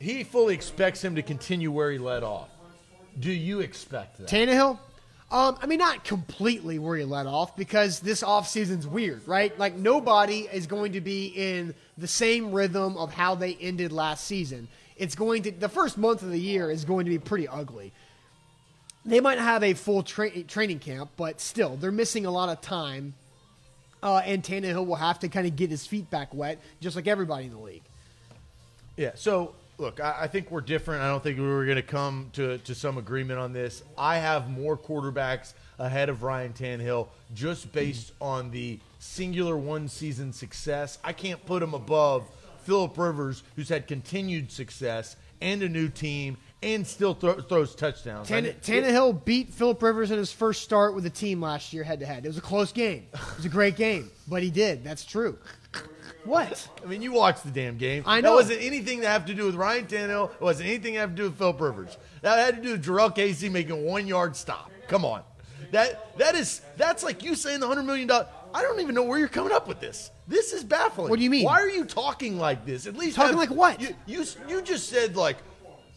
he 0.01 0.25
fully 0.25 0.55
expects 0.55 1.03
him 1.03 1.15
to 1.15 1.23
continue 1.23 1.71
where 1.71 1.91
he 1.91 1.99
led 1.99 2.23
off. 2.23 2.49
Do 3.19 3.31
you 3.33 3.61
expect 3.61 4.19
that? 4.19 4.29
Tannehill, 4.29 4.79
um, 5.35 5.59
I 5.61 5.67
mean, 5.67 5.81
not 5.81 6.05
completely 6.05 6.79
where 6.79 6.97
he 6.97 7.03
let 7.03 7.27
off 7.27 7.57
because 7.57 7.99
this 7.99 8.23
offseason's 8.23 8.87
weird, 8.87 9.27
right? 9.27 9.59
Like 9.59 9.75
nobody 9.75 10.43
is 10.43 10.69
going 10.69 10.93
to 10.93 11.01
be 11.01 11.27
in 11.27 11.75
the 11.99 12.07
same 12.07 12.53
rhythm 12.53 12.97
of 12.97 13.13
how 13.13 13.35
they 13.35 13.55
ended 13.57 13.91
last 13.91 14.29
season. 14.29 14.69
It's 14.97 15.17
going 15.17 15.43
to 15.43 15.51
the 15.51 15.69
first 15.69 15.99
month 15.99 16.23
of 16.23 16.31
the 16.31 16.39
year 16.39 16.71
is 16.71 16.85
going 16.85 17.07
to 17.07 17.11
be 17.11 17.19
pretty 17.19 17.49
ugly. 17.49 17.93
They 19.05 19.19
might 19.19 19.39
have 19.39 19.65
a 19.65 19.75
full 19.75 20.05
tra- 20.05 20.45
training 20.45 20.79
camp, 20.79 21.11
but 21.17 21.41
still, 21.41 21.75
they're 21.75 21.91
missing 21.91 22.27
a 22.27 22.31
lot 22.31 22.49
of 22.49 22.61
time. 22.61 23.15
Uh, 24.05 24.19
and 24.19 24.41
Tannehill 24.41 24.87
will 24.87 24.95
have 24.95 25.19
to 25.19 25.29
kind 25.29 25.49
of 25.49 25.57
get 25.57 25.69
his 25.69 25.85
feet 25.85 26.09
back 26.11 26.33
wet, 26.33 26.61
just 26.81 26.95
like 26.95 27.09
everybody 27.09 27.47
in 27.47 27.51
the 27.51 27.59
league. 27.59 27.83
Yeah. 28.97 29.13
So 29.17 29.57
look, 29.79 30.01
I, 30.01 30.23
I 30.23 30.27
think 30.27 30.51
we're 30.51 30.61
different. 30.61 31.03
I 31.03 31.09
don't 31.09 31.23
think 31.23 31.39
we 31.39 31.45
were 31.45 31.65
going 31.65 31.77
to 31.77 31.83
come 31.83 32.31
to 32.35 32.59
to 32.59 32.75
some 32.75 32.99
agreement 32.99 33.39
on 33.39 33.53
this. 33.53 33.83
I 33.97 34.17
have 34.19 34.51
more 34.51 34.77
quarterbacks 34.77 35.55
ahead 35.79 36.09
of 36.09 36.23
Ryan 36.23 36.53
Tannehill 36.53 37.09
just 37.35 37.73
based 37.73 38.13
on 38.21 38.51
the 38.51 38.79
singular 38.99 39.57
one 39.57 39.89
season 39.89 40.33
success. 40.33 40.99
I 41.03 41.13
can't 41.13 41.45
put 41.47 41.63
him 41.63 41.75
above 41.75 42.25
Philip 42.63 42.97
Rivers, 42.97 43.43
who's 43.57 43.69
had 43.69 43.87
continued 43.87 44.51
success 44.51 45.17
and 45.41 45.63
a 45.63 45.69
new 45.69 45.89
team 45.89 46.37
and 46.63 46.87
still 46.87 47.13
thro- 47.13 47.41
throws 47.43 47.75
touchdowns. 47.75 48.31
I 48.31 48.41
Tannehill 48.41 49.25
beat 49.25 49.53
Philip 49.53 49.83
Rivers 49.83 50.11
in 50.11 50.19
his 50.19 50.33
first 50.33 50.63
start 50.63 50.95
with 50.95 51.05
the 51.05 51.11
team 51.11 51.43
last 51.43 51.73
year 51.73 51.85
head 51.85 52.01
to 52.01 52.07
head. 52.07 52.25
It 52.25 52.29
was 52.29 52.39
a 52.39 52.43
close 52.43 52.73
game. 52.73 53.07
It 53.13 53.37
was 53.37 53.45
a 53.45 53.51
great 53.51 53.77
game, 53.77 54.11
but 54.27 54.43
he 54.43 54.51
did. 54.51 54.83
That's 54.83 55.05
true. 55.05 55.39
What? 56.25 56.69
I 56.83 56.87
mean, 56.89 57.03
you 57.03 57.13
watched 57.13 57.45
the 57.45 57.51
damn 57.51 57.77
game. 57.77 58.03
I 58.07 58.17
That 58.21 58.29
know. 58.29 58.35
wasn't 58.35 58.63
anything 58.63 59.01
to 59.03 59.09
have 59.09 59.27
to 59.27 59.35
do 59.35 59.45
with 59.47 59.55
Ryan 59.55 59.87
Tannehill. 59.87 60.33
It 60.33 60.41
wasn't 60.41 60.69
anything 60.69 60.95
to 60.95 61.01
have 61.01 61.11
to 61.11 61.17
do 61.17 61.23
with 61.25 61.37
Phil 61.39 61.53
Rivers. 61.53 61.97
That 62.23 62.39
had 62.39 62.57
to 62.57 62.63
do 62.63 62.73
with 62.73 62.85
Jurrell 62.85 63.15
Casey 63.15 63.49
making 63.49 63.85
one 63.85 64.07
yard 64.07 64.35
stop. 64.37 64.71
Come 64.89 65.05
on. 65.05 65.23
That 65.73 66.17
that 66.19 66.35
is 66.35 66.61
that's 66.77 67.03
like 67.03 67.23
you 67.25 67.35
saying 67.35 67.61
the 67.61 67.67
hundred 67.67 67.83
million 67.85 68.07
dollar. 68.07 68.27
I 68.55 68.63
don't 68.63 68.79
even 68.81 68.95
know 68.95 69.03
where 69.03 69.19
you're 69.19 69.29
coming 69.29 69.53
up 69.53 69.67
with 69.67 69.81
this. 69.81 70.11
This 70.29 70.53
is 70.53 70.63
baffling. 70.63 71.11
What 71.11 71.19
do 71.19 71.25
you 71.25 71.31
mean? 71.31 71.45
Why 71.45 71.61
are 71.61 71.69
you 71.69 71.85
talking 71.85 72.39
like 72.39 72.65
this? 72.65 72.87
At 72.87 72.97
least 72.97 73.17
Talking 73.17 73.37
have- 73.37 73.39
like 73.39 73.51
what? 73.51 73.81
You, 73.81 73.89
you 74.07 74.25
you 74.49 74.63
just 74.63 74.89
said 74.89 75.17
like 75.17 75.37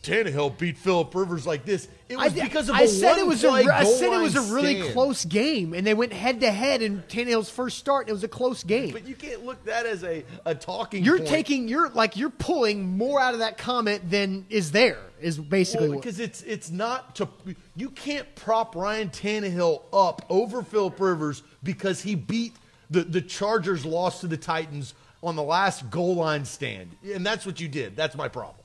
Tannehill 0.04 0.58
beat 0.58 0.78
Philip 0.78 1.14
Rivers 1.14 1.46
like 1.46 1.66
this. 1.66 1.88
It 2.08 2.18
was 2.18 2.38
I, 2.38 2.44
because 2.44 2.70
of 2.70 2.76
I 2.76 2.84
a 2.84 2.88
said 2.88 3.18
it 3.18 3.28
was 3.28 3.44
a, 3.44 3.50
I 3.50 3.84
said 3.84 4.14
it 4.14 4.22
was 4.22 4.36
a 4.36 4.54
really 4.54 4.80
stand. 4.80 4.94
close 4.94 5.26
game, 5.26 5.74
and 5.74 5.86
they 5.86 5.94
went 5.94 6.14
head 6.14 6.40
to 6.42 6.52
head 6.52 6.82
in 6.82 7.04
Tannehill's 7.04 7.50
first 7.50 7.78
start. 7.78 8.04
And 8.06 8.12
it 8.12 8.14
was 8.14 8.24
a 8.24 8.30
close 8.30 8.64
game. 8.64 8.94
But 8.94 9.08
you 9.08 9.16
can't 9.16 9.44
look 9.44 9.64
that 9.66 9.86
as 9.86 10.04
a, 10.04 10.24
a 10.46 10.56
talking. 10.56 11.04
you're 11.04 11.18
point. 11.18 11.30
taking 11.30 11.68
you're 11.68 11.90
like 11.90 12.16
you're 12.16 12.30
pulling 12.30 12.98
more 12.98 13.20
out 13.20 13.34
of 13.34 13.40
that 13.40 13.58
comment 13.58 14.10
than 14.10 14.46
is 14.50 14.72
there. 14.72 15.00
Is 15.20 15.38
basically 15.38 15.90
Well, 15.90 15.98
because 15.98 16.20
it's 16.20 16.42
it's 16.44 16.70
not 16.72 17.16
to 17.16 17.28
you 17.76 17.90
can't 17.90 18.34
prop 18.36 18.76
Ryan 18.76 19.10
Tannehill 19.10 19.82
up 19.92 20.26
over 20.30 20.64
Philip 20.64 21.00
Rivers 21.00 21.44
because 21.64 22.02
he 22.02 22.16
beat 22.16 22.56
the 22.90 23.04
the 23.04 23.22
Chargers 23.22 23.86
lost 23.86 24.22
to 24.22 24.28
the 24.28 24.38
Titans 24.38 24.94
on 25.24 25.36
the 25.36 25.44
last 25.44 25.90
goal 25.90 26.16
line 26.16 26.46
stand, 26.46 26.96
and 27.14 27.26
that's 27.26 27.46
what 27.46 27.60
you 27.60 27.68
did. 27.68 27.96
That's 27.98 28.16
my 28.16 28.28
problem. 28.28 28.64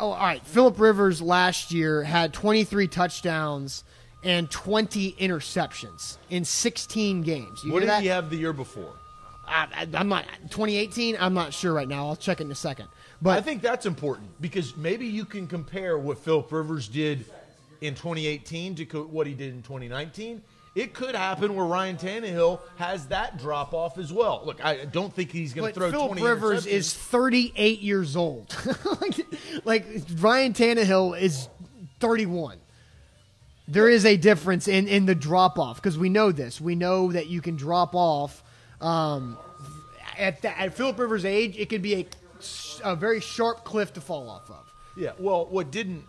Oh, 0.00 0.12
all 0.12 0.26
right. 0.26 0.44
Philip 0.46 0.78
Rivers 0.78 1.20
last 1.20 1.72
year 1.72 2.04
had 2.04 2.32
23 2.32 2.86
touchdowns 2.88 3.82
and 4.22 4.50
20 4.50 5.12
interceptions 5.12 6.18
in 6.30 6.44
16 6.44 7.22
games. 7.22 7.64
You 7.64 7.72
what 7.72 7.80
did 7.80 7.88
that? 7.88 8.02
he 8.02 8.08
have 8.08 8.30
the 8.30 8.36
year 8.36 8.52
before? 8.52 8.92
I, 9.46 9.66
I, 9.74 9.88
I'm 9.94 10.08
not 10.08 10.24
2018. 10.50 11.16
I'm 11.18 11.34
not 11.34 11.52
sure 11.52 11.72
right 11.72 11.88
now. 11.88 12.06
I'll 12.06 12.16
check 12.16 12.40
it 12.40 12.44
in 12.44 12.52
a 12.52 12.56
second. 12.56 12.88
But 13.20 13.38
I 13.38 13.40
think 13.40 13.62
that's 13.62 13.86
important 13.86 14.28
because 14.40 14.76
maybe 14.76 15.06
you 15.06 15.24
can 15.24 15.48
compare 15.48 15.98
what 15.98 16.18
Philip 16.18 16.52
Rivers 16.52 16.86
did 16.86 17.24
in 17.80 17.94
2018 17.94 18.76
to 18.76 19.04
what 19.04 19.26
he 19.26 19.34
did 19.34 19.52
in 19.52 19.62
2019. 19.62 20.42
It 20.78 20.94
could 20.94 21.16
happen 21.16 21.56
where 21.56 21.66
Ryan 21.66 21.96
Tannehill 21.96 22.60
has 22.76 23.08
that 23.08 23.36
drop 23.36 23.74
off 23.74 23.98
as 23.98 24.12
well. 24.12 24.42
Look, 24.46 24.64
I 24.64 24.84
don't 24.84 25.12
think 25.12 25.32
he's 25.32 25.52
going 25.52 25.72
to 25.72 25.74
throw 25.74 25.90
Philip 25.90 26.18
20 26.18 26.22
Rivers 26.22 26.66
is 26.66 26.94
38 26.94 27.80
years 27.80 28.14
old. 28.14 28.54
like, 29.00 29.26
like 29.64 29.86
Ryan 30.20 30.52
Tannehill 30.52 31.20
is 31.20 31.48
31. 31.98 32.58
There 33.66 33.88
is 33.88 34.06
a 34.06 34.16
difference 34.16 34.68
in, 34.68 34.86
in 34.86 35.04
the 35.04 35.16
drop 35.16 35.58
off 35.58 35.82
because 35.82 35.98
we 35.98 36.10
know 36.10 36.30
this. 36.30 36.60
We 36.60 36.76
know 36.76 37.10
that 37.10 37.26
you 37.26 37.40
can 37.40 37.56
drop 37.56 37.96
off 37.96 38.44
um, 38.80 39.36
at, 40.16 40.42
the, 40.42 40.56
at 40.56 40.74
Philip 40.74 40.96
Rivers' 40.96 41.24
age. 41.24 41.56
It 41.58 41.70
could 41.70 41.82
be 41.82 41.94
a, 41.96 42.06
a 42.84 42.94
very 42.94 43.18
sharp 43.18 43.64
cliff 43.64 43.94
to 43.94 44.00
fall 44.00 44.30
off 44.30 44.48
of. 44.48 44.72
Yeah, 44.96 45.10
well, 45.18 45.46
what 45.46 45.72
didn't 45.72 46.04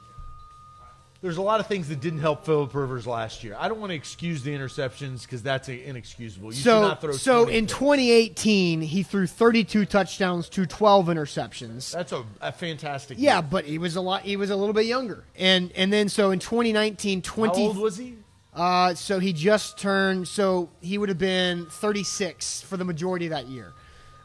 there's 1.21 1.37
a 1.37 1.41
lot 1.41 1.59
of 1.59 1.67
things 1.67 1.89
that 1.89 1.99
didn't 1.99 2.19
help 2.19 2.45
Philip 2.45 2.73
Rivers 2.73 3.05
last 3.05 3.43
year. 3.43 3.55
I 3.59 3.67
don't 3.67 3.79
want 3.79 3.89
to 3.91 3.95
excuse 3.95 4.41
the 4.41 4.51
interceptions 4.51 5.23
because 5.23 5.43
that's 5.43 5.67
inexcusable. 5.67 6.49
You 6.49 6.55
should 6.55 6.63
So, 6.63 6.81
not 6.81 7.01
throw. 7.01 7.11
so 7.11 7.43
20 7.43 7.57
in 7.57 7.65
picks. 7.65 7.73
2018, 7.79 8.81
he 8.81 9.03
threw 9.03 9.27
32 9.27 9.85
touchdowns 9.85 10.47
to 10.49 10.65
12 10.65 11.07
interceptions. 11.07 11.91
that's 11.91 12.11
a, 12.13 12.23
a 12.39 12.51
fantastic. 12.51 13.17
Yeah, 13.19 13.35
year. 13.39 13.47
but 13.51 13.65
he 13.65 13.77
was 13.77 13.95
a 13.97 14.01
lot. 14.01 14.21
He 14.21 14.37
was 14.37 14.49
a 14.49 14.55
little 14.55 14.73
bit 14.73 14.85
younger, 14.85 15.23
and 15.37 15.71
and 15.75 15.91
then 15.91 16.07
so 16.09 16.31
in 16.31 16.39
2019, 16.39 17.21
20. 17.21 17.53
how 17.61 17.67
old 17.67 17.77
was 17.77 17.97
he? 17.97 18.15
Uh, 18.53 18.93
so 18.93 19.19
he 19.19 19.31
just 19.33 19.77
turned. 19.77 20.27
So 20.27 20.69
he 20.81 20.97
would 20.97 21.09
have 21.09 21.17
been 21.19 21.65
36 21.67 22.61
for 22.61 22.77
the 22.77 22.85
majority 22.85 23.25
of 23.25 23.31
that 23.31 23.47
year. 23.47 23.73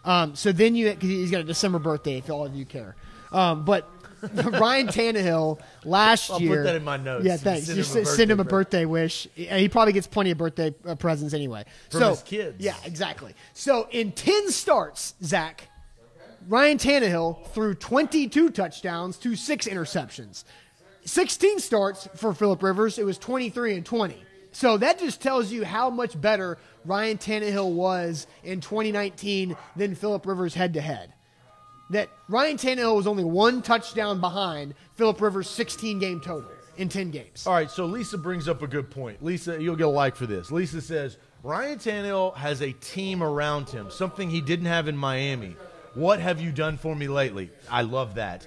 Um, 0.04 0.34
so 0.36 0.52
then 0.52 0.74
you, 0.74 0.90
because 0.90 1.08
he's 1.08 1.30
got 1.30 1.40
a 1.40 1.44
December 1.44 1.78
birthday, 1.78 2.18
if 2.18 2.28
all 2.30 2.44
of 2.46 2.54
you 2.54 2.64
care. 2.64 2.94
Um, 3.32 3.64
but 3.64 3.88
Ryan 4.34 4.86
Tannehill 4.88 5.58
last 5.84 6.30
I'll 6.30 6.38
put 6.38 6.44
year. 6.44 6.64
that 6.64 6.76
in 6.76 6.84
my 6.84 6.96
notes 6.96 7.24
Yeah, 7.24 7.36
thanks. 7.36 7.66
send 7.66 7.76
Just 7.76 7.94
him 7.94 8.02
a 8.02 8.06
send 8.06 8.30
him 8.30 8.40
a 8.40 8.44
birthday 8.44 8.84
birthday 8.84 8.84
wish. 8.86 9.28
And 9.36 9.60
He 9.60 9.68
probably 9.68 9.92
gets 9.92 10.06
plenty 10.06 10.30
of 10.30 10.38
birthday 10.38 10.74
uh, 10.86 10.94
presents 10.94 11.34
anyway. 11.34 11.64
From 11.90 12.00
so 12.00 12.10
his 12.10 12.22
kids. 12.22 12.56
Yeah, 12.64 12.76
exactly. 12.84 13.34
So 13.52 13.88
in 13.90 14.12
10 14.12 14.50
starts, 14.50 15.14
Zach, 15.22 15.68
Ryan 16.48 16.78
Tannehill 16.78 17.46
threw 17.48 17.74
22 17.74 18.50
touchdowns 18.50 19.16
to 19.18 19.34
six 19.36 19.66
interceptions. 19.66 20.44
16 21.06 21.58
starts 21.60 22.08
for 22.16 22.34
Philip 22.34 22.62
Rivers. 22.62 22.98
It 22.98 23.04
was 23.04 23.18
23 23.18 23.76
and 23.76 23.86
20. 23.86 24.22
So 24.52 24.76
that 24.78 24.98
just 24.98 25.20
tells 25.20 25.50
you 25.50 25.64
how 25.64 25.90
much 25.90 26.18
better 26.20 26.58
Ryan 26.84 27.18
Tannehill 27.18 27.72
was 27.72 28.26
in 28.42 28.60
2019 28.60 29.56
than 29.74 29.94
Philip 29.94 30.26
Rivers 30.26 30.54
head 30.54 30.74
to 30.74 30.80
head. 30.80 31.13
That 31.90 32.08
Ryan 32.28 32.56
Tannehill 32.56 32.96
was 32.96 33.06
only 33.06 33.24
one 33.24 33.62
touchdown 33.62 34.20
behind 34.20 34.74
Philip 34.94 35.20
Rivers' 35.20 35.50
16 35.50 35.98
game 35.98 36.20
total 36.20 36.50
in 36.76 36.88
10 36.88 37.10
games. 37.10 37.46
All 37.46 37.52
right, 37.52 37.70
so 37.70 37.86
Lisa 37.86 38.18
brings 38.18 38.48
up 38.48 38.62
a 38.62 38.66
good 38.66 38.90
point. 38.90 39.22
Lisa, 39.22 39.62
you'll 39.62 39.76
get 39.76 39.86
a 39.86 39.90
like 39.90 40.16
for 40.16 40.26
this. 40.26 40.50
Lisa 40.50 40.80
says 40.80 41.18
Ryan 41.42 41.78
Tannehill 41.78 42.36
has 42.36 42.62
a 42.62 42.72
team 42.72 43.22
around 43.22 43.68
him, 43.68 43.90
something 43.90 44.30
he 44.30 44.40
didn't 44.40 44.66
have 44.66 44.88
in 44.88 44.96
Miami. 44.96 45.56
What 45.94 46.20
have 46.20 46.40
you 46.40 46.50
done 46.50 46.78
for 46.78 46.96
me 46.96 47.06
lately? 47.06 47.50
I 47.70 47.82
love 47.82 48.16
that. 48.16 48.46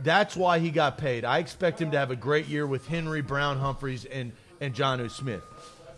That's 0.00 0.36
why 0.36 0.58
he 0.58 0.70
got 0.70 0.98
paid. 0.98 1.24
I 1.24 1.38
expect 1.38 1.80
him 1.80 1.92
to 1.92 1.98
have 1.98 2.10
a 2.10 2.16
great 2.16 2.46
year 2.46 2.66
with 2.66 2.86
Henry, 2.88 3.22
Brown, 3.22 3.58
Humphries, 3.58 4.04
and 4.04 4.32
and 4.62 4.74
Jonnu 4.74 5.10
Smith. 5.10 5.42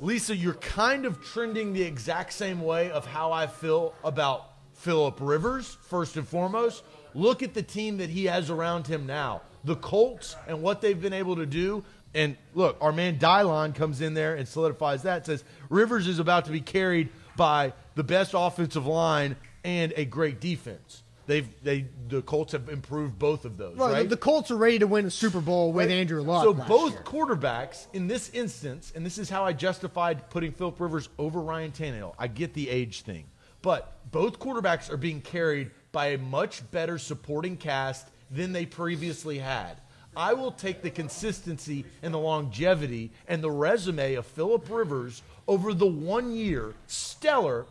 Lisa, 0.01 0.35
you're 0.35 0.55
kind 0.55 1.05
of 1.05 1.23
trending 1.23 1.73
the 1.73 1.83
exact 1.83 2.33
same 2.33 2.63
way 2.63 2.91
of 2.91 3.07
how 3.07 3.31
I 3.31 3.47
feel 3.47 3.95
about 4.03 4.54
Philip 4.85 5.17
Rivers, 5.19 5.79
first 5.81 6.17
and 6.17 6.29
foremost. 6.29 6.85
Look 7.15 7.43
at 7.43 7.55
the 7.55 7.63
team 7.63 7.97
that 7.99 8.11
he 8.11 8.27
has 8.27 8.51
around 8.51 8.87
him 8.87 9.07
now. 9.07 9.41
The 9.65 9.77
Colts 9.77 10.37
and 10.47 10.61
what 10.61 10.83
they've 10.83 11.01
been 11.01 11.15
able 11.15 11.37
to 11.37 11.47
do. 11.47 11.83
And 12.13 12.37
look, 12.55 12.77
our 12.83 12.93
man 12.93 13.19
Dylon 13.19 13.75
comes 13.75 14.03
in 14.03 14.13
there 14.13 14.35
and 14.35 14.47
solidifies 14.47 15.03
that. 15.05 15.25
Says 15.25 15.43
Rivers 15.71 16.07
is 16.07 16.19
about 16.19 16.45
to 16.45 16.51
be 16.53 16.61
carried 16.61 17.09
by 17.35 17.73
the 17.95 18.05
best 18.05 18.33
offensive 18.37 18.87
line 18.87 19.37
and 19.65 19.95
a 19.97 20.05
great 20.05 20.39
defense. 20.39 21.03
They've 21.27 21.49
they 21.63 21.87
the 22.09 22.21
Colts 22.21 22.53
have 22.53 22.69
improved 22.69 23.19
both 23.19 23.47
of 23.47 23.57
those, 23.57 23.79
Well, 23.79 23.91
right? 23.91 24.03
the, 24.03 24.11
the 24.11 24.17
Colts 24.19 24.51
are 24.51 24.57
ready 24.57 24.81
to 24.81 24.87
win 24.87 25.07
a 25.07 25.11
Super 25.11 25.41
Bowl 25.41 25.73
with 25.73 25.91
Andrew 25.91 26.21
Luck. 26.21 26.45
So 26.45 26.53
both 26.53 26.93
year. 26.93 27.03
quarterbacks 27.03 27.87
in 27.95 28.07
this 28.07 28.29
instance, 28.35 28.93
and 28.95 29.07
this 29.07 29.17
is 29.17 29.31
how 29.31 29.45
I 29.47 29.55
justified 29.55 30.29
putting 30.29 30.53
Philip 30.53 30.79
Rivers 30.79 31.09
over 31.19 31.41
Ryan 31.41 31.73
Tannehill. 31.73 32.15
I 32.19 32.27
get 32.27 32.53
the 32.53 32.69
age 32.69 33.01
thing, 33.03 33.25
but 33.65 33.97
both 34.13 34.39
quarterbacks 34.39 34.93
are 34.93 34.99
being 34.99 35.23
carried 35.23 35.71
by 35.91 36.09
a 36.09 36.19
much 36.19 36.71
better 36.71 36.99
supporting 36.99 37.57
cast 37.57 38.07
than 38.31 38.53
they 38.53 38.67
previously 38.67 39.39
had. 39.39 39.81
I 40.15 40.35
will 40.35 40.53
take 40.53 40.83
the 40.83 40.91
consistency 40.91 41.87
and 42.03 42.13
the 42.13 42.19
longevity 42.19 43.11
and 43.27 43.43
the 43.43 43.51
resume 43.51 44.15
of 44.15 44.27
Philip 44.27 44.69
Rivers 44.69 45.23
over 45.49 45.73
the 45.73 45.87
one 45.87 46.31
year 46.37 46.75
stellar, 46.87 47.65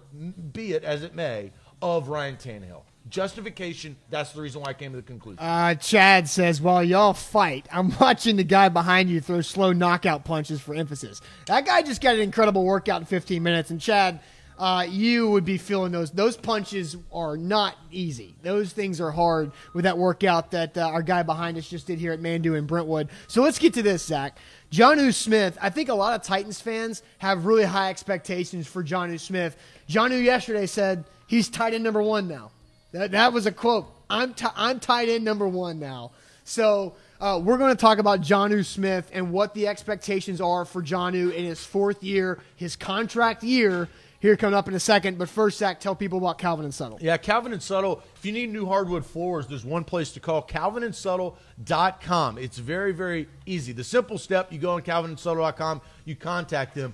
be 0.52 0.74
it 0.74 0.84
as 0.84 1.04
it 1.04 1.14
may, 1.14 1.52
of 1.80 2.10
Ryan 2.10 2.38
Tannehill. 2.38 2.82
Justification, 3.10 3.96
that's 4.10 4.32
the 4.32 4.42
reason 4.42 4.62
why 4.62 4.72
I 4.72 4.74
came 4.74 4.94
to 4.94 4.98
the 4.98 5.04
conclusion. 5.04 5.40
Uh, 5.40 5.76
Chad 5.76 6.28
says, 6.28 6.60
while 6.60 6.84
y'all 6.84 7.14
fight, 7.14 7.68
I'm 7.72 7.94
watching 8.00 8.38
the 8.38 8.44
guy 8.44 8.70
behind 8.70 9.12
you 9.12 9.22
throw 9.22 9.42
slow 9.42 9.74
knockout 9.74 10.26
punches 10.26 10.60
for 10.60 10.74
emphasis. 10.74 11.22
That 11.46 11.68
guy 11.68 11.84
just 11.84 12.02
got 12.02 12.16
an 12.16 12.22
incredible 12.22 12.66
workout 12.66 13.02
in 13.02 13.06
15 13.06 13.44
minutes. 13.44 13.70
And 13.70 13.80
Chad, 13.80 14.22
uh, 14.58 14.86
you 14.88 15.30
would 15.30 15.46
be 15.46 15.58
feeling 15.58 15.92
those. 15.92 16.12
Those 16.12 16.38
punches 16.38 16.96
are 17.12 17.36
not 17.38 17.76
easy. 17.92 18.36
Those 18.44 18.72
things 18.72 19.02
are 19.02 19.12
hard 19.12 19.52
with 19.74 19.84
that 19.84 19.98
workout 19.98 20.52
that 20.52 20.78
uh, 20.78 20.88
our 20.88 21.02
guy 21.02 21.24
behind 21.24 21.58
us 21.58 21.68
just 21.68 21.88
did 21.88 22.00
here 22.00 22.12
at 22.12 22.22
Manduu 22.22 22.58
in 22.58 22.66
Brentwood. 22.66 23.10
So 23.28 23.42
let's 23.42 23.60
get 23.60 23.74
to 23.76 23.82
this, 23.82 24.06
Zach. 24.06 24.38
Jonnu 24.72 25.14
Smith, 25.14 25.58
I 25.62 25.70
think 25.70 25.90
a 25.90 25.94
lot 25.94 26.20
of 26.20 26.26
Titans 26.26 26.62
fans 26.62 27.04
have 27.20 27.46
really 27.46 27.64
high 27.64 27.90
expectations 27.90 28.68
for 28.68 28.84
Jonnu 28.84 29.20
Smith. 29.20 29.56
Jonnu 29.90 30.24
yesterday 30.24 30.66
said 30.66 31.06
he's 31.28 31.50
tight 31.50 31.74
end 31.74 31.84
number 31.84 32.02
one 32.02 32.28
now. 32.28 32.52
That, 32.92 33.12
that 33.12 33.34
was 33.34 33.46
a 33.46 33.52
quote. 33.52 33.88
I'm, 34.10 34.34
t- 34.34 34.46
I'm 34.56 34.80
tight 34.80 35.10
end 35.10 35.24
number 35.24 35.48
one 35.48 35.80
now. 35.80 36.12
So 36.44 36.96
uh, 37.20 37.40
we're 37.44 37.58
going 37.58 37.76
to 37.76 37.80
talk 37.80 38.00
about 38.00 38.22
Jonnu 38.22 38.66
Smith 38.66 39.10
and 39.14 39.32
what 39.32 39.54
the 39.54 39.68
expectations 39.68 40.42
are 40.42 40.66
for 40.66 40.84
Jonnu 40.84 41.34
in 41.34 41.46
his 41.46 41.64
fourth 41.64 42.04
year, 42.04 42.40
his 42.56 42.76
contract 42.76 43.44
year. 43.44 43.88
Here 44.24 44.38
coming 44.38 44.58
up 44.58 44.70
in 44.70 44.74
a 44.74 44.80
second. 44.80 45.18
But 45.18 45.28
first, 45.28 45.58
Zach, 45.58 45.82
tell 45.82 45.96
people 45.96 46.18
about 46.18 46.38
Calvin 46.38 46.64
and 46.64 46.74
Subtle. 46.74 46.98
Yeah, 47.02 47.18
Calvin 47.18 47.52
and 47.52 47.62
Subtle. 47.62 48.02
If 48.16 48.26
you 48.26 48.32
need 48.32 48.54
new 48.54 48.66
hardwood 48.66 49.06
floors, 49.06 49.48
there's 49.48 49.66
one 49.66 49.84
place 49.84 50.14
to 50.14 50.22
call 50.22 50.42
calvinandsubtle.com. 50.42 52.38
It's 52.38 52.58
very, 52.58 52.94
very 52.94 53.28
easy. 53.46 53.74
The 53.74 53.84
simple 53.84 54.18
step 54.18 54.54
you 54.54 54.60
go 54.60 54.76
on 54.76 54.82
calvinandsubtle.com, 54.84 55.82
you 56.06 56.16
contact 56.16 56.74
them. 56.74 56.94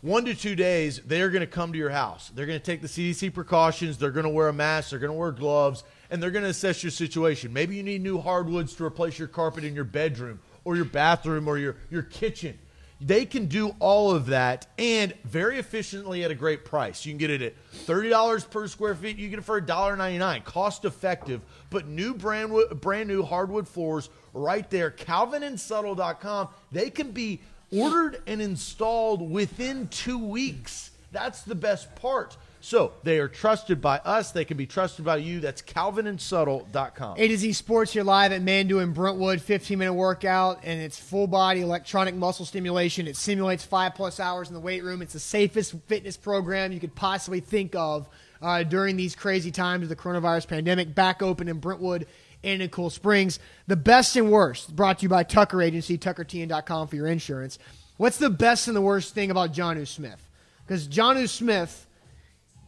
One 0.00 0.24
to 0.24 0.34
two 0.34 0.56
days, 0.56 1.02
they're 1.04 1.28
going 1.28 1.42
to 1.42 1.46
come 1.46 1.72
to 1.72 1.78
your 1.78 1.90
house. 1.90 2.30
They're 2.34 2.46
going 2.46 2.58
to 2.58 2.64
take 2.64 2.80
the 2.80 2.88
CDC 2.88 3.34
precautions. 3.34 3.98
They're 3.98 4.10
going 4.10 4.24
to 4.24 4.30
wear 4.30 4.48
a 4.48 4.52
mask. 4.54 4.90
They're 4.90 4.98
going 4.98 5.12
to 5.12 5.18
wear 5.18 5.30
gloves, 5.30 5.84
and 6.10 6.22
they're 6.22 6.30
going 6.30 6.44
to 6.44 6.48
assess 6.48 6.82
your 6.82 6.90
situation. 6.90 7.52
Maybe 7.52 7.76
you 7.76 7.82
need 7.82 8.02
new 8.02 8.18
hardwoods 8.18 8.74
to 8.76 8.84
replace 8.86 9.18
your 9.18 9.28
carpet 9.28 9.64
in 9.64 9.74
your 9.74 9.84
bedroom 9.84 10.40
or 10.64 10.74
your 10.76 10.86
bathroom 10.86 11.48
or 11.48 11.58
your, 11.58 11.76
your 11.90 12.02
kitchen. 12.02 12.58
They 13.04 13.26
can 13.26 13.46
do 13.46 13.74
all 13.80 14.12
of 14.12 14.26
that 14.26 14.68
and 14.78 15.12
very 15.24 15.58
efficiently 15.58 16.22
at 16.22 16.30
a 16.30 16.36
great 16.36 16.64
price. 16.64 17.04
You 17.04 17.10
can 17.10 17.18
get 17.18 17.30
it 17.30 17.42
at 17.42 17.54
$30 17.86 18.48
per 18.48 18.68
square 18.68 18.94
feet. 18.94 19.18
You 19.18 19.28
get 19.28 19.40
it 19.40 19.44
for 19.44 19.60
$1.99. 19.60 20.44
Cost 20.44 20.84
effective, 20.84 21.40
but 21.68 21.88
new 21.88 22.14
brand, 22.14 22.52
brand 22.80 23.08
new 23.08 23.24
hardwood 23.24 23.66
floors 23.66 24.08
right 24.32 24.68
there. 24.70 24.92
CalvinandSubtle.com. 24.92 26.48
They 26.70 26.90
can 26.90 27.10
be 27.10 27.40
ordered 27.72 28.22
and 28.28 28.40
installed 28.40 29.28
within 29.28 29.88
two 29.88 30.18
weeks. 30.18 30.92
That's 31.10 31.42
the 31.42 31.56
best 31.56 31.94
part. 31.96 32.36
So 32.64 32.92
they 33.02 33.18
are 33.18 33.26
trusted 33.26 33.80
by 33.80 33.98
us. 33.98 34.30
They 34.30 34.44
can 34.44 34.56
be 34.56 34.66
trusted 34.66 35.04
by 35.04 35.16
you. 35.16 35.40
That's 35.40 35.60
calvinandsubtle.com. 35.60 37.16
A 37.18 37.28
to 37.28 37.36
Z 37.36 37.52
Sports 37.54 37.92
here 37.92 38.04
live 38.04 38.30
at 38.30 38.40
Manduu 38.40 38.80
in 38.80 38.92
Brentwood, 38.92 39.42
15 39.42 39.76
minute 39.80 39.94
workout, 39.94 40.60
and 40.62 40.80
it's 40.80 40.96
full 40.96 41.26
body 41.26 41.62
electronic 41.62 42.14
muscle 42.14 42.46
stimulation. 42.46 43.08
It 43.08 43.16
simulates 43.16 43.64
five 43.64 43.96
plus 43.96 44.20
hours 44.20 44.46
in 44.46 44.54
the 44.54 44.60
weight 44.60 44.84
room. 44.84 45.02
It's 45.02 45.12
the 45.12 45.18
safest 45.18 45.74
fitness 45.88 46.16
program 46.16 46.70
you 46.70 46.78
could 46.78 46.94
possibly 46.94 47.40
think 47.40 47.74
of 47.74 48.08
uh, 48.40 48.62
during 48.62 48.96
these 48.96 49.16
crazy 49.16 49.50
times 49.50 49.82
of 49.82 49.88
the 49.88 49.96
coronavirus 49.96 50.46
pandemic. 50.46 50.94
Back 50.94 51.20
open 51.20 51.48
in 51.48 51.58
Brentwood 51.58 52.06
and 52.44 52.62
in 52.62 52.68
Cool 52.68 52.90
Springs. 52.90 53.40
The 53.66 53.76
best 53.76 54.14
and 54.14 54.30
worst 54.30 54.76
brought 54.76 55.00
to 55.00 55.02
you 55.02 55.08
by 55.08 55.24
Tucker 55.24 55.60
Agency, 55.60 55.98
tuckertn.com 55.98 56.86
for 56.86 56.94
your 56.94 57.08
insurance. 57.08 57.58
What's 57.96 58.18
the 58.18 58.30
best 58.30 58.68
and 58.68 58.76
the 58.76 58.80
worst 58.80 59.14
thing 59.14 59.32
about 59.32 59.52
Jonnu 59.52 59.88
Smith? 59.88 60.28
Because 60.64 60.86
Jonnu 60.86 61.28
Smith 61.28 61.88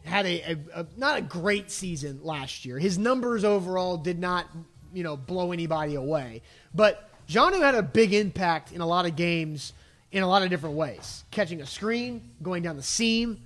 had 0.05 0.25
a, 0.25 0.41
a, 0.41 0.81
a, 0.81 0.85
not 0.97 1.17
a 1.17 1.21
great 1.21 1.71
season 1.71 2.19
last 2.23 2.65
year. 2.65 2.79
His 2.79 2.97
numbers 2.97 3.43
overall 3.43 3.97
did 3.97 4.19
not, 4.19 4.47
you 4.93 5.03
know, 5.03 5.17
blow 5.17 5.51
anybody 5.51 5.95
away. 5.95 6.41
But 6.73 7.09
Jonnu 7.27 7.59
had 7.59 7.75
a 7.75 7.83
big 7.83 8.13
impact 8.13 8.71
in 8.71 8.81
a 8.81 8.85
lot 8.85 9.05
of 9.05 9.15
games 9.15 9.73
in 10.11 10.23
a 10.23 10.27
lot 10.27 10.43
of 10.43 10.49
different 10.49 10.75
ways. 10.75 11.23
Catching 11.31 11.61
a 11.61 11.65
screen, 11.65 12.31
going 12.41 12.63
down 12.63 12.77
the 12.77 12.83
seam, 12.83 13.41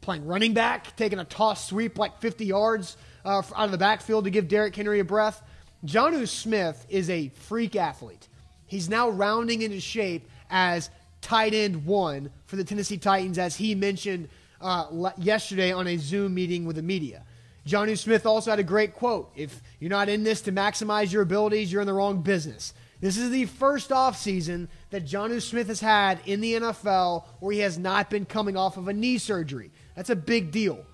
playing 0.00 0.26
running 0.26 0.54
back, 0.54 0.96
taking 0.96 1.18
a 1.18 1.24
toss 1.24 1.68
sweep 1.68 1.98
like 1.98 2.20
50 2.20 2.46
yards 2.46 2.96
uh, 3.24 3.42
out 3.54 3.64
of 3.64 3.72
the 3.72 3.78
backfield 3.78 4.24
to 4.24 4.30
give 4.30 4.48
Derrick 4.48 4.74
Henry 4.74 5.00
a 5.00 5.04
breath. 5.04 5.42
Jonnu 5.84 6.26
Smith 6.26 6.86
is 6.88 7.10
a 7.10 7.28
freak 7.28 7.76
athlete. 7.76 8.28
He's 8.66 8.88
now 8.88 9.10
rounding 9.10 9.62
into 9.62 9.80
shape 9.80 10.28
as 10.48 10.90
tight 11.20 11.54
end 11.54 11.84
one 11.84 12.30
for 12.46 12.56
the 12.56 12.64
Tennessee 12.64 12.98
Titans, 12.98 13.38
as 13.38 13.56
he 13.56 13.74
mentioned 13.74 14.28
uh, 14.60 15.10
yesterday 15.18 15.72
on 15.72 15.86
a 15.86 15.96
Zoom 15.96 16.34
meeting 16.34 16.64
with 16.64 16.76
the 16.76 16.82
media. 16.82 17.24
Jonnu 17.66 17.98
Smith 17.98 18.26
also 18.26 18.50
had 18.50 18.60
a 18.60 18.64
great 18.64 18.94
quote 18.94 19.32
If 19.34 19.60
you're 19.80 19.90
not 19.90 20.08
in 20.08 20.22
this 20.22 20.42
to 20.42 20.52
maximize 20.52 21.12
your 21.12 21.22
abilities, 21.22 21.72
you're 21.72 21.80
in 21.80 21.86
the 21.86 21.92
wrong 21.92 22.22
business. 22.22 22.72
This 23.00 23.18
is 23.18 23.30
the 23.30 23.44
first 23.44 23.90
offseason 23.90 24.68
that 24.90 25.04
Jonnu 25.04 25.42
Smith 25.42 25.66
has 25.66 25.80
had 25.80 26.20
in 26.24 26.40
the 26.40 26.54
NFL 26.54 27.24
where 27.40 27.52
he 27.52 27.58
has 27.58 27.78
not 27.78 28.08
been 28.08 28.24
coming 28.24 28.56
off 28.56 28.78
of 28.78 28.88
a 28.88 28.92
knee 28.92 29.18
surgery. 29.18 29.70
That's 29.94 30.08
a 30.08 30.16
big 30.16 30.50
deal. 30.50 30.84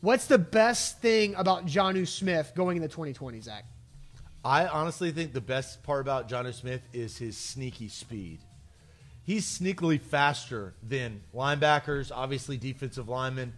What's 0.00 0.26
the 0.26 0.38
best 0.38 1.00
thing 1.00 1.34
about 1.34 1.66
Jonnu 1.66 2.06
Smith 2.08 2.52
going 2.54 2.76
into 2.76 2.88
2020, 2.88 3.40
Zach? 3.40 3.64
I 4.44 4.66
honestly 4.66 5.10
think 5.10 5.32
the 5.32 5.40
best 5.40 5.82
part 5.82 6.00
about 6.00 6.28
Jonnu 6.28 6.54
Smith 6.54 6.82
is 6.92 7.18
his 7.18 7.36
sneaky 7.36 7.88
speed 7.88 8.40
he's 9.24 9.46
sneakily 9.46 10.00
faster 10.00 10.74
than 10.86 11.22
linebackers, 11.34 12.12
obviously 12.14 12.56
defensive 12.56 13.08
linemen. 13.08 13.54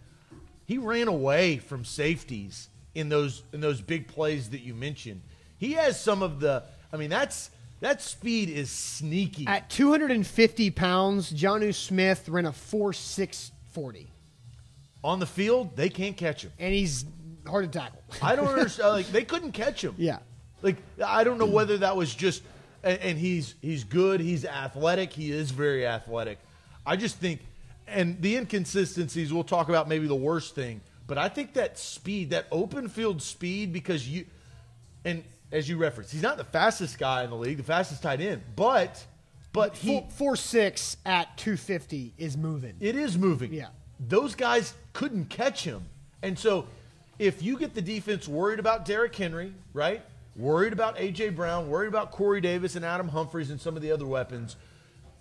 He 0.65 0.77
ran 0.77 1.07
away 1.07 1.57
from 1.57 1.85
safeties 1.85 2.69
in 2.95 3.09
those 3.09 3.43
in 3.53 3.61
those 3.61 3.79
big 3.81 4.07
plays 4.07 4.49
that 4.49 4.61
you 4.61 4.73
mentioned. 4.73 5.21
He 5.57 5.73
has 5.73 6.01
some 6.01 6.23
of 6.23 6.39
the. 6.39 6.63
I 6.91 6.97
mean, 6.97 7.09
that's 7.09 7.51
that 7.79 8.01
speed 8.01 8.49
is 8.49 8.71
sneaky. 8.71 9.45
At 9.47 9.69
250 9.69 10.71
pounds, 10.71 11.31
Jonnu 11.31 11.73
Smith 11.73 12.27
ran 12.27 12.45
a 12.45 12.51
four 12.51 12.91
six 12.93 13.51
forty. 13.71 14.11
On 15.03 15.19
the 15.19 15.27
field, 15.27 15.75
they 15.77 15.89
can't 15.89 16.17
catch 16.17 16.41
him, 16.43 16.51
and 16.57 16.73
he's 16.73 17.05
hard 17.47 17.71
to 17.71 17.79
tackle. 17.79 18.01
I 18.21 18.35
don't 18.35 18.47
understand. 18.57 18.89
Like 18.89 19.07
they 19.07 19.23
couldn't 19.23 19.51
catch 19.51 19.83
him. 19.83 19.93
Yeah. 19.97 20.19
Like 20.61 20.77
I 21.05 21.23
don't 21.23 21.37
know 21.37 21.45
whether 21.45 21.77
that 21.77 21.95
was 21.95 22.13
just 22.13 22.41
and, 22.87 23.01
and 23.01 23.17
he's 23.17 23.55
he's 23.61 23.83
good. 23.83 24.19
He's 24.19 24.45
athletic. 24.45 25.11
He 25.13 25.31
is 25.31 25.51
very 25.51 25.85
athletic. 25.85 26.39
I 26.85 26.95
just 26.95 27.17
think, 27.17 27.41
and 27.87 28.21
the 28.21 28.37
inconsistencies. 28.37 29.33
We'll 29.33 29.43
talk 29.43 29.69
about 29.69 29.87
maybe 29.87 30.07
the 30.07 30.15
worst 30.15 30.55
thing, 30.55 30.81
but 31.05 31.17
I 31.17 31.27
think 31.27 31.53
that 31.53 31.77
speed, 31.77 32.29
that 32.29 32.47
open 32.51 32.87
field 32.87 33.21
speed, 33.21 33.73
because 33.73 34.07
you, 34.07 34.25
and 35.03 35.23
as 35.51 35.67
you 35.67 35.77
referenced, 35.77 36.13
he's 36.13 36.21
not 36.21 36.37
the 36.37 36.45
fastest 36.45 36.97
guy 36.97 37.23
in 37.23 37.29
the 37.29 37.35
league, 37.35 37.57
the 37.57 37.63
fastest 37.63 38.01
tight 38.01 38.21
end, 38.21 38.41
but 38.55 39.05
but 39.51 39.75
he 39.75 39.99
four, 39.99 40.07
four 40.11 40.35
six 40.35 40.97
at 41.05 41.37
two 41.37 41.57
fifty 41.57 42.13
is 42.17 42.37
moving. 42.37 42.75
It 42.79 42.95
is 42.95 43.17
moving. 43.17 43.53
Yeah, 43.53 43.67
those 43.99 44.33
guys 44.33 44.73
couldn't 44.93 45.29
catch 45.29 45.63
him, 45.63 45.83
and 46.23 46.39
so 46.39 46.67
if 47.19 47.43
you 47.43 47.57
get 47.57 47.73
the 47.73 47.81
defense 47.81 48.27
worried 48.27 48.59
about 48.59 48.85
Derrick 48.85 49.15
Henry, 49.15 49.53
right? 49.73 50.01
Worried 50.37 50.71
about 50.71 50.99
A.J. 50.99 51.29
Brown, 51.29 51.67
worried 51.67 51.87
about 51.87 52.11
Corey 52.11 52.41
Davis 52.41 52.75
and 52.75 52.85
Adam 52.85 53.09
Humphries 53.09 53.49
and 53.49 53.59
some 53.59 53.75
of 53.75 53.81
the 53.81 53.91
other 53.91 54.05
weapons, 54.05 54.55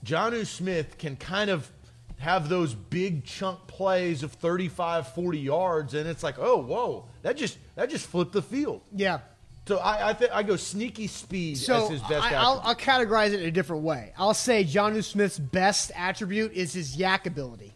Jonnu 0.05 0.47
Smith 0.47 0.99
can 0.99 1.17
kind 1.17 1.49
of 1.49 1.71
have 2.19 2.49
those 2.49 2.75
big 2.75 3.25
chunk 3.25 3.67
plays 3.67 4.23
of 4.23 4.33
35, 4.33 5.09
40 5.09 5.39
yards, 5.39 5.95
and 5.95 6.09
it's 6.09 6.23
like, 6.23 6.39
oh, 6.39 6.59
whoa, 6.59 7.07
that 7.23 7.37
just 7.37 7.59
that 7.75 7.91
just 7.91 8.07
flipped 8.07 8.33
the 8.33 8.43
field. 8.43 8.83
Yeah. 8.95 9.21
So 9.67 9.79
I 9.79 10.11
I, 10.11 10.12
th- 10.12 10.31
I 10.33 10.43
go 10.43 10.57
sneaky 10.57 11.07
speed 11.07 11.59
so 11.59 11.85
as 11.85 11.91
his 11.91 12.03
best 12.03 12.31
I, 12.31 12.35
I'll, 12.35 12.61
I'll, 12.62 12.75
categorize 12.75 13.33
it 13.33 13.41
in 13.41 13.47
a 13.47 13.51
different 13.51 13.83
way. 13.83 14.12
I'll 14.17 14.35
say 14.35 14.64
Jonnu 14.64 15.03
Smith's 15.03 15.39
best 15.39 15.91
attribute 15.95 16.53
is 16.53 16.73
his 16.73 16.97
YAC 16.97 17.27
ability. 17.27 17.75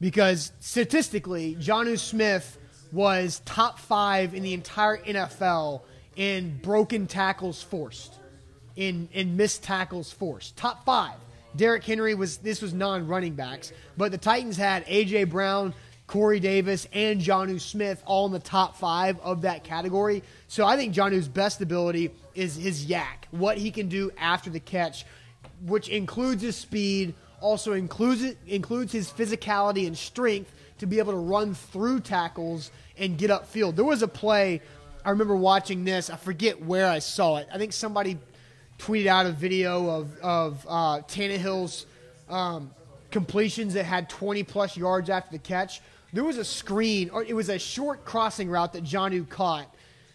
Because 0.00 0.52
statistically, 0.60 1.56
Jonnu 1.56 1.98
Smith 1.98 2.58
was 2.92 3.40
top 3.44 3.78
five 3.78 4.34
in 4.34 4.42
the 4.42 4.52
entire 4.52 4.98
NFL 4.98 5.82
in 6.16 6.58
broken 6.58 7.06
tackles 7.06 7.62
forced, 7.62 8.14
in 8.76 9.08
in 9.12 9.36
missed 9.36 9.62
tackles 9.62 10.12
forced. 10.12 10.56
Top 10.56 10.84
five. 10.84 11.14
Derrick 11.54 11.84
Henry 11.84 12.14
was 12.14 12.38
this 12.38 12.62
was 12.62 12.72
non 12.72 13.06
running 13.06 13.34
backs, 13.34 13.72
but 13.96 14.10
the 14.10 14.18
Titans 14.18 14.56
had 14.56 14.86
AJ 14.86 15.30
Brown, 15.30 15.74
Corey 16.06 16.40
Davis, 16.40 16.86
and 16.92 17.20
Jonnu 17.20 17.60
Smith 17.60 18.02
all 18.06 18.26
in 18.26 18.32
the 18.32 18.38
top 18.38 18.76
five 18.76 19.18
of 19.20 19.42
that 19.42 19.64
category. 19.64 20.22
So 20.48 20.66
I 20.66 20.76
think 20.76 20.94
Jonnu's 20.94 21.28
best 21.28 21.60
ability 21.60 22.10
is 22.34 22.56
his 22.56 22.86
YAC, 22.86 23.24
what 23.30 23.58
he 23.58 23.70
can 23.70 23.88
do 23.88 24.10
after 24.16 24.48
the 24.48 24.60
catch, 24.60 25.04
which 25.66 25.88
includes 25.88 26.42
his 26.42 26.56
speed, 26.56 27.14
also 27.40 27.72
includes 27.72 28.22
it, 28.22 28.38
includes 28.46 28.92
his 28.92 29.10
physicality 29.10 29.86
and 29.86 29.96
strength 29.96 30.50
to 30.78 30.86
be 30.86 30.98
able 30.98 31.12
to 31.12 31.18
run 31.18 31.54
through 31.54 32.00
tackles 32.00 32.70
and 32.96 33.18
get 33.18 33.30
upfield. 33.30 33.76
There 33.76 33.84
was 33.84 34.02
a 34.02 34.08
play 34.08 34.62
I 35.04 35.10
remember 35.10 35.36
watching 35.36 35.84
this. 35.84 36.10
I 36.10 36.16
forget 36.16 36.62
where 36.62 36.88
I 36.88 37.00
saw 37.00 37.38
it. 37.38 37.48
I 37.52 37.58
think 37.58 37.72
somebody 37.72 38.18
tweeted 38.78 39.06
out 39.06 39.26
a 39.26 39.32
video 39.32 39.88
of 39.88 40.18
of 40.20 40.66
uh, 40.68 41.00
Tannehill's 41.08 41.86
um, 42.28 42.70
completions 43.10 43.74
that 43.74 43.84
had 43.84 44.08
20 44.08 44.42
plus 44.44 44.76
yards 44.76 45.10
after 45.10 45.32
the 45.32 45.38
catch. 45.38 45.80
There 46.12 46.24
was 46.24 46.36
a 46.36 46.44
screen, 46.44 47.10
or 47.10 47.24
it 47.24 47.34
was 47.34 47.48
a 47.48 47.58
short 47.58 48.04
crossing 48.04 48.50
route 48.50 48.72
that 48.74 48.84
Jonnu 48.84 49.28
caught, 49.28 49.72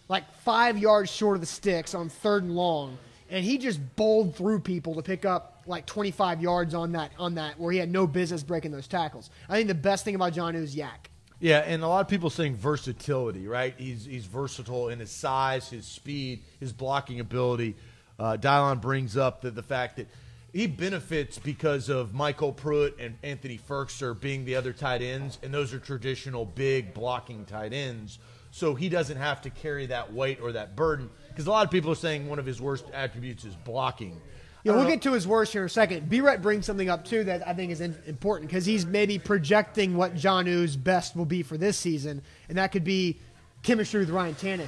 like 0.10 0.32
five 0.44 0.78
yards 0.78 1.12
short 1.12 1.36
of 1.36 1.42
the 1.42 1.48
sticks 1.48 1.96
on 1.96 2.10
third 2.10 2.44
and 2.44 2.56
long, 2.56 2.98
and 3.30 3.44
he 3.44 3.58
just 3.58 3.80
bowled 3.96 4.36
through 4.36 4.60
people 4.60 4.96
to 4.96 5.02
pick 5.02 5.26
up 5.26 5.64
like 5.66 5.86
25 5.86 6.42
yards 6.42 6.74
on 6.74 6.94
that 6.94 7.12
on 7.20 7.36
that 7.36 7.60
where 7.60 7.74
he 7.74 7.78
had 7.78 7.92
no 7.92 8.08
business 8.08 8.44
breaking 8.44 8.72
those 8.72 8.88
tackles. 8.88 9.30
I 9.50 9.56
think 9.56 9.68
the 9.68 9.76
best 9.76 10.06
thing 10.06 10.16
about 10.16 10.34
Jonnu 10.34 10.56
is 10.56 10.76
YAC. 10.76 11.10
Yeah, 11.40 11.60
and 11.60 11.84
a 11.84 11.88
lot 11.88 12.02
of 12.02 12.08
people 12.08 12.32
saying 12.32 12.56
versatility, 12.56 13.48
right? 13.48 13.76
He's 13.78 14.06
he's 14.06 14.26
versatile 14.26 14.90
in 14.90 15.00
his 15.00 15.12
size, 15.12 15.70
his 15.70 15.86
speed, 15.86 16.44
his 16.60 16.74
blocking 16.74 17.20
ability. 17.20 17.76
Uh, 18.18 18.38
Dylon 18.40 18.82
brings 18.82 19.16
up 19.16 19.42
the, 19.42 19.52
the 19.52 19.62
fact 19.62 19.98
that 19.98 20.08
he 20.52 20.66
benefits 20.66 21.38
because 21.38 21.90
of 21.90 22.14
MyCole 22.14 22.56
Pruitt 22.56 22.98
and 23.00 23.16
Anthony 23.22 23.60
Firkser 23.70 24.20
being 24.20 24.46
the 24.46 24.56
other 24.56 24.74
tight 24.74 25.04
ends, 25.04 25.38
and 25.44 25.54
those 25.54 25.72
are 25.74 25.80
traditional 25.80 26.46
big 26.46 26.96
blocking 26.96 27.46
tight 27.46 27.74
ends. 27.74 28.18
So 28.50 28.74
he 28.74 28.90
doesn't 28.90 29.18
have 29.18 29.44
to 29.44 29.52
carry 29.52 29.86
that 29.88 30.14
weight 30.14 30.40
or 30.42 30.54
that 30.54 30.76
burden. 30.76 31.12
Because 31.28 31.46
a 31.46 31.52
lot 31.52 31.66
of 31.66 31.72
people 31.72 31.92
are 31.92 31.96
saying 31.96 32.28
one 32.28 32.40
of 32.40 32.46
his 32.48 32.60
worst 32.60 32.86
attributes 32.92 33.46
is 33.46 33.56
blocking. 33.56 34.20
Yeah, 34.68 34.74
we'll 34.74 34.84
oh. 34.84 34.90
get 34.90 35.02
to 35.04 35.14
his 35.14 35.26
worst 35.26 35.54
here 35.54 35.62
in 35.62 35.68
a 35.68 35.70
second. 35.70 36.10
B-Rett 36.10 36.42
brings 36.42 36.66
something 36.66 36.90
up 36.90 37.06
too 37.06 37.24
that 37.24 37.48
I 37.48 37.54
think 37.54 37.72
is 37.72 37.80
in, 37.80 37.96
important 38.06 38.50
because 38.50 38.66
he's 38.66 38.86
maybe 38.86 39.18
projecting 39.18 39.96
what 39.96 40.14
Jonnu's 40.14 40.76
best 40.76 41.16
will 41.16 41.24
be 41.24 41.42
for 41.42 41.58
this 41.58 41.78
season, 41.78 42.22
and 42.50 42.58
that 42.58 42.74
could 42.74 42.84
be 42.84 43.18
chemistry 43.64 44.02
with 44.02 44.10
Ryan 44.10 44.36
Tannehill. 44.36 44.68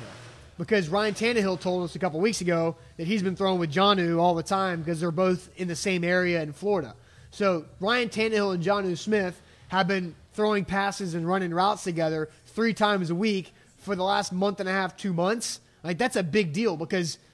Because 0.57 0.87
Ryan 0.87 1.13
Tannehill 1.15 1.59
told 1.59 1.83
us 1.83 1.95
a 1.95 1.99
couple 1.99 2.21
weeks 2.21 2.39
ago 2.39 2.77
that 2.95 3.07
he's 3.07 3.21
been 3.21 3.35
throwing 3.35 3.59
with 3.59 3.73
Jonnu 3.73 4.19
all 4.19 4.35
the 4.35 4.43
time 4.43 4.79
because 4.79 5.01
they're 5.01 5.11
both 5.11 5.49
in 5.57 5.67
the 5.67 5.75
same 5.75 6.05
area 6.05 6.41
in 6.41 6.53
Florida. 6.53 6.95
So 7.31 7.65
Ryan 7.81 8.07
Tannehill 8.07 8.53
and 8.53 8.63
Jonnu 8.63 8.97
Smith 8.97 9.41
have 9.67 9.89
been 9.89 10.15
throwing 10.31 10.63
passes 10.63 11.13
and 11.13 11.27
running 11.27 11.53
routes 11.53 11.83
together 11.83 12.29
three 12.45 12.73
times 12.73 13.09
a 13.09 13.15
week 13.15 13.53
for 13.79 13.97
the 13.97 14.03
last 14.03 14.31
month 14.31 14.61
and 14.61 14.69
a 14.69 14.71
half, 14.71 14.95
two 14.95 15.11
months. 15.11 15.59
Like 15.83 15.97
that's 15.97 16.15
a 16.15 16.23
big 16.23 16.53
deal 16.53 16.77
because– 16.77 17.17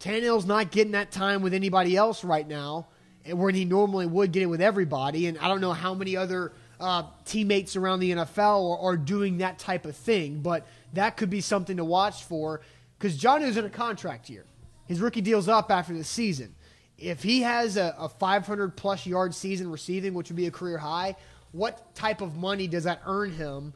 Tannehill's 0.00 0.46
not 0.46 0.70
getting 0.70 0.92
that 0.92 1.10
time 1.10 1.42
with 1.42 1.54
anybody 1.54 1.96
else 1.96 2.24
right 2.24 2.46
now, 2.46 2.86
when 3.28 3.54
he 3.54 3.64
normally 3.64 4.06
would 4.06 4.32
get 4.32 4.42
it 4.42 4.46
with 4.46 4.60
everybody. 4.60 5.26
And 5.26 5.38
I 5.38 5.48
don't 5.48 5.60
know 5.60 5.72
how 5.72 5.94
many 5.94 6.16
other 6.16 6.52
uh, 6.78 7.04
teammates 7.24 7.76
around 7.76 8.00
the 8.00 8.12
NFL 8.12 8.78
are, 8.78 8.92
are, 8.92 8.96
doing 8.96 9.38
that 9.38 9.58
type 9.58 9.86
of 9.86 9.96
thing, 9.96 10.40
but 10.40 10.66
that 10.92 11.16
could 11.16 11.30
be 11.30 11.40
something 11.40 11.78
to 11.78 11.84
watch 11.84 12.24
for 12.24 12.60
because 12.98 13.18
Jonnu's 13.18 13.56
in 13.56 13.64
a 13.64 13.70
contract 13.70 14.28
year. 14.28 14.44
His 14.86 15.00
rookie 15.00 15.22
deal's 15.22 15.48
up 15.48 15.70
after 15.70 15.94
the 15.94 16.04
season. 16.04 16.54
If 16.98 17.22
he 17.22 17.42
has 17.42 17.76
a, 17.76 17.94
a 17.98 18.08
500 18.08 18.76
plus 18.76 19.06
yard 19.06 19.34
season 19.34 19.70
receiving, 19.70 20.14
which 20.14 20.28
would 20.28 20.36
be 20.36 20.46
a 20.46 20.50
career 20.50 20.78
high, 20.78 21.16
what 21.52 21.94
type 21.94 22.20
of 22.20 22.36
money 22.36 22.66
does 22.66 22.84
that 22.84 23.00
earn 23.06 23.32
him 23.32 23.72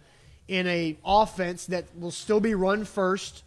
in 0.46 0.66
a 0.66 0.98
offense 1.04 1.66
that 1.66 1.86
will 1.98 2.10
still 2.10 2.40
be 2.40 2.54
run 2.54 2.84
first, 2.84 3.42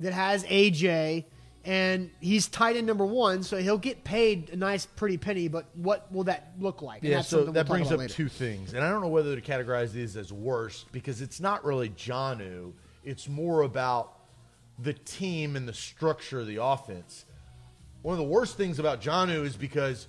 that 0.00 0.12
has 0.12 0.44
AJ? 0.44 1.24
And 1.66 2.12
he's 2.20 2.46
tight 2.46 2.76
end 2.76 2.86
number 2.86 3.04
one, 3.04 3.42
so 3.42 3.56
he'll 3.56 3.76
get 3.76 4.04
paid 4.04 4.50
a 4.50 4.56
nice, 4.56 4.86
pretty 4.86 5.18
penny. 5.18 5.48
But 5.48 5.66
what 5.74 6.10
will 6.12 6.24
that 6.24 6.52
look 6.60 6.80
like? 6.80 7.02
Yeah, 7.02 7.22
so 7.22 7.44
that 7.44 7.52
we'll 7.52 7.64
brings 7.64 7.90
up 7.90 7.98
later. 7.98 8.14
two 8.14 8.28
things, 8.28 8.72
and 8.72 8.84
I 8.84 8.88
don't 8.88 9.00
know 9.00 9.08
whether 9.08 9.34
to 9.34 9.42
categorize 9.42 9.90
these 9.90 10.16
as 10.16 10.32
worse 10.32 10.86
because 10.92 11.20
it's 11.20 11.40
not 11.40 11.64
really 11.64 11.90
Jonnu. 11.90 12.72
It's 13.04 13.28
more 13.28 13.62
about 13.62 14.12
the 14.78 14.92
team 14.92 15.56
and 15.56 15.68
the 15.68 15.74
structure 15.74 16.38
of 16.40 16.46
the 16.46 16.62
offense. 16.62 17.24
One 18.02 18.12
of 18.12 18.18
the 18.18 18.24
worst 18.24 18.56
things 18.56 18.78
about 18.78 19.00
Jonnu 19.00 19.44
is 19.44 19.56
because 19.56 20.06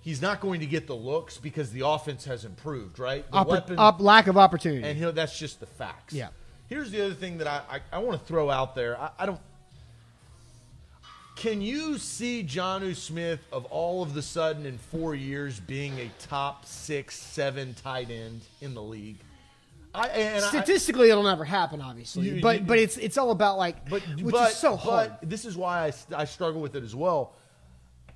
he's 0.00 0.20
not 0.20 0.40
going 0.40 0.60
to 0.60 0.66
get 0.66 0.86
the 0.86 0.94
looks 0.94 1.38
because 1.38 1.70
the 1.70 1.86
offense 1.86 2.26
has 2.26 2.44
improved, 2.44 2.98
right? 2.98 3.24
The 3.30 3.38
Oppor- 3.38 3.48
weapon, 3.48 3.78
up, 3.78 4.00
lack 4.00 4.26
of 4.26 4.36
opportunity, 4.36 4.86
and 4.86 4.98
you 4.98 5.06
know, 5.06 5.12
that's 5.12 5.38
just 5.38 5.58
the 5.58 5.66
facts. 5.66 6.12
Yeah. 6.12 6.28
Here's 6.68 6.90
the 6.90 7.02
other 7.02 7.14
thing 7.14 7.38
that 7.38 7.46
I, 7.46 7.62
I, 7.70 7.80
I 7.92 7.98
want 8.00 8.20
to 8.20 8.26
throw 8.26 8.50
out 8.50 8.74
there. 8.74 9.00
I, 9.00 9.10
I 9.20 9.24
don't 9.24 9.40
can 11.38 11.62
you 11.62 11.98
see 11.98 12.42
Jonnu 12.42 12.96
Smith 12.96 13.38
of 13.52 13.64
all 13.66 14.02
of 14.02 14.12
the 14.12 14.22
sudden 14.22 14.66
in 14.66 14.76
four 14.76 15.14
years 15.14 15.60
being 15.60 15.96
a 16.00 16.10
top 16.18 16.66
six, 16.66 17.16
seven 17.16 17.74
tight 17.74 18.10
end 18.10 18.40
in 18.60 18.74
the 18.74 18.82
league? 18.82 19.18
I, 19.94 20.40
Statistically, 20.40 21.08
I, 21.08 21.12
it'll 21.12 21.22
never 21.22 21.44
happen, 21.44 21.80
obviously. 21.80 22.28
You, 22.28 22.42
but 22.42 22.60
you, 22.60 22.66
but 22.66 22.78
it's 22.78 22.96
it's 22.96 23.16
all 23.16 23.30
about 23.30 23.56
like, 23.56 23.88
but, 23.88 24.02
which 24.20 24.34
but, 24.34 24.50
is 24.50 24.56
so 24.56 24.76
hard. 24.76 25.12
this 25.22 25.44
is 25.44 25.56
why 25.56 25.86
I, 25.86 26.22
I 26.22 26.24
struggle 26.24 26.60
with 26.60 26.74
it 26.74 26.82
as 26.82 26.94
well. 26.94 27.34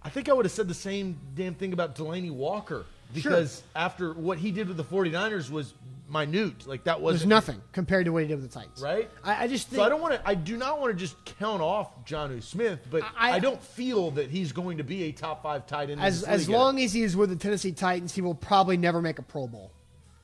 I 0.03 0.11
think 0.11 0.29
I 0.29 0.33
would 0.33 0.45
have 0.45 0.53
said 0.53 0.67
the 0.67 0.75
same 0.75 1.19
damn 1.35 1.55
thing 1.55 1.73
about 1.73 1.95
Delanie 1.95 2.33
Walker 2.33 2.87
because 3.15 3.59
sure. 3.59 3.65
after 3.77 4.13
what 4.15 4.39
he 4.39 4.51
did 4.51 4.67
with 4.67 4.77
the 4.77 4.85
49ers 4.85 5.49
was 5.49 5.75
minute. 6.13 6.67
Like 6.67 6.85
that 6.85 7.01
was 7.01 7.27
nothing 7.27 7.61
compared 7.73 8.07
to 8.07 8.13
what 8.13 8.23
he 8.23 8.29
did 8.29 8.41
with 8.41 8.51
the 8.51 8.55
Titans. 8.59 8.81
Right. 8.81 9.11
I, 9.25 9.45
I 9.45 9.47
just 9.49 9.69
think, 9.69 9.79
so 9.79 9.85
I 9.85 9.89
don't 9.89 10.01
want 10.01 10.15
to. 10.15 10.29
I 10.29 10.35
do 10.35 10.57
not 10.57 10.81
want 10.81 10.93
to 10.93 10.99
just 10.99 11.17
count 11.39 11.63
off 11.63 12.05
Jonnu 12.05 12.43
Smith, 12.43 12.81
but 12.91 13.03
I, 13.17 13.33
I, 13.33 13.39
don't 13.39 13.63
feel 13.63 14.13
that 14.13 14.31
he's 14.31 14.53
going 14.53 14.79
to 14.79 14.85
be 14.85 15.05
a 15.05 15.13
top 15.13 15.43
five 15.43 15.67
tight 15.67 15.91
end. 15.91 16.01
As 16.01 16.23
as 16.23 16.49
long 16.49 16.81
as 16.81 16.93
he 16.93 17.03
is 17.03 17.17
with 17.17 17.31
the 17.31 17.37
Tennessee 17.37 17.73
Titans, 17.73 18.15
he 18.15 18.21
will 18.21 18.35
probably 18.35 18.77
never 18.77 19.01
make 19.01 19.19
a 19.19 19.23
Pro 19.23 19.47
Bowl, 19.47 19.73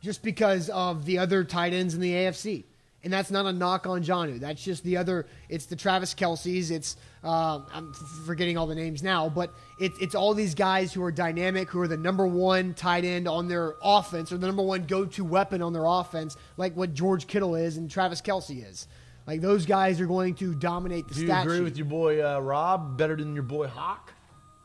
just 0.03 0.23
because 0.23 0.69
of 0.71 1.05
the 1.05 1.19
other 1.19 1.45
tight 1.45 1.73
ends 1.73 1.95
in 1.95 2.01
the 2.01 2.13
AFC. 2.13 2.65
And 3.05 3.13
that's 3.13 3.31
not 3.31 3.47
a 3.47 3.53
knock 3.53 3.87
on 3.87 4.03
Jonnu. 4.03 4.41
That's 4.41 4.63
just 4.63 4.83
the 4.83 4.97
other. 4.97 5.27
It's 5.49 5.67
the 5.67 5.77
Travis 5.77 6.15
Kelce's. 6.15 6.73
It's 6.73 6.97
uh, 7.23 7.61
I'm 7.73 7.93
forgetting 8.27 8.59
all 8.59 8.67
the 8.67 8.75
names 8.75 9.05
now, 9.05 9.29
but 9.29 9.55
it, 9.79 9.93
it's 10.01 10.17
all 10.17 10.35
these 10.35 10.55
guys 10.57 10.93
who 10.93 11.03
are 11.05 11.13
dynamic, 11.13 11.71
who 11.71 11.81
are 11.81 11.87
the 11.89 11.97
number 11.97 12.27
one 12.27 12.75
tight 12.75 13.05
end 13.05 13.29
on 13.29 13.47
their 13.47 13.77
offense, 13.83 14.33
or 14.33 14.39
the 14.39 14.47
number 14.47 14.63
one 14.63 14.85
go-to 14.85 15.25
weapon 15.25 15.63
on 15.63 15.73
their 15.73 15.85
offense, 15.85 16.37
like 16.57 16.77
what 16.77 16.93
George 16.93 17.29
Kittle 17.29 17.55
is 17.55 17.77
and 17.77 17.89
Travis 17.89 18.21
Kelce 18.21 18.69
is. 18.69 18.89
Like 19.29 19.43
those 19.43 19.67
guys 19.67 20.01
are 20.01 20.07
going 20.07 20.35
to 20.37 20.55
dominate 20.55 21.07
the. 21.07 21.15
Do 21.15 21.21
you 21.21 21.27
stat 21.27 21.45
agree 21.45 21.61
with 21.61 21.77
your 21.77 21.87
boy 21.87 22.25
uh, 22.25 22.41
Rob 22.41 22.97
better 22.97 23.15
than 23.15 23.35
your 23.35 23.43
boy 23.45 23.69
Hawk, 23.69 24.13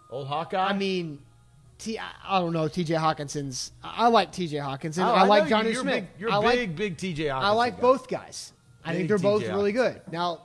old 0.10 0.28
Hawkeye? 0.28 0.70
I 0.70 0.74
mean, 0.74 1.20
T, 1.84 2.00
I 2.00 2.40
don't 2.40 2.54
know. 2.54 2.70
T.J. 2.70 2.94
Hockenson's. 2.94 3.74
I 3.84 4.08
like 4.08 4.32
T.J. 4.32 4.58
Hockenson. 4.58 5.06
Oh, 5.06 5.14
I, 5.14 5.22
I 5.22 5.24
like 5.24 5.44
Jonnu 5.46 5.74
you're 5.74 5.82
Smith. 5.82 5.96
Big, 5.96 6.08
you're 6.18 6.32
I 6.32 6.38
like, 6.38 6.76
big 6.78 6.98
T.J. 6.98 7.26
Hockenson. 7.26 7.44
I 7.44 7.50
like 7.52 7.76
guy. 7.76 7.82
both 7.82 8.08
guys. 8.08 8.54
I 8.86 8.92
big 8.92 8.98
think 8.98 9.10
they're 9.10 9.18
both 9.18 9.44
really 9.44 9.74
good. 9.74 10.02
Now, 10.10 10.44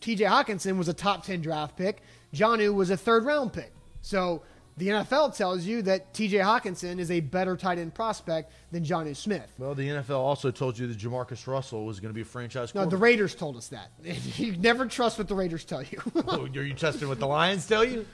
T.J. 0.00 0.24
Hockenson 0.24 0.76
was 0.78 0.88
a 0.88 0.94
top 0.94 1.24
ten 1.24 1.40
draft 1.40 1.76
pick. 1.76 2.02
Jonnu 2.34 2.74
was 2.74 2.90
a 2.90 2.96
third 2.96 3.24
round 3.24 3.52
pick. 3.52 3.72
So 4.00 4.42
the 4.76 4.88
NFL 4.88 5.36
tells 5.36 5.64
you 5.64 5.82
that 5.82 6.12
T.J. 6.14 6.38
Hockenson 6.38 6.98
is 6.98 7.12
a 7.12 7.20
better 7.20 7.56
tight 7.56 7.78
end 7.78 7.94
prospect 7.94 8.52
than 8.72 8.84
Jonnu 8.84 9.14
Smith. 9.14 9.52
Well, 9.58 9.76
the 9.76 9.86
NFL 9.86 10.18
also 10.18 10.50
told 10.50 10.76
you 10.76 10.88
that 10.88 10.98
Jamarcus 10.98 11.46
Russell 11.46 11.86
was 11.86 12.00
going 12.00 12.10
to 12.10 12.14
be 12.14 12.22
a 12.22 12.24
franchise. 12.24 12.74
No, 12.74 12.86
the 12.86 12.96
Raiders 12.96 13.36
told 13.36 13.56
us 13.56 13.68
that. 13.68 13.92
you 14.36 14.56
never 14.56 14.86
trust 14.86 15.18
what 15.18 15.28
the 15.28 15.36
Raiders 15.36 15.64
tell 15.64 15.84
you. 15.84 16.00
oh, 16.26 16.46
are 16.46 16.62
you 16.62 16.74
trusting 16.74 17.06
what 17.06 17.20
the 17.20 17.26
Lions 17.28 17.66
tell 17.66 17.84
you? 17.84 18.04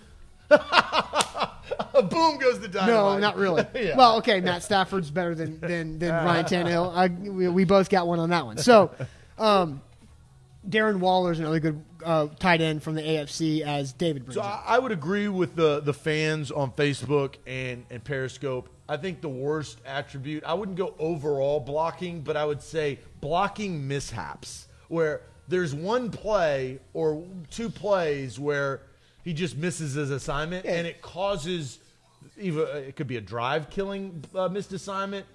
Boom 2.11 2.39
goes 2.39 2.61
the 2.61 2.69
dynamite. 2.69 2.95
No, 2.95 3.19
not 3.19 3.37
really. 3.37 3.67
yeah. 3.75 3.97
Well, 3.97 4.19
okay, 4.19 4.41
Matt 4.41 4.63
Stafford's 4.63 5.11
better 5.11 5.35
than 5.35 5.61
than, 5.61 5.99
than 5.99 6.11
Ryan 6.25 6.45
Tannehill. 6.45 6.95
I, 6.95 7.09
we, 7.09 7.49
we, 7.49 7.65
both 7.65 7.91
got 7.91 8.07
one 8.07 8.19
on 8.19 8.31
that 8.31 8.47
one. 8.47 8.59
So, 8.59 8.91
um, 9.37 9.83
Darren 10.69 10.99
Waller's 11.01 11.39
another 11.39 11.61
good 11.61 11.85
uh, 12.05 12.29
tight 12.39 12.61
end 12.61 12.83
from 12.83 12.95
the 12.95 13.03
AFC 13.03 13.63
as 13.63 13.93
David 13.93 14.25
brings. 14.25 14.37
So 14.37 14.43
up. 14.43 14.65
I 14.67 14.79
would 14.79 14.93
agree 14.93 15.29
with 15.29 15.55
the 15.57 15.81
the 15.81 15.95
fans 15.95 16.51
on 16.51 16.73
Facebook 16.73 17.37
and 17.47 17.85
and 17.91 18.03
Periscope. 18.03 18.69
I 18.89 18.97
think 18.97 19.21
the 19.21 19.29
worst 19.29 19.81
attribute. 19.85 20.45
I 20.45 20.55
wouldn't 20.55 20.79
go 20.79 20.95
overall 20.99 21.61
blocking, 21.61 22.23
but 22.23 22.37
I 22.37 22.45
would 22.45 22.63
say 22.63 23.01
blocking 23.21 23.87
mishaps 23.87 24.69
where 24.89 25.23
there's 25.49 25.75
one 25.75 26.11
play 26.11 26.79
or 26.93 27.25
two 27.51 27.71
plays 27.71 28.39
where 28.39 28.83
he 29.29 29.35
just 29.35 29.59
misses 29.59 29.93
his 29.93 30.11
assignment, 30.11 30.65
yeah. 30.65 30.77
and 30.77 30.87
it 30.87 31.03
causes 31.03 31.81
even 32.39 32.67
it 32.69 32.97
could 32.97 33.07
be 33.07 33.19
a 33.19 33.21
drive 33.21 33.69
killing 33.69 34.25
uh, 34.35 34.49
missed 34.49 34.73
assignment. 34.73 35.27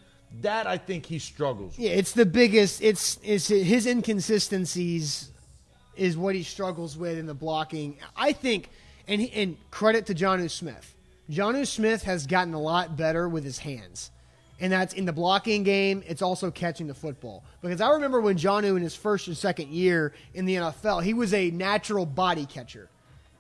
That 0.41 0.65
I 0.65 0.79
think 0.79 1.05
he 1.05 1.19
struggles. 1.19 1.77
With. 1.77 1.85
Yeah, 1.85 1.91
it's 1.91 2.11
the 2.11 2.25
biggest. 2.25 2.81
It's 2.81 3.19
it's 3.23 3.47
his 3.49 3.85
inconsistencies 3.85 5.29
is 5.95 6.17
what 6.17 6.33
he 6.33 6.41
struggles 6.41 6.97
with 6.97 7.19
in 7.19 7.27
the 7.27 7.35
blocking. 7.35 7.97
I 8.17 8.33
think, 8.33 8.71
and 9.07 9.21
he, 9.21 9.31
and 9.31 9.57
credit 9.69 10.07
to 10.07 10.15
Jonnu 10.15 10.49
Smith. 10.49 10.95
Jonnu 11.29 11.67
Smith 11.67 12.01
has 12.01 12.25
gotten 12.25 12.55
a 12.55 12.59
lot 12.59 12.97
better 12.97 13.29
with 13.29 13.43
his 13.43 13.59
hands. 13.59 14.09
and 14.59 14.73
that's 14.73 14.95
in 14.95 15.05
the 15.05 15.13
blocking 15.13 15.61
game. 15.61 16.01
It's 16.07 16.23
also 16.23 16.49
catching 16.49 16.87
the 16.87 16.95
football. 16.95 17.43
Because 17.61 17.79
I 17.79 17.91
remember 17.91 18.21
when 18.21 18.37
Jonnu 18.37 18.75
in 18.75 18.81
his 18.81 18.95
first 18.95 19.27
and 19.27 19.37
second 19.37 19.69
year 19.69 20.13
in 20.33 20.45
the 20.45 20.55
NFL, 20.55 21.03
he 21.03 21.13
was 21.13 21.31
a 21.35 21.51
natural 21.51 22.07
body 22.07 22.47
catcher. 22.47 22.89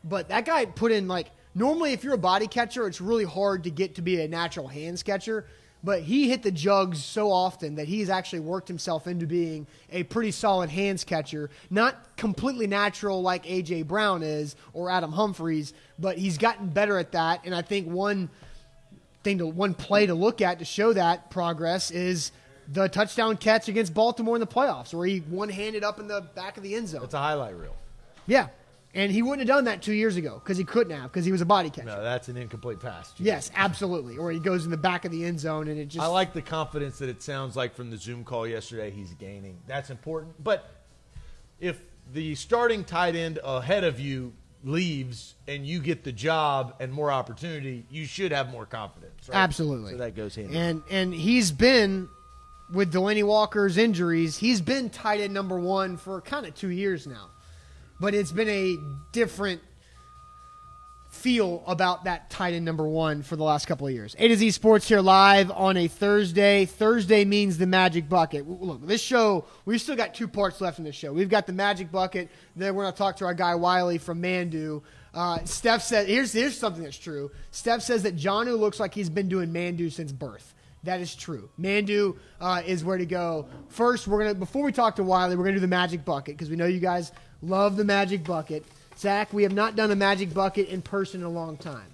But 0.03 0.29
that 0.29 0.45
guy 0.45 0.65
put 0.65 0.91
in 0.91 1.07
like 1.07 1.31
normally 1.55 1.93
if 1.93 2.03
you're 2.03 2.13
a 2.13 2.17
body 2.17 2.47
catcher, 2.47 2.87
it's 2.87 3.01
really 3.01 3.25
hard 3.25 3.63
to 3.63 3.69
get 3.69 3.95
to 3.95 4.01
be 4.01 4.21
a 4.21 4.27
natural 4.27 4.67
hands 4.67 5.03
catcher. 5.03 5.45
But 5.85 6.01
he 6.01 6.29
hit 6.29 6.43
the 6.43 6.51
jugs 6.51 7.03
so 7.03 7.29
often 7.29 7.75
that 7.75 7.89
he's 7.89 8.09
actually 8.09 8.39
worked 8.39 8.69
himself 8.69 9.05
into 9.05 9.27
being 9.27 9.67
a 9.91 10.03
pretty 10.03 10.31
solid 10.31 10.69
hands 10.69 11.03
catcher. 11.03 11.49
Not 11.69 12.15
completely 12.15 12.67
natural 12.67 13.21
like 13.21 13.45
AJ 13.45 13.87
Brown 13.87 14.23
is 14.23 14.55
or 14.71 14.89
Adam 14.89 15.11
Humphries, 15.11 15.73
but 15.99 16.17
he's 16.17 16.37
gotten 16.37 16.69
better 16.69 16.97
at 16.97 17.11
that. 17.11 17.41
And 17.43 17.53
I 17.53 17.63
think 17.63 17.89
one 17.89 18.29
thing 19.23 19.39
to 19.39 19.45
one 19.45 19.73
play 19.73 20.05
to 20.05 20.13
look 20.13 20.41
at 20.41 20.59
to 20.59 20.65
show 20.65 20.93
that 20.93 21.29
progress 21.29 21.91
is 21.91 22.31
the 22.71 22.87
touchdown 22.87 23.35
catch 23.35 23.67
against 23.67 23.93
Baltimore 23.93 24.37
in 24.37 24.39
the 24.39 24.47
playoffs, 24.47 24.93
where 24.93 25.05
he 25.05 25.19
one 25.19 25.49
handed 25.49 25.83
up 25.83 25.99
in 25.99 26.07
the 26.07 26.21
back 26.33 26.55
of 26.55 26.63
the 26.63 26.75
end 26.75 26.87
zone. 26.87 27.03
It's 27.03 27.13
a 27.13 27.19
highlight 27.19 27.57
reel. 27.57 27.75
Yeah, 28.25 28.47
and 28.93 29.11
he 29.11 29.21
wouldn't 29.21 29.47
have 29.47 29.55
done 29.55 29.65
that 29.65 29.81
two 29.81 29.93
years 29.93 30.17
ago 30.17 30.39
because 30.43 30.57
he 30.57 30.63
couldn't 30.63 30.95
have 30.95 31.11
because 31.11 31.25
he 31.25 31.31
was 31.31 31.41
a 31.41 31.45
body 31.45 31.69
catcher. 31.69 31.87
No, 31.87 32.03
that's 32.03 32.27
an 32.27 32.37
incomplete 32.37 32.79
pass. 32.79 33.13
Yes, 33.17 33.51
absolutely. 33.55 34.17
Or 34.17 34.31
he 34.31 34.39
goes 34.39 34.65
in 34.65 34.71
the 34.71 34.77
back 34.77 35.05
of 35.05 35.11
the 35.11 35.25
end 35.25 35.39
zone 35.39 35.67
and 35.67 35.79
it 35.79 35.87
just. 35.87 36.03
I 36.03 36.07
like 36.07 36.33
the 36.33 36.41
confidence 36.41 36.99
that 36.99 37.09
it 37.09 37.21
sounds 37.21 37.55
like 37.55 37.75
from 37.75 37.89
the 37.89 37.97
Zoom 37.97 38.23
call 38.23 38.47
yesterday 38.47 38.91
he's 38.91 39.13
gaining. 39.13 39.59
That's 39.67 39.89
important. 39.89 40.43
But 40.43 40.69
if 41.59 41.81
the 42.11 42.35
starting 42.35 42.83
tight 42.83 43.15
end 43.15 43.39
ahead 43.43 43.83
of 43.83 43.99
you 43.99 44.33
leaves 44.63 45.35
and 45.47 45.65
you 45.65 45.79
get 45.79 46.03
the 46.03 46.11
job 46.11 46.75
and 46.79 46.91
more 46.91 47.11
opportunity, 47.11 47.85
you 47.89 48.05
should 48.05 48.31
have 48.31 48.49
more 48.49 48.65
confidence. 48.65 49.27
Right? 49.27 49.37
Absolutely. 49.37 49.93
So 49.93 49.97
that 49.97 50.15
goes 50.15 50.35
hand 50.35 50.51
in 50.51 50.55
and 50.55 50.83
and 50.89 51.13
he's 51.13 51.51
been 51.51 52.09
with 52.71 52.93
Delanie 52.93 53.23
Walker's 53.23 53.77
injuries, 53.77 54.37
he's 54.37 54.61
been 54.61 54.89
tight 54.89 55.21
end 55.21 55.33
number 55.33 55.59
one 55.59 55.97
for 55.97 56.21
kind 56.21 56.45
of 56.45 56.55
two 56.55 56.69
years 56.69 57.05
now, 57.05 57.29
but 58.03 58.13
it's 58.13 58.33
been 58.33 58.49
a 58.49 58.77
different 59.13 59.61
feel 61.09 61.63
about 61.65 62.03
that 62.03 62.29
tight 62.29 62.53
end 62.53 62.65
number 62.65 62.85
one 62.85 63.23
for 63.23 63.37
the 63.37 63.43
last 63.45 63.65
couple 63.65 63.87
of 63.87 63.93
years. 63.93 64.13
A 64.19 64.27
to 64.27 64.35
Z 64.35 64.51
Sports 64.51 64.89
here 64.89 64.99
live 64.99 65.49
on 65.51 65.77
a 65.77 65.87
Thursday. 65.87 66.65
Thursday 66.65 67.23
means 67.23 67.57
the 67.57 67.65
magic 67.65 68.09
bucket. 68.09 68.45
Look, 68.45 68.85
this 68.85 68.99
show, 68.99 69.45
we've 69.63 69.79
still 69.79 69.95
got 69.95 70.13
two 70.13 70.27
parts 70.27 70.59
left 70.59 70.79
in 70.79 70.83
this 70.83 70.97
show. 70.97 71.13
We've 71.13 71.29
got 71.29 71.47
the 71.47 71.53
magic 71.53 71.93
bucket. 71.93 72.27
Then 72.57 72.75
we're 72.75 72.83
going 72.83 72.93
to 72.93 72.97
talk 72.97 73.15
to 73.17 73.25
our 73.25 73.33
guy 73.33 73.55
Wiley 73.55 73.99
from 73.99 74.21
Manduu. 74.21 74.81
Uh, 75.13 75.41
Steph 75.45 75.81
said, 75.81 76.09
here's, 76.09 76.33
here's 76.33 76.57
something 76.57 76.83
that's 76.83 76.97
true. 76.97 77.31
Steph 77.51 77.83
says 77.83 78.03
that 78.03 78.17
Jonnu 78.17 78.59
looks 78.59 78.81
like 78.81 78.93
he's 78.93 79.09
been 79.09 79.29
doing 79.29 79.53
Manduu 79.53 79.89
since 79.89 80.11
birth. 80.11 80.53
That 80.83 80.99
is 80.99 81.15
true. 81.15 81.49
Manduu 81.57 82.17
uh, 82.41 82.61
is 82.65 82.83
where 82.83 82.97
to 82.97 83.05
go. 83.05 83.47
First, 83.69 84.05
we're 84.05 84.19
gonna 84.19 84.35
before 84.35 84.63
we 84.63 84.73
talk 84.73 84.97
to 84.97 85.03
Wiley, 85.03 85.37
we're 85.37 85.45
gonna 85.45 85.55
do 85.55 85.61
the 85.61 85.67
magic 85.67 86.03
bucket 86.03 86.35
because 86.35 86.49
we 86.49 86.57
know 86.57 86.65
you 86.65 86.81
guys 86.81 87.13
love 87.43 87.75
the 87.75 87.83
magic 87.83 88.23
bucket. 88.23 88.65
Zach, 88.97 89.33
we 89.33 89.43
have 89.43 89.53
not 89.53 89.75
done 89.75 89.91
a 89.91 89.95
magic 89.95 90.33
bucket 90.33 90.69
in 90.69 90.81
person 90.81 91.21
in 91.21 91.25
a 91.25 91.29
long 91.29 91.57
time. 91.57 91.85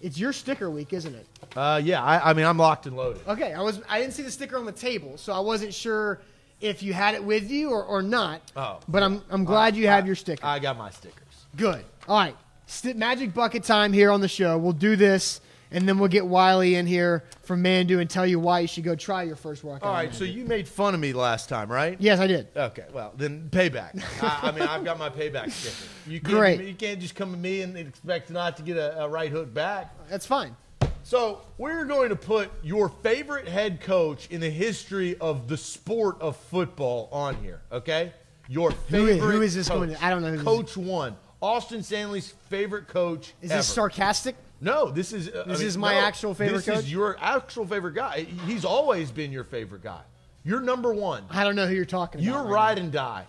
It's 0.00 0.18
your 0.18 0.32
sticker 0.32 0.70
week, 0.70 0.92
isn't 0.92 1.14
it? 1.14 1.26
Uh, 1.56 1.80
yeah, 1.82 2.02
I, 2.02 2.30
I 2.30 2.32
mean, 2.34 2.46
I'm 2.46 2.58
locked 2.58 2.86
and 2.86 2.96
loaded. 2.96 3.22
Okay, 3.26 3.52
I 3.52 3.62
was 3.62 3.80
I 3.88 4.00
didn't 4.00 4.14
see 4.14 4.22
the 4.22 4.30
sticker 4.30 4.56
on 4.56 4.64
the 4.66 4.72
table, 4.72 5.16
so 5.16 5.32
I 5.32 5.40
wasn't 5.40 5.74
sure 5.74 6.20
if 6.60 6.82
you 6.82 6.92
had 6.92 7.14
it 7.14 7.24
with 7.24 7.50
you 7.50 7.70
or, 7.70 7.82
or 7.84 8.02
not. 8.02 8.40
Oh. 8.56 8.78
but 8.88 9.02
I'm 9.02 9.22
I'm 9.30 9.44
glad 9.44 9.74
you 9.74 9.88
have 9.88 10.06
your 10.06 10.14
sticker. 10.14 10.44
I 10.46 10.60
got 10.60 10.76
my 10.78 10.90
stickers. 10.90 11.24
Good. 11.56 11.84
All 12.06 12.18
right, 12.18 12.36
St- 12.66 12.96
magic 12.96 13.34
bucket 13.34 13.64
time 13.64 13.92
here 13.92 14.12
on 14.12 14.20
the 14.20 14.28
show. 14.28 14.56
We'll 14.58 14.72
do 14.72 14.94
this, 14.94 15.40
and 15.70 15.88
then 15.88 15.98
we'll 15.98 16.08
get 16.08 16.26
Wiley 16.26 16.74
in 16.74 16.86
here 16.86 17.24
from 17.42 17.62
Manduu 17.62 18.00
and 18.00 18.08
tell 18.08 18.26
you 18.26 18.38
why 18.38 18.60
you 18.60 18.66
should 18.66 18.84
go 18.84 18.94
try 18.94 19.22
your 19.22 19.36
first 19.36 19.64
workout. 19.64 19.86
All 19.88 19.92
right, 19.92 20.14
so 20.14 20.24
you 20.24 20.44
made 20.44 20.66
fun 20.68 20.94
of 20.94 21.00
me 21.00 21.12
last 21.12 21.48
time, 21.48 21.70
right? 21.70 21.96
yes, 22.00 22.20
I 22.20 22.26
did. 22.26 22.48
Okay, 22.56 22.84
well 22.92 23.12
then 23.16 23.48
payback. 23.50 24.02
I, 24.22 24.48
I 24.48 24.52
mean, 24.52 24.62
I've 24.62 24.84
got 24.84 24.98
my 24.98 25.10
payback 25.10 25.50
sticker. 25.50 25.90
You 26.06 26.20
can't, 26.20 26.34
Great. 26.34 26.60
You 26.60 26.74
can't 26.74 27.00
just 27.00 27.14
come 27.14 27.32
to 27.32 27.38
me 27.38 27.62
and 27.62 27.76
expect 27.76 28.30
not 28.30 28.56
to 28.58 28.62
get 28.62 28.76
a, 28.76 29.02
a 29.02 29.08
right 29.08 29.30
hook 29.30 29.52
back. 29.52 29.94
That's 30.08 30.26
fine. 30.26 30.56
So 31.02 31.40
we're 31.56 31.86
going 31.86 32.10
to 32.10 32.16
put 32.16 32.50
your 32.62 32.88
favorite 32.88 33.48
head 33.48 33.80
coach 33.80 34.28
in 34.30 34.40
the 34.40 34.50
history 34.50 35.16
of 35.18 35.48
the 35.48 35.56
sport 35.56 36.20
of 36.20 36.36
football 36.36 37.08
on 37.12 37.36
here. 37.36 37.62
Okay, 37.72 38.12
your 38.46 38.72
favorite. 38.72 39.18
who 39.18 39.42
is 39.42 39.54
this 39.54 39.68
coach. 39.68 39.76
going 39.78 39.90
to- 39.94 40.04
I 40.04 40.10
don't 40.10 40.22
know 40.22 40.30
who 40.30 40.36
this 40.36 40.44
Coach 40.44 40.76
one, 40.76 41.16
Austin 41.40 41.82
Stanley's 41.82 42.34
favorite 42.50 42.88
coach. 42.88 43.32
Is 43.40 43.50
ever. 43.50 43.58
this 43.58 43.68
sarcastic? 43.68 44.36
No, 44.60 44.90
this 44.90 45.12
is. 45.12 45.28
uh, 45.28 45.44
I 45.46 45.48
This 45.50 45.58
mean, 45.60 45.68
is 45.68 45.78
my 45.78 45.94
no, 45.94 46.00
actual 46.00 46.34
favorite 46.34 46.56
This 46.58 46.66
coach? 46.66 46.78
is 46.78 46.92
your 46.92 47.16
actual 47.20 47.66
favorite 47.66 47.94
guy. 47.94 48.26
He's 48.46 48.64
always 48.64 49.10
been 49.10 49.30
your 49.32 49.44
favorite 49.44 49.82
guy. 49.82 50.00
You're 50.44 50.60
number 50.60 50.92
one. 50.92 51.24
I 51.30 51.44
don't 51.44 51.54
know 51.56 51.66
who 51.66 51.74
you're 51.74 51.84
talking 51.84 52.20
about. 52.20 52.32
You're 52.32 52.42
ride 52.50 52.78
and 52.78 52.90
die. 52.90 53.26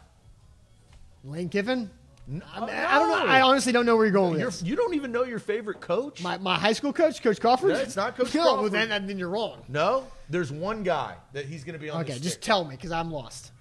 Lane 1.24 1.50
Kiffin. 1.50 1.90
No, 2.32 2.46
I, 2.54 2.60
mean, 2.60 2.70
I 2.70 3.00
don't 3.00 3.10
know. 3.10 3.26
I 3.32 3.42
honestly 3.42 3.72
don't 3.74 3.88
know 3.88 3.96
where 3.96 4.06
you're 4.06 4.14
going 4.14 4.32
with 4.34 4.40
You're, 4.42 4.52
this. 4.52 4.62
you 4.62 4.76
don't 4.76 4.94
even 4.94 5.12
know 5.12 5.24
your 5.24 5.40
favorite 5.40 5.82
coach. 5.82 6.22
My, 6.22 6.38
my 6.38 6.60
high 6.60 6.74
school 6.74 6.94
coach, 6.94 7.24
Coach 7.24 7.40
Crawford. 7.42 7.70
No, 7.74 7.80
it's 7.80 7.96
not 7.96 8.16
Coach 8.16 8.34
no, 8.36 8.42
Well, 8.42 8.54
Crawford. 8.56 8.72
then, 8.74 9.08
then 9.08 9.18
you're 9.18 9.30
wrong. 9.30 9.64
no, 9.68 10.06
there's 10.30 10.52
one 10.52 10.84
guy 10.84 11.16
that 11.34 11.46
he's 11.46 11.64
going 11.64 11.74
to 11.74 11.80
be 11.80 11.90
on. 11.90 12.02
Okay, 12.02 12.20
just 12.20 12.42
tell 12.42 12.64
me 12.64 12.76
because 12.76 12.92
I'm 12.92 13.10
lost. 13.12 13.52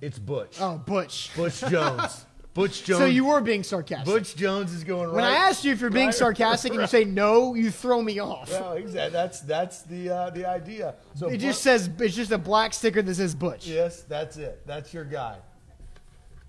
It's 0.00 0.18
Butch. 0.18 0.56
Oh, 0.60 0.78
Butch. 0.78 1.30
Butch 1.36 1.60
Jones. 1.60 2.24
Butch 2.58 2.82
Jones. 2.84 2.98
So 2.98 3.06
you 3.06 3.24
were 3.24 3.40
being 3.40 3.62
sarcastic. 3.62 4.06
Butch 4.06 4.34
Jones 4.34 4.72
is 4.72 4.82
going 4.82 5.06
right. 5.10 5.14
when 5.14 5.24
I 5.24 5.34
asked 5.34 5.64
you 5.64 5.70
if 5.72 5.80
you're 5.80 5.90
being 5.90 6.06
right- 6.06 6.14
sarcastic 6.14 6.72
and 6.72 6.80
you 6.80 6.86
say 6.98 7.04
no, 7.04 7.54
you 7.54 7.70
throw 7.70 8.02
me 8.02 8.18
off. 8.18 8.50
No, 8.50 8.72
exactly. 8.72 9.12
That's 9.12 9.40
that's 9.42 9.82
the 9.82 10.10
uh, 10.10 10.30
the 10.30 10.44
idea. 10.48 10.96
So 11.14 11.28
it 11.28 11.38
just 11.38 11.62
says 11.62 11.88
it's 12.00 12.16
just 12.16 12.32
a 12.32 12.38
black 12.38 12.74
sticker 12.74 13.00
that 13.00 13.14
says 13.14 13.34
Butch. 13.34 13.66
yes, 13.68 14.02
that's 14.02 14.36
it. 14.38 14.66
That's 14.66 14.92
your 14.92 15.04
guy. 15.04 15.36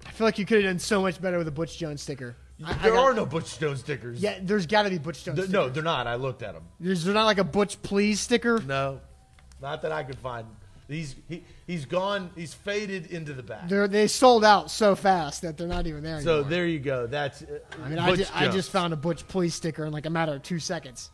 I 0.07 0.12
feel 0.12 0.26
like 0.26 0.39
you 0.39 0.45
could 0.45 0.64
have 0.64 0.72
done 0.72 0.80
so 0.80 1.01
much 1.01 1.22
better 1.22 1.38
with 1.38 1.47
a 1.47 1.51
Butch 1.51 1.78
Jones 1.78 2.01
sticker. 2.01 2.36
I- 2.66 2.72
I 2.72 2.74
there 2.80 2.93
got- 2.93 3.03
are 3.03 3.14
no 3.14 3.26
Butch 3.28 3.60
Jones 3.60 3.82
stickers. 3.82 4.20
Yeah, 4.20 4.39
there's 4.41 4.66
got 4.66 4.84
to 4.84 4.89
be 4.89 4.97
Butch 4.97 5.24
Jones. 5.24 5.38
Th- 5.38 5.49
no, 5.49 5.70
they're 5.70 5.84
not. 5.84 6.07
I 6.07 6.16
looked 6.16 6.41
at 6.41 6.55
them. 6.55 6.64
There's 6.80 7.03
there 7.03 7.14
not 7.14 7.26
like 7.26 7.38
a 7.38 7.43
Butch 7.43 7.82
Please 7.84 8.20
sticker. 8.20 8.60
No, 8.66 8.99
not 9.62 9.82
that 9.84 9.91
I 9.91 10.03
could 10.03 10.18
find. 10.18 10.47
He's 10.89 11.15
he, 11.27 11.43
he's 11.67 11.85
gone. 11.85 12.31
He's 12.35 12.53
faded 12.53 13.11
into 13.11 13.33
the 13.33 13.43
back. 13.43 13.69
They're, 13.69 13.87
they 13.87 14.07
sold 14.07 14.43
out 14.43 14.71
so 14.71 14.95
fast 14.95 15.43
that 15.43 15.55
they're 15.55 15.67
not 15.67 15.85
even 15.85 16.01
there 16.01 16.15
anymore. 16.15 16.23
So 16.23 16.33
anymore. 16.37 16.49
there 16.49 16.67
you 16.67 16.79
go. 16.79 17.05
That's. 17.05 17.43
Uh, 17.43 17.59
I 17.83 17.89
mean, 17.89 17.99
I, 17.99 18.15
ju- 18.15 18.25
I 18.33 18.47
just 18.47 18.71
found 18.71 18.91
a 18.91 18.97
Butch 18.97 19.27
Police 19.27 19.53
sticker 19.53 19.85
in 19.85 19.93
like 19.93 20.07
a 20.07 20.09
matter 20.09 20.33
of 20.33 20.41
two 20.41 20.57
seconds. 20.57 21.11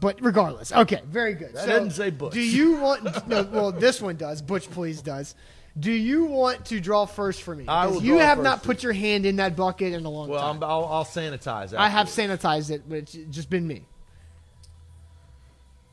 But 0.00 0.18
regardless, 0.20 0.72
okay, 0.72 1.00
very 1.06 1.32
good. 1.34 1.54
That 1.54 1.64
so 1.64 1.68
doesn't 1.68 1.92
say 1.92 2.10
Butch. 2.10 2.34
Do 2.34 2.40
you 2.40 2.76
want? 2.76 3.02
No, 3.28 3.44
well, 3.44 3.72
this 3.72 4.02
one 4.02 4.16
does. 4.16 4.42
Butch 4.42 4.70
Please 4.70 5.00
does. 5.00 5.34
Do 5.78 5.90
you 5.90 6.26
want 6.26 6.66
to 6.66 6.80
draw 6.80 7.06
first 7.06 7.42
for 7.42 7.54
me? 7.54 7.64
I 7.66 7.86
will 7.86 8.02
you 8.02 8.18
have 8.18 8.42
not 8.42 8.62
put 8.62 8.82
your 8.82 8.92
hand 8.92 9.24
in 9.24 9.36
that 9.36 9.56
bucket 9.56 9.94
in 9.94 10.04
a 10.04 10.10
long 10.10 10.28
Well, 10.28 10.40
time. 10.40 10.56
I'm, 10.56 10.64
I'll, 10.64 10.84
I'll 10.84 11.04
sanitize. 11.04 11.72
It. 11.72 11.78
I 11.78 11.88
have 11.88 12.08
sanitized 12.08 12.70
it, 12.70 12.82
but 12.86 12.98
it's 12.98 13.12
just 13.30 13.48
been 13.48 13.66
me. 13.66 13.86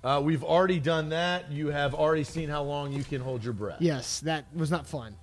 Uh, 0.04 0.22
we've 0.24 0.44
already 0.44 0.80
done 0.80 1.10
that. 1.10 1.52
You 1.52 1.68
have 1.68 1.94
already 1.94 2.24
seen 2.24 2.48
how 2.50 2.64
long 2.64 2.94
you 2.94 3.04
can 3.04 3.22
hold 3.22 3.44
your 3.44 3.54
breath. 3.54 3.82
Yes, 3.82 4.22
that 4.22 4.46
was 4.56 4.72
not 4.72 4.88
fun. 4.88 5.16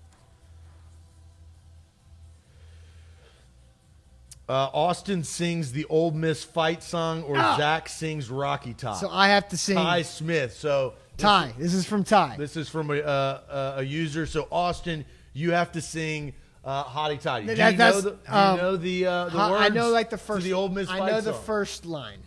Uh, 4.49 4.69
Austin 4.73 5.25
sings 5.25 5.73
the 5.73 5.87
Ole 5.87 6.13
Miss 6.13 6.45
fight 6.45 6.83
song, 6.83 7.25
or 7.25 7.37
Ah. 7.37 7.57
Zach 7.57 7.89
sings 7.89 8.31
Rocky 8.31 8.75
Top. 8.75 8.99
So 8.99 9.09
I 9.11 9.29
have 9.29 9.49
to 9.49 9.57
sing 9.57 9.77
Ty 9.77 10.03
Smith. 10.03 10.53
So 10.57 10.95
Ty. 11.17 11.55
This 11.59 11.75
is 11.75 11.85
from 11.85 12.05
Ty. 12.05 12.37
This 12.39 12.57
is 12.57 12.69
from 12.69 12.91
a, 12.91 12.99
uh, 13.01 13.75
a 13.79 13.83
user. 13.83 14.25
So 14.25 14.47
Austin, 14.53 15.05
you 15.33 15.51
have 15.51 15.73
to 15.73 15.81
sing 15.81 16.33
uh, 16.65 16.85
Hottie 16.85 17.21
Toddy. 17.21 17.47
Do 17.47 17.55
That- 17.57 17.73
you 17.73 17.79
know 17.79 18.01
the, 18.01 18.11
do 18.11 18.17
you 18.29 18.35
um, 18.35 18.57
know 18.59 18.77
the, 18.77 19.07
uh, 19.07 19.29
the? 19.31 19.39
I 19.39 19.69
know 19.71 19.91
like 19.91 20.11
the 20.11 20.19
first. 20.19 20.45
the 20.45 20.53
Ole 20.53 20.69
Miss 20.69 20.89
I 20.89 21.11
know 21.11 21.21
the 21.21 21.33
first 21.33 21.85
line. 21.85 22.19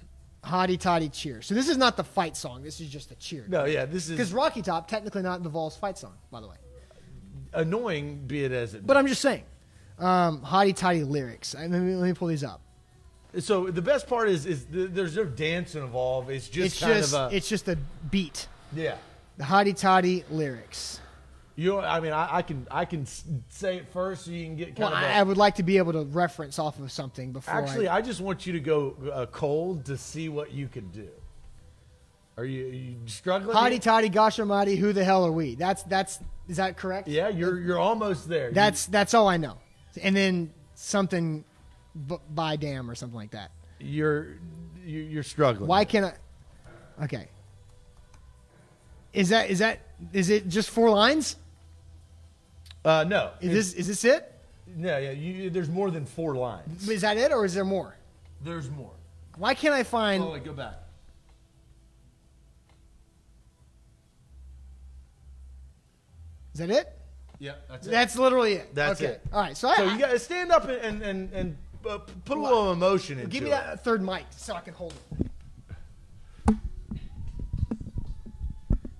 Hottie 0.43 0.79
toddy 0.79 1.09
cheer. 1.09 1.41
So 1.41 1.53
this 1.53 1.67
is 1.67 1.77
not 1.77 1.97
the 1.97 2.03
fight 2.03 2.37
song. 2.37 2.63
This 2.63 2.79
is 2.79 2.89
just 2.89 3.11
a 3.11 3.15
cheer. 3.15 3.45
No, 3.47 3.65
yeah, 3.65 3.85
this 3.85 4.05
is 4.05 4.11
Because 4.11 4.31
Rocky 4.33 4.61
Top 4.61 4.87
technically 4.87 5.21
not 5.21 5.43
the 5.43 5.49
Vols 5.49 5.75
fight 5.75 5.97
song, 5.97 6.13
by 6.31 6.39
the 6.41 6.47
way. 6.47 6.55
annoying, 7.53 8.25
be 8.27 8.43
it 8.45 8.51
as 8.51 8.73
it. 8.73 8.85
But 8.85 8.97
I'm 8.97 9.07
just 9.07 9.21
saying, 9.21 9.43
um, 9.97 10.41
hottie 10.41 10.75
toddy 10.75 11.03
lyrics. 11.03 11.55
I, 11.55 11.67
let, 11.67 11.81
me, 11.81 11.95
let 11.95 12.07
me 12.07 12.13
pull 12.13 12.27
these 12.29 12.43
up. 12.43 12.61
so 13.39 13.67
the 13.69 13.81
best 13.81 14.07
part 14.07 14.29
is 14.29 14.45
is 14.45 14.65
th- 14.65 14.89
there's 14.93 15.15
no 15.15 15.25
dance 15.25 15.75
involved. 15.75 16.29
It's 16.29 16.47
just 16.47 16.67
it's 16.75 16.79
kind 16.79 16.93
just 16.95 17.13
of 17.13 17.31
a 17.31 17.35
it's 17.35 17.49
just 17.49 17.67
a 17.67 17.77
beat. 18.09 18.47
yeah. 18.73 18.95
The 19.37 19.43
hottie 19.45 19.75
toddy 19.77 20.25
lyrics. 20.29 20.99
You, 21.59 21.81
I 21.81 21.99
mean, 21.99 22.13
I, 22.13 22.37
I 22.37 22.41
can 22.41 22.65
I 22.71 22.85
can 22.85 23.05
say 23.49 23.75
it 23.75 23.91
first 23.91 24.23
so 24.23 24.31
you 24.31 24.45
can 24.45 24.55
get 24.55 24.77
kind 24.77 24.93
Well, 24.93 24.93
a- 24.93 25.07
I 25.07 25.21
would 25.21 25.35
like 25.35 25.55
to 25.55 25.63
be 25.63 25.77
able 25.77 25.91
to 25.91 26.05
reference 26.05 26.57
off 26.57 26.79
of 26.79 26.89
something 26.89 27.33
before. 27.33 27.53
Actually, 27.53 27.89
I, 27.89 27.97
I 27.97 28.01
just 28.01 28.21
want 28.21 28.47
you 28.47 28.53
to 28.53 28.61
go 28.61 28.95
uh, 29.13 29.25
cold 29.25 29.83
to 29.87 29.97
see 29.97 30.29
what 30.29 30.53
you 30.53 30.69
can 30.69 30.87
do. 30.91 31.09
Are 32.37 32.45
you, 32.45 32.65
are 32.65 32.69
you 32.69 32.95
struggling? 33.07 33.57
hottie 33.57 33.81
toddy 33.81 34.07
gosh 34.07 34.39
almighty, 34.39 34.77
who 34.77 34.93
the 34.93 35.03
hell 35.03 35.25
are 35.25 35.33
we? 35.33 35.55
That's 35.55 35.83
that's 35.83 36.19
is 36.47 36.55
that 36.55 36.77
correct? 36.77 37.09
Yeah, 37.09 37.27
you're 37.27 37.59
you're 37.59 37.77
almost 37.77 38.29
there. 38.29 38.51
That's 38.53 38.85
that's 38.85 39.13
all 39.13 39.27
I 39.27 39.35
know. 39.35 39.57
And 40.01 40.15
then 40.15 40.53
something 40.75 41.43
b- 42.07 42.15
by 42.29 42.55
damn 42.55 42.89
or 42.89 42.95
something 42.95 43.17
like 43.17 43.31
that. 43.31 43.51
You, 43.81 44.37
you're 44.85 45.03
you're 45.03 45.23
struggling. 45.23 45.67
Why 45.67 45.83
can't 45.83 46.05
I? 46.05 47.03
Okay, 47.03 47.27
Is 49.11 49.27
that 49.27 49.49
is 49.49 49.59
that 49.59 49.81
is 50.13 50.29
it 50.29 50.47
just 50.47 50.69
four 50.69 50.89
lines? 50.89 51.35
Uh, 52.85 53.03
no, 53.07 53.31
Is 53.41 53.53
this 53.53 53.73
is 53.73 53.87
this 53.87 54.05
it? 54.05 54.33
No, 54.75 54.97
yeah. 54.97 55.11
You, 55.11 55.49
there's 55.49 55.69
more 55.69 55.91
than 55.91 56.05
four 56.05 56.35
lines. 56.35 56.87
Is 56.87 57.01
that 57.01 57.17
it, 57.17 57.31
or 57.31 57.43
is 57.43 57.53
there 57.53 57.65
more? 57.65 57.95
There's 58.41 58.69
more. 58.69 58.91
Why 59.37 59.53
can't 59.53 59.73
I 59.73 59.83
find? 59.83 60.23
Oh, 60.23 60.31
wait, 60.31 60.45
go 60.45 60.53
back. 60.53 60.75
Is 66.53 66.59
that 66.59 66.69
it? 66.69 66.99
Yeah, 67.39 67.53
that's 67.69 67.87
it. 67.87 67.91
That's 67.91 68.17
literally 68.17 68.53
it. 68.55 68.75
That's 68.75 69.01
okay. 69.01 69.13
it. 69.13 69.21
All 69.31 69.41
right. 69.41 69.55
So, 69.55 69.73
so 69.75 69.83
you 69.85 69.97
got 69.97 70.11
to 70.11 70.19
stand 70.19 70.51
up 70.51 70.67
and 70.67 70.81
and 70.81 71.01
and, 71.01 71.33
and 71.33 71.57
uh, 71.89 71.99
put 72.25 72.37
a 72.37 72.41
little 72.41 72.71
emotion 72.71 73.17
into 73.17 73.29
give 73.29 73.43
me 73.43 73.49
it. 73.49 73.51
that 73.51 73.83
third 73.83 74.01
mic 74.01 74.25
so 74.31 74.55
I 74.55 74.61
can 74.61 74.73
hold 74.73 74.93
it. 75.19 75.27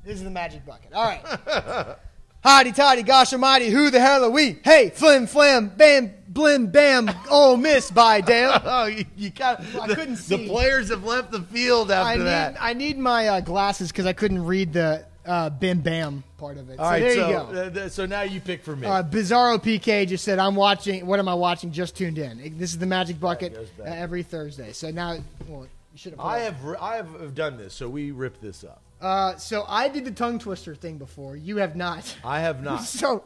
This 0.06 0.18
is 0.18 0.24
the 0.24 0.30
magic 0.30 0.66
bucket. 0.66 0.94
All 0.94 1.04
right. 1.04 1.98
Hotty 2.44 2.74
toddy, 2.74 3.04
gosh 3.04 3.34
almighty, 3.34 3.70
who 3.70 3.90
the 3.90 4.00
hell 4.00 4.24
are 4.24 4.30
we? 4.30 4.60
Hey, 4.64 4.92
flim 4.92 5.28
flam, 5.28 5.74
bam, 5.76 6.14
blim 6.32 6.72
bam, 6.72 7.10
oh 7.30 7.58
miss 7.58 7.92
by 7.92 8.22
damn. 8.22 8.62
Oh, 8.66 8.86
you, 8.86 9.04
you 9.18 9.30
got. 9.30 9.60
I 9.76 9.88
the, 9.88 9.96
couldn't 9.96 10.16
see. 10.16 10.38
The 10.38 10.48
players 10.48 10.90
have 10.90 11.04
left 11.04 11.32
the 11.32 11.42
field 11.42 11.92
after 11.92 12.08
I 12.08 12.16
need 12.16 12.24
that. 12.24 12.58
I 12.60 12.74
need 12.74 12.98
my 12.98 13.28
uh, 13.28 13.42
glasses 13.42 13.92
because 13.92 14.06
I 14.06 14.14
couldn't 14.14 14.46
read 14.46 14.72
the 14.72 15.06
uh, 15.26 15.50
bim 15.50 15.82
bam 15.82 16.24
part 16.38 16.58
of 16.58 16.70
it. 16.70 16.80
All 16.80 16.86
so 16.86 16.92
right, 16.92 17.00
there 17.02 17.14
so 17.16 17.28
you 17.28 17.34
go. 17.34 17.62
uh, 17.62 17.70
th- 17.72 17.92
so 17.92 18.06
now 18.06 18.22
you 18.22 18.40
pick 18.40 18.64
for 18.64 18.74
me. 18.76 18.88
Uh, 18.88 19.04
Bizarro 19.04 19.62
PK 19.62 20.08
just 20.08 20.24
said, 20.24 20.40
"I'm 20.40 20.56
watching. 20.56 21.06
What 21.06 21.20
am 21.20 21.28
I 21.28 21.34
watching? 21.34 21.74
Just 21.74 21.98
tuned 21.98 22.18
in. 22.18 22.58
This 22.58 22.72
is 22.72 22.78
the 22.78 22.86
Magic 22.86 23.20
Bucket 23.20 23.70
uh, 23.80 23.84
every 23.84 24.24
Thursday. 24.24 24.72
So 24.72 24.92
now, 24.92 25.18
well, 25.46 25.64
you 25.92 25.98
should 25.98 26.14
have. 26.14 26.22
I 26.22 26.40
have 26.40 26.56
I 26.80 26.96
have 26.96 27.36
done 27.36 27.58
this, 27.58 27.74
so 27.74 27.90
we 27.90 28.12
ripped 28.12 28.42
this 28.42 28.64
up. 28.64 28.82
Uh, 29.02 29.38
so 29.38 29.64
I 29.66 29.88
did 29.88 30.04
the 30.04 30.12
tongue 30.12 30.40
twister 30.40 30.76
thing 30.76 30.98
before. 30.98 31.38
You 31.38 31.58
have 31.58 31.76
not. 31.78 32.14
I 32.24 32.42
have 32.42 32.62
not. 32.70 32.84
So 32.84 33.24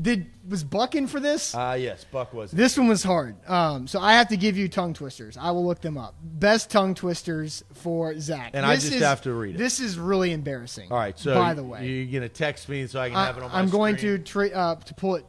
did 0.00 0.26
was 0.48 0.62
Buck 0.62 0.94
in 0.94 1.08
for 1.08 1.18
this? 1.18 1.52
Ah, 1.52 1.74
yes, 1.74 2.04
Buck 2.04 2.32
was. 2.32 2.52
this 2.52 2.78
one 2.78 2.86
was 2.86 3.02
hard. 3.02 3.34
Um, 3.48 3.88
so 3.88 3.98
I 4.00 4.12
have 4.12 4.28
to 4.28 4.36
give 4.36 4.56
you 4.56 4.68
tongue 4.68 4.94
twisters. 4.94 5.36
I 5.36 5.50
will 5.50 5.66
look 5.66 5.80
them 5.80 5.98
up. 5.98 6.14
Best 6.22 6.70
tongue 6.70 6.94
twisters 6.94 7.64
for 7.74 8.16
Zach. 8.20 8.52
And 8.54 8.64
I 8.64 8.76
just 8.76 8.92
is- 8.92 9.02
have 9.02 9.22
to 9.22 9.32
read 9.34 9.56
it. 9.56 9.58
This 9.58 9.80
is 9.80 9.98
really 9.98 10.32
embarrassing. 10.32 10.92
All 10.92 10.98
right, 10.98 11.18
so 11.18 11.34
by 11.34 11.54
the 11.54 11.64
way, 11.64 11.84
you're 11.88 12.20
gonna 12.20 12.28
text 12.28 12.68
me 12.68 12.86
so 12.86 13.00
I 13.00 13.08
can 13.08 13.16
I, 13.18 13.26
have 13.26 13.36
it 13.36 13.42
on 13.42 13.50
my 13.50 13.58
I'm 13.58 13.68
going 13.68 13.96
screen? 13.96 14.18
to 14.18 14.22
tra- 14.22 14.48
uh, 14.50 14.74
to 14.76 14.94
pull 14.94 15.16
it, 15.16 15.26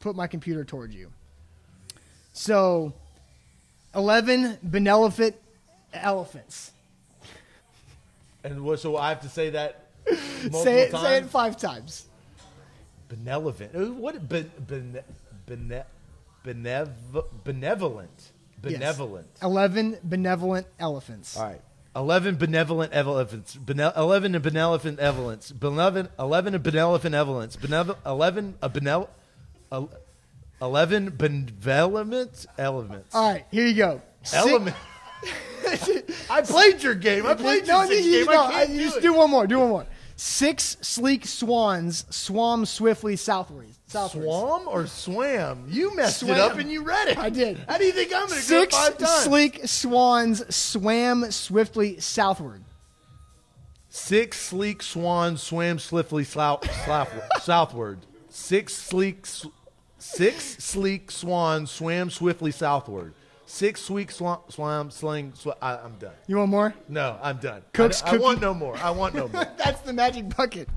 put 0.00 0.16
my 0.16 0.26
computer 0.26 0.64
towards 0.64 0.94
you. 0.94 1.12
So, 2.32 2.94
eleven 3.94 4.58
benevolent 4.62 5.36
elephants. 5.92 6.72
And 8.46 8.62
what, 8.64 8.78
so 8.80 8.96
I 8.96 9.08
have 9.10 9.20
to 9.22 9.28
say 9.28 9.50
that 9.50 9.86
multiple 10.06 10.60
Say 10.62 10.80
it. 10.82 10.90
times. 10.92 11.02
Say 11.02 11.16
it 11.18 11.24
five 11.26 11.56
times. 11.56 12.06
Benevolent. 13.08 13.74
What? 13.98 14.28
Ben, 14.28 14.50
ben, 14.66 14.98
bene, 15.46 15.84
benev, 16.44 16.90
benevolent. 17.44 18.30
Yes. 18.62 18.72
Benevolent. 18.78 19.26
Eleven 19.42 19.98
benevolent 20.02 20.66
elephants. 20.78 21.36
All 21.36 21.44
right. 21.44 21.60
Eleven 21.94 22.36
benevolent 22.36 22.92
elephants. 22.94 23.54
Bene, 23.54 23.92
Eleven 23.96 24.34
and 24.34 24.42
benevolent 24.42 24.98
elephants. 25.00 25.52
Eleven. 25.62 26.08
Eleven 26.18 26.54
and 26.54 26.62
benevolent 26.64 27.14
elephants. 27.14 27.56
Benev, 27.56 27.96
Eleven 28.04 28.54
a 28.62 28.68
benel. 28.70 29.08
Eleven 30.60 31.10
benevolent 31.16 32.46
elements. 32.58 33.14
All 33.14 33.32
right. 33.32 33.44
Here 33.50 33.66
you 33.66 33.74
go. 33.74 34.02
Six- 34.22 34.34
Element. 34.46 34.76
I 36.30 36.42
played 36.42 36.82
your 36.82 36.94
game. 36.94 37.26
I 37.26 37.34
played 37.34 37.66
no, 37.66 37.82
your 37.82 37.86
six 37.88 38.04
you, 38.06 38.12
game. 38.24 38.26
no, 38.26 38.44
I 38.44 38.52
can't 38.52 38.70
you 38.70 38.78
do 38.78 38.84
just 38.84 38.96
it. 38.98 39.02
do 39.02 39.14
one 39.14 39.30
more. 39.30 39.46
Do 39.46 39.58
one 39.58 39.68
more. 39.68 39.86
Six 40.16 40.78
sleek 40.80 41.26
swans 41.26 42.06
swam 42.14 42.64
swiftly 42.64 43.16
southwards. 43.16 43.78
southwards. 43.86 44.26
Swam 44.26 44.68
or 44.68 44.86
swam? 44.86 45.66
You 45.68 45.94
messed 45.94 46.22
it 46.22 46.30
up 46.30 46.56
and 46.56 46.70
you 46.70 46.82
read 46.82 47.08
it. 47.08 47.18
I 47.18 47.28
did. 47.28 47.58
How 47.68 47.76
do 47.76 47.84
you 47.84 47.92
think 47.92 48.12
I'm 48.14 48.26
going 48.26 48.30
to 48.30 48.36
Six 48.36 48.74
five 48.74 48.96
times? 48.96 49.24
sleek 49.24 49.60
swans 49.66 50.54
swam 50.54 51.30
swiftly 51.30 52.00
southward. 52.00 52.62
Six 53.90 54.40
sleek 54.40 54.82
swans 54.82 55.42
swam 55.42 55.78
swiftly 55.78 56.24
southward. 56.24 57.98
Six 58.28 58.74
sleek, 58.74 59.26
six 59.98 60.44
sleek 60.64 61.10
swans 61.10 61.70
swam 61.70 62.10
swiftly 62.10 62.50
southward. 62.50 63.14
Six 63.48 63.80
sleek 63.80 64.10
swan, 64.10 64.40
swam 64.48 64.90
sling. 64.90 65.32
Sw- 65.34 65.48
I, 65.62 65.76
I'm 65.76 65.94
done. 65.98 66.12
You 66.26 66.36
want 66.38 66.50
more? 66.50 66.74
No, 66.88 67.16
I'm 67.22 67.36
done. 67.38 67.62
Cook's 67.72 68.02
I, 68.02 68.14
I 68.14 68.18
want 68.18 68.40
no 68.40 68.52
more. 68.52 68.76
I 68.78 68.90
want 68.90 69.14
no 69.14 69.28
more. 69.32 69.46
That's 69.56 69.80
the 69.82 69.92
magic 69.92 70.36
bucket. 70.36 70.68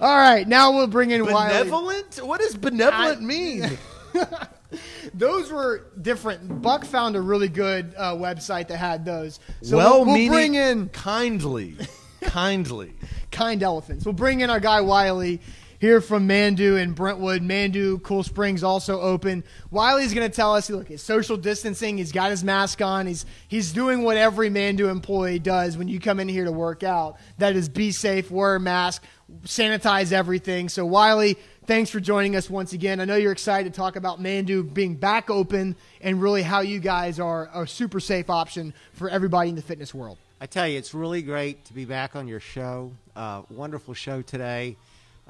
All 0.00 0.16
right, 0.16 0.46
now 0.46 0.72
we'll 0.72 0.86
bring 0.86 1.10
in 1.10 1.26
Wiley. 1.26 1.58
benevolent? 1.58 2.20
What 2.24 2.40
does 2.40 2.56
benevolent 2.56 3.18
I- 3.18 3.24
mean? 3.24 3.78
Those 5.14 5.50
were 5.50 5.86
different. 6.00 6.62
Buck 6.62 6.84
found 6.84 7.16
a 7.16 7.20
really 7.20 7.48
good 7.48 7.92
uh, 7.96 8.14
website 8.14 8.68
that 8.68 8.76
had 8.76 9.04
those. 9.04 9.40
So 9.62 9.76
well, 9.76 9.96
we'll, 9.98 10.06
we'll 10.06 10.14
meaning 10.14 10.30
bring 10.30 10.54
in 10.54 10.88
kindly, 10.90 11.76
kindly. 12.22 12.94
kind 13.32 13.62
elephants. 13.62 14.04
We'll 14.04 14.12
bring 14.12 14.40
in 14.40 14.50
our 14.50 14.60
guy 14.60 14.80
Wiley 14.80 15.40
here 15.80 16.00
from 16.02 16.28
Manduu 16.28 16.80
and 16.80 16.94
Brentwood. 16.94 17.42
Manduu, 17.42 18.00
Cool 18.02 18.22
Springs 18.22 18.62
also 18.62 19.00
open. 19.00 19.42
Wiley's 19.70 20.14
going 20.14 20.30
to 20.30 20.34
tell 20.34 20.54
us, 20.54 20.70
look, 20.70 20.90
it's 20.90 21.02
social 21.02 21.36
distancing. 21.36 21.96
He's 21.98 22.12
got 22.12 22.30
his 22.30 22.44
mask 22.44 22.80
on. 22.82 23.06
He's 23.06 23.26
he's 23.48 23.72
doing 23.72 24.02
what 24.02 24.16
every 24.16 24.50
Manduu 24.50 24.90
employee 24.90 25.38
does 25.38 25.76
when 25.76 25.88
you 25.88 25.98
come 25.98 26.20
in 26.20 26.28
here 26.28 26.44
to 26.44 26.52
work 26.52 26.84
out. 26.84 27.16
That 27.38 27.56
is 27.56 27.68
be 27.68 27.90
safe, 27.90 28.30
wear 28.30 28.56
a 28.56 28.60
mask, 28.60 29.02
sanitize 29.44 30.12
everything. 30.12 30.68
So 30.68 30.84
Wiley, 30.84 31.38
thanks 31.64 31.90
for 31.90 31.98
joining 31.98 32.36
us 32.36 32.50
once 32.50 32.74
again. 32.74 33.00
I 33.00 33.06
know 33.06 33.16
you're 33.16 33.32
excited 33.32 33.72
to 33.72 33.76
talk 33.76 33.96
about 33.96 34.20
Manduu 34.20 34.72
being 34.72 34.94
back 34.94 35.30
open 35.30 35.76
and 36.02 36.20
really 36.20 36.42
how 36.42 36.60
you 36.60 36.78
guys 36.78 37.18
are 37.18 37.48
a 37.54 37.66
super 37.66 38.00
safe 38.00 38.28
option 38.28 38.74
for 38.92 39.08
everybody 39.08 39.48
in 39.48 39.56
the 39.56 39.62
fitness 39.62 39.94
world. 39.94 40.18
I 40.42 40.46
tell 40.46 40.66
you, 40.66 40.78
it's 40.78 40.94
really 40.94 41.22
great 41.22 41.64
to 41.66 41.74
be 41.74 41.84
back 41.84 42.16
on 42.16 42.26
your 42.26 42.40
show. 42.40 42.92
Uh, 43.14 43.42
wonderful 43.50 43.94
show 43.94 44.22
today. 44.22 44.76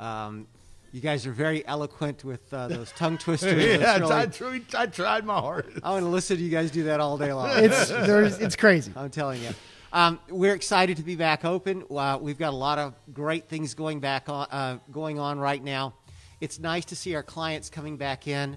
Um, 0.01 0.47
you 0.93 1.01
guys 1.01 1.25
are 1.27 1.33
very 1.33 1.65
eloquent 1.69 2.25
with 2.25 2.53
uh, 2.53 2.67
those 2.69 2.91
tongue 2.93 3.17
twisters. 3.25 3.63
Yeah, 3.81 3.99
really- 3.99 4.13
I, 4.13 4.27
tried, 4.27 4.63
I 4.75 4.87
tried 4.87 5.25
my 5.25 5.39
hardest. 5.39 5.79
I 5.85 5.91
want 5.91 6.05
to 6.05 6.09
listen 6.09 6.37
to 6.39 6.43
you 6.43 6.51
guys 6.51 6.71
do 6.73 6.85
that 6.85 6.99
all 7.01 7.17
day 7.17 7.33
long. 7.33 7.51
It's 7.53 7.89
there's 7.89 8.39
it's 8.39 8.57
crazy. 8.57 8.93
I'm 8.97 9.11
telling 9.11 9.43
you. 9.43 9.51
Um, 9.93 10.19
we're 10.29 10.55
excited 10.55 10.97
to 10.99 11.03
be 11.03 11.17
back 11.17 11.45
open. 11.45 11.85
Uh, 11.91 12.19
we've 12.21 12.39
got 12.39 12.53
a 12.53 12.57
lot 12.57 12.79
of 12.79 12.95
great 13.13 13.49
things 13.49 13.75
going 13.75 13.99
back 14.01 14.29
on, 14.29 14.47
uh, 14.51 14.79
going 14.93 15.19
on 15.19 15.39
right 15.39 15.63
now. 15.63 15.95
It's 16.41 16.59
nice 16.61 16.85
to 16.87 16.97
see 16.97 17.15
our 17.17 17.23
clients 17.25 17.69
coming 17.71 17.97
back 17.97 18.27
in. 18.29 18.57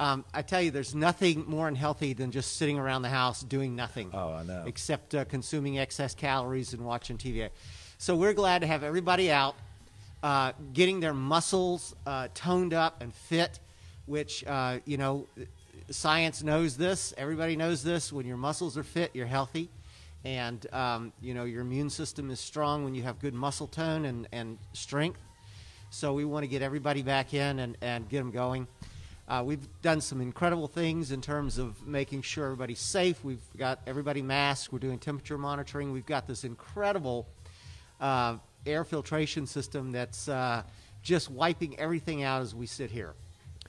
Um, 0.00 0.24
I 0.34 0.42
tell 0.42 0.60
you, 0.60 0.70
there's 0.72 0.94
nothing 0.94 1.44
more 1.46 1.68
unhealthy 1.68 2.12
than 2.14 2.32
just 2.32 2.56
sitting 2.56 2.78
around 2.78 3.02
the 3.02 3.08
house 3.08 3.42
doing 3.42 3.76
nothing. 3.76 4.10
Oh, 4.12 4.32
I 4.32 4.42
know. 4.42 4.64
Except 4.66 5.14
uh, 5.14 5.24
consuming 5.24 5.78
excess 5.78 6.14
calories 6.14 6.72
and 6.74 6.84
watching 6.84 7.16
TV. 7.16 7.48
So 7.98 8.16
we're 8.16 8.32
glad 8.34 8.62
to 8.62 8.66
have 8.66 8.82
everybody 8.82 9.30
out, 9.30 9.54
uh, 10.22 10.52
getting 10.72 11.00
their 11.00 11.14
muscles 11.14 11.94
uh, 12.06 12.28
toned 12.34 12.74
up 12.74 13.02
and 13.02 13.12
fit. 13.14 13.60
Which 14.06 14.44
uh, 14.44 14.80
you 14.84 14.96
know, 14.96 15.26
science 15.90 16.42
knows 16.42 16.76
this. 16.76 17.14
Everybody 17.16 17.56
knows 17.56 17.82
this. 17.82 18.12
When 18.12 18.26
your 18.26 18.36
muscles 18.36 18.76
are 18.76 18.82
fit, 18.82 19.12
you're 19.14 19.26
healthy 19.26 19.70
and 20.24 20.66
um, 20.72 21.12
you 21.20 21.34
know 21.34 21.44
your 21.44 21.62
immune 21.62 21.90
system 21.90 22.30
is 22.30 22.40
strong 22.40 22.84
when 22.84 22.94
you 22.94 23.02
have 23.02 23.18
good 23.18 23.34
muscle 23.34 23.66
tone 23.66 24.04
and, 24.04 24.28
and 24.32 24.58
strength. 24.72 25.20
So 25.90 26.14
we 26.14 26.24
want 26.24 26.44
to 26.44 26.48
get 26.48 26.62
everybody 26.62 27.02
back 27.02 27.34
in 27.34 27.58
and, 27.58 27.76
and 27.82 28.08
get 28.08 28.18
them 28.18 28.30
going. 28.30 28.66
Uh, 29.28 29.42
we've 29.44 29.68
done 29.82 30.00
some 30.00 30.20
incredible 30.20 30.66
things 30.66 31.12
in 31.12 31.20
terms 31.20 31.58
of 31.58 31.86
making 31.86 32.22
sure 32.22 32.46
everybody's 32.46 32.80
safe. 32.80 33.22
We've 33.22 33.42
got 33.56 33.80
everybody 33.86 34.22
masked. 34.22 34.72
We're 34.72 34.78
doing 34.78 34.98
temperature 34.98 35.38
monitoring. 35.38 35.92
We've 35.92 36.06
got 36.06 36.26
this 36.26 36.44
incredible 36.44 37.28
uh, 38.00 38.38
air 38.66 38.84
filtration 38.84 39.46
system 39.46 39.92
that's 39.92 40.28
uh, 40.28 40.62
just 41.02 41.30
wiping 41.30 41.78
everything 41.78 42.22
out 42.22 42.42
as 42.42 42.54
we 42.54 42.66
sit 42.66 42.90
here. 42.90 43.14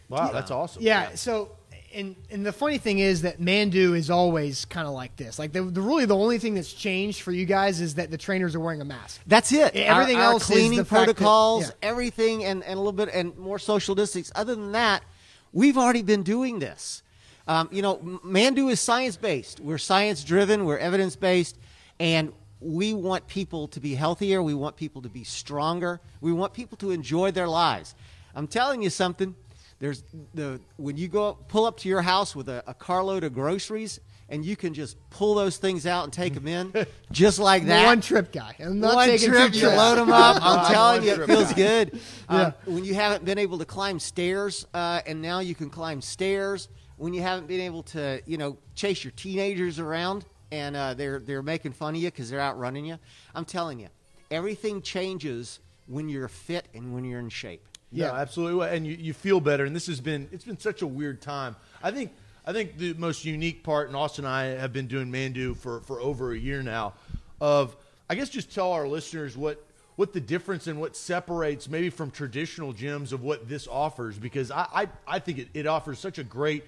Wow, 0.10 0.32
that's 0.32 0.52
awesome. 0.52 0.84
Yeah. 0.84 1.16
So, 1.16 1.52
and 1.94 2.16
and 2.30 2.46
the 2.46 2.52
funny 2.52 2.78
thing 2.78 3.00
is 3.00 3.22
that 3.24 3.40
Manduu 3.40 3.96
is 3.98 4.10
always 4.10 4.66
kind 4.66 4.88
of 4.88 4.94
like 4.94 5.16
this. 5.16 5.40
Like 5.40 5.54
the, 5.54 5.64
the 5.64 5.82
really 5.82 6.06
the 6.06 6.16
only 6.16 6.38
thing 6.40 6.56
that's 6.56 6.74
changed 6.74 7.22
for 7.22 7.32
you 7.32 7.46
guys 7.46 7.82
is 7.82 7.96
that 7.96 8.12
the 8.12 8.18
trainers 8.18 8.54
are 8.56 8.60
wearing 8.60 8.82
a 8.82 8.86
mask. 8.86 9.22
That's 9.26 9.52
it. 9.52 9.76
Everything 9.76 10.18
Our- 10.18 10.24
our 10.24 10.32
else 10.34 10.44
is 10.44 10.56
cleaning 10.56 10.78
the 10.78 10.86
fact 10.86 11.08
that- 11.08 11.16
protocols, 11.16 11.68
yeah. 11.68 11.74
everything, 11.90 12.44
and, 12.46 12.64
and 12.64 12.74
a 12.74 12.78
little 12.78 12.92
bit 12.92 13.10
and 13.14 13.36
more 13.38 13.58
social 13.60 13.96
distance. 13.96 14.32
Other 14.36 14.56
than 14.56 14.72
that, 14.74 15.04
we've 15.52 15.78
already 15.78 16.04
been 16.04 16.24
doing 16.24 16.60
this. 16.60 17.02
Um, 17.48 17.70
you 17.72 17.82
know, 17.82 17.98
Manduu 17.98 18.72
is 18.72 18.80
science 18.80 19.18
based. 19.18 19.60
We're 19.60 19.78
science 19.78 20.24
driven. 20.24 20.66
We're 20.66 20.78
evidence 20.78 21.16
based, 21.16 21.58
and 22.00 22.34
we 22.64 22.94
want 22.94 23.28
people 23.28 23.68
to 23.70 23.80
be 23.80 23.96
healthier. 23.96 24.42
We 24.42 24.54
want 24.54 24.76
people 24.76 25.02
to 25.02 25.10
be 25.10 25.24
stronger. 25.24 26.00
We 26.22 26.32
want 26.32 26.54
people 26.54 26.78
to 26.80 26.92
enjoy 26.92 27.32
their 27.32 27.48
lives. 27.48 27.96
I'm 28.36 28.48
telling 28.48 28.82
you 28.82 28.90
something. 28.90 29.36
There's 29.80 30.04
the 30.34 30.62
when 30.78 30.96
you 30.98 31.08
go 31.10 31.38
pull 31.50 31.66
up 31.66 31.78
to 31.80 31.90
your 31.90 32.02
house 32.02 32.36
with 32.36 32.48
a, 32.48 32.64
a 32.68 32.74
carload 32.74 33.24
of 33.26 33.34
groceries 33.34 34.00
and 34.30 34.46
you 34.46 34.56
can 34.56 34.74
just 34.74 34.96
pull 35.10 35.36
those 35.36 35.58
things 35.58 35.86
out 35.86 36.06
and 36.06 36.14
take 36.14 36.34
them 36.34 36.48
in, 36.48 36.74
just 37.12 37.38
like 37.38 37.66
that. 37.66 37.86
one 37.86 38.00
trip 38.00 38.32
guy. 38.32 38.56
I'm 38.60 38.80
not 38.80 38.96
One 38.96 39.08
taking 39.10 39.30
trip, 39.30 39.54
you 39.54 39.60
trips. 39.62 39.76
load 39.76 39.98
them 39.98 40.12
up. 40.12 40.38
I'm 40.42 40.66
telling 40.74 41.04
you, 41.04 41.12
it 41.22 41.28
feels 41.28 41.50
guy. 41.50 41.56
good. 41.56 42.00
Um, 42.30 42.40
Yeah. 42.40 42.52
When 42.66 42.86
you 42.86 42.94
haven't 42.96 43.26
been 43.26 43.38
able 43.38 43.58
to 43.58 43.66
climb 43.66 44.00
stairs, 44.00 44.66
uh, 44.74 45.02
and 45.06 45.22
now 45.22 45.40
you 45.40 45.54
can 45.54 45.70
climb 45.70 46.02
stairs. 46.02 46.70
When 46.96 47.14
you 47.14 47.22
haven't 47.22 47.48
been 47.48 47.60
able 47.60 47.84
to, 47.84 48.22
you 48.26 48.38
know, 48.38 48.58
chase 48.76 49.04
your 49.04 49.12
teenagers 49.12 49.78
around, 49.78 50.26
and 50.54 50.76
uh, 50.76 50.94
they're 50.94 51.20
they're 51.20 51.42
making 51.42 51.72
fun 51.72 51.96
of 51.96 52.02
you 52.02 52.10
because 52.10 52.30
they're 52.30 52.40
outrunning 52.40 52.86
you. 52.86 53.00
I'm 53.34 53.44
telling 53.44 53.80
you, 53.80 53.88
everything 54.30 54.84
changes 54.84 55.60
when 55.88 56.10
you're 56.10 56.28
fit 56.28 56.68
and 56.76 56.94
when 56.94 57.04
you're 57.04 57.20
in 57.20 57.30
shape. 57.30 57.68
Yeah. 57.92 58.08
No, 58.08 58.14
absolutely. 58.16 58.70
And 58.70 58.86
you, 58.86 58.94
you 58.94 59.14
feel 59.14 59.40
better. 59.40 59.66
And 59.66 59.76
this 59.76 59.88
has 59.88 60.00
been 60.00 60.30
it's 60.32 60.46
been 60.46 60.60
such 60.60 60.84
a 60.84 60.88
weird 60.88 61.22
time. 61.22 61.56
I 61.82 61.90
think 61.90 62.12
I 62.46 62.54
think 62.54 62.78
the 62.78 62.94
most 62.94 63.26
unique 63.26 63.64
part, 63.64 63.88
and 63.88 63.98
Austin 63.98 64.26
and 64.26 64.34
I 64.34 64.44
have 64.46 64.72
been 64.72 64.88
doing 64.88 65.12
Manduu 65.12 65.58
for, 65.58 65.82
for 65.82 66.00
over 66.00 66.34
a 66.34 66.38
year 66.38 66.62
now, 66.62 66.94
of 67.42 67.76
I 68.08 68.16
guess 68.16 68.30
just 68.30 68.54
tell 68.54 68.74
our 68.74 68.88
listeners 68.88 69.36
what 69.36 69.66
what 69.96 70.14
the 70.14 70.22
difference 70.22 70.68
and 70.68 70.80
what 70.80 70.96
separates 70.96 71.68
maybe 71.68 71.90
from 71.90 72.12
traditional 72.12 72.74
gyms 72.74 73.12
of 73.12 73.22
what 73.22 73.48
this 73.48 73.68
offers 73.68 74.18
because 74.18 74.50
I, 74.50 74.68
I, 74.74 74.88
I 75.08 75.20
think 75.20 75.38
it, 75.38 75.48
it 75.54 75.68
offers 75.68 76.00
such 76.00 76.18
a 76.18 76.24
great 76.24 76.64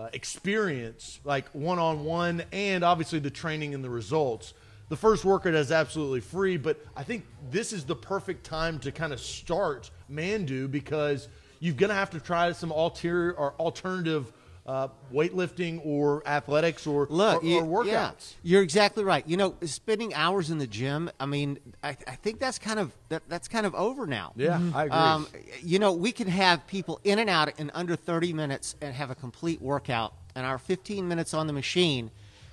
uh, 0.00 0.08
experience, 0.14 1.20
like 1.24 1.46
one 1.50 1.78
on 1.78 2.04
one, 2.04 2.42
and 2.52 2.82
obviously 2.82 3.18
the 3.18 3.30
training 3.30 3.74
and 3.74 3.84
the 3.84 3.90
results. 3.90 4.54
The 4.88 4.96
first 4.96 5.24
workout 5.24 5.54
is 5.54 5.70
absolutely 5.70 6.20
free, 6.20 6.56
but 6.56 6.78
I 6.96 7.02
think 7.02 7.26
this 7.50 7.72
is 7.72 7.84
the 7.84 7.94
perfect 7.94 8.44
time 8.44 8.78
to 8.80 8.92
kind 8.92 9.12
of 9.12 9.20
start 9.20 9.90
Manduu 10.10 10.70
because 10.70 11.28
you're 11.60 11.74
going 11.74 11.90
to 11.90 11.94
have 11.94 12.10
to 12.10 12.20
try 12.20 12.50
some 12.52 12.70
ulterior 12.70 13.32
or 13.32 13.52
alternative 13.60 14.32
uh, 14.66 14.88
weightlifting 15.12 15.80
or 15.84 16.22
athletics 16.26 16.86
or, 16.86 17.06
Look, 17.10 17.42
or, 17.42 17.46
you- 17.46 17.60
or 17.60 17.84
yeah, 17.84 18.10
workouts. 18.10 18.34
you're 18.42 18.62
exactly 18.62 19.02
right. 19.04 19.26
You 19.26 19.36
know, 19.36 19.54
spending 19.64 20.14
hours 20.14 20.50
in 20.50 20.58
the 20.58 20.66
gym. 20.66 21.10
I 21.18 21.26
mean, 21.26 21.58
I, 21.82 21.90
I 22.06 22.14
think 22.16 22.38
that's 22.38 22.58
kind 22.58 22.78
of 22.78 22.92
that, 23.08 23.22
that's 23.28 23.48
kind 23.48 23.66
of 23.66 23.74
over 23.74 24.06
now. 24.06 24.32
Yeah, 24.36 24.60
I 24.74 24.84
agree. 24.84 24.98
Um, 24.98 25.26
you 25.62 25.78
know, 25.78 25.92
we 25.92 26.12
can 26.12 26.28
have 26.28 26.66
people 26.66 27.00
in 27.04 27.18
and 27.18 27.28
out 27.30 27.58
in 27.58 27.70
under 27.74 27.96
30 27.96 28.32
minutes 28.32 28.76
and 28.80 28.94
have 28.94 29.10
a 29.10 29.14
complete 29.14 29.60
workout, 29.60 30.14
and 30.34 30.46
our 30.46 30.58
15 30.58 31.08
minutes 31.08 31.34
on 31.34 31.46
the 31.46 31.52
machine 31.52 32.10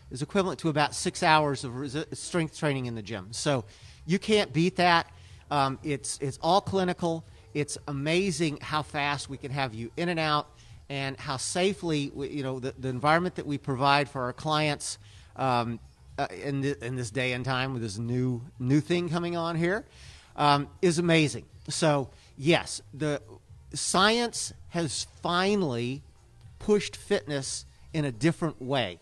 is 0.09 0.21
equivalent 0.21 0.59
to 0.61 0.69
about 0.69 0.95
six 0.95 1.21
hours 1.21 1.63
of 1.65 1.73
resi- 1.73 2.15
strength 2.15 2.57
training 2.57 2.85
in 2.85 2.95
the 2.95 3.01
gym. 3.01 3.27
So 3.31 3.65
you 4.05 4.17
can't 4.17 4.53
beat 4.53 4.77
that. 4.77 5.11
Um, 5.51 5.77
it's 5.83 6.17
it's 6.21 6.39
all 6.41 6.61
clinical. 6.61 7.25
It's 7.53 7.77
amazing 7.87 8.59
how 8.61 8.81
fast 8.83 9.29
we 9.29 9.37
can 9.37 9.51
have 9.51 9.73
you 9.73 9.91
in 9.97 10.09
and 10.09 10.19
out, 10.19 10.47
and 10.89 11.17
how 11.19 11.37
safely 11.37 12.11
we, 12.13 12.29
you 12.29 12.43
know 12.43 12.59
the, 12.59 12.73
the 12.77 12.89
environment 12.89 13.35
that 13.35 13.45
we 13.45 13.57
provide 13.57 14.09
for 14.09 14.23
our 14.23 14.33
clients. 14.33 14.97
Um, 15.35 15.79
uh, 16.19 16.25
in, 16.43 16.63
th- 16.63 16.77
in 16.77 16.95
this 16.95 17.11
day 17.11 17.33
and 17.33 17.45
time 17.45 17.73
with 17.73 17.83
this 17.83 17.99
new 17.99 18.41
new 18.57 18.79
thing 18.79 19.07
coming 19.07 19.37
on 19.37 19.55
here 19.55 19.85
um, 20.35 20.67
is 20.81 20.97
amazing. 20.97 21.45
So 21.69 22.09
yes, 22.37 22.81
the 22.93 23.21
science 23.73 24.53
has 24.69 25.05
finally 25.21 26.01
pushed 26.59 26.95
fitness 26.95 27.65
in 27.93 28.05
a 28.05 28.11
different 28.11 28.61
way, 28.61 28.99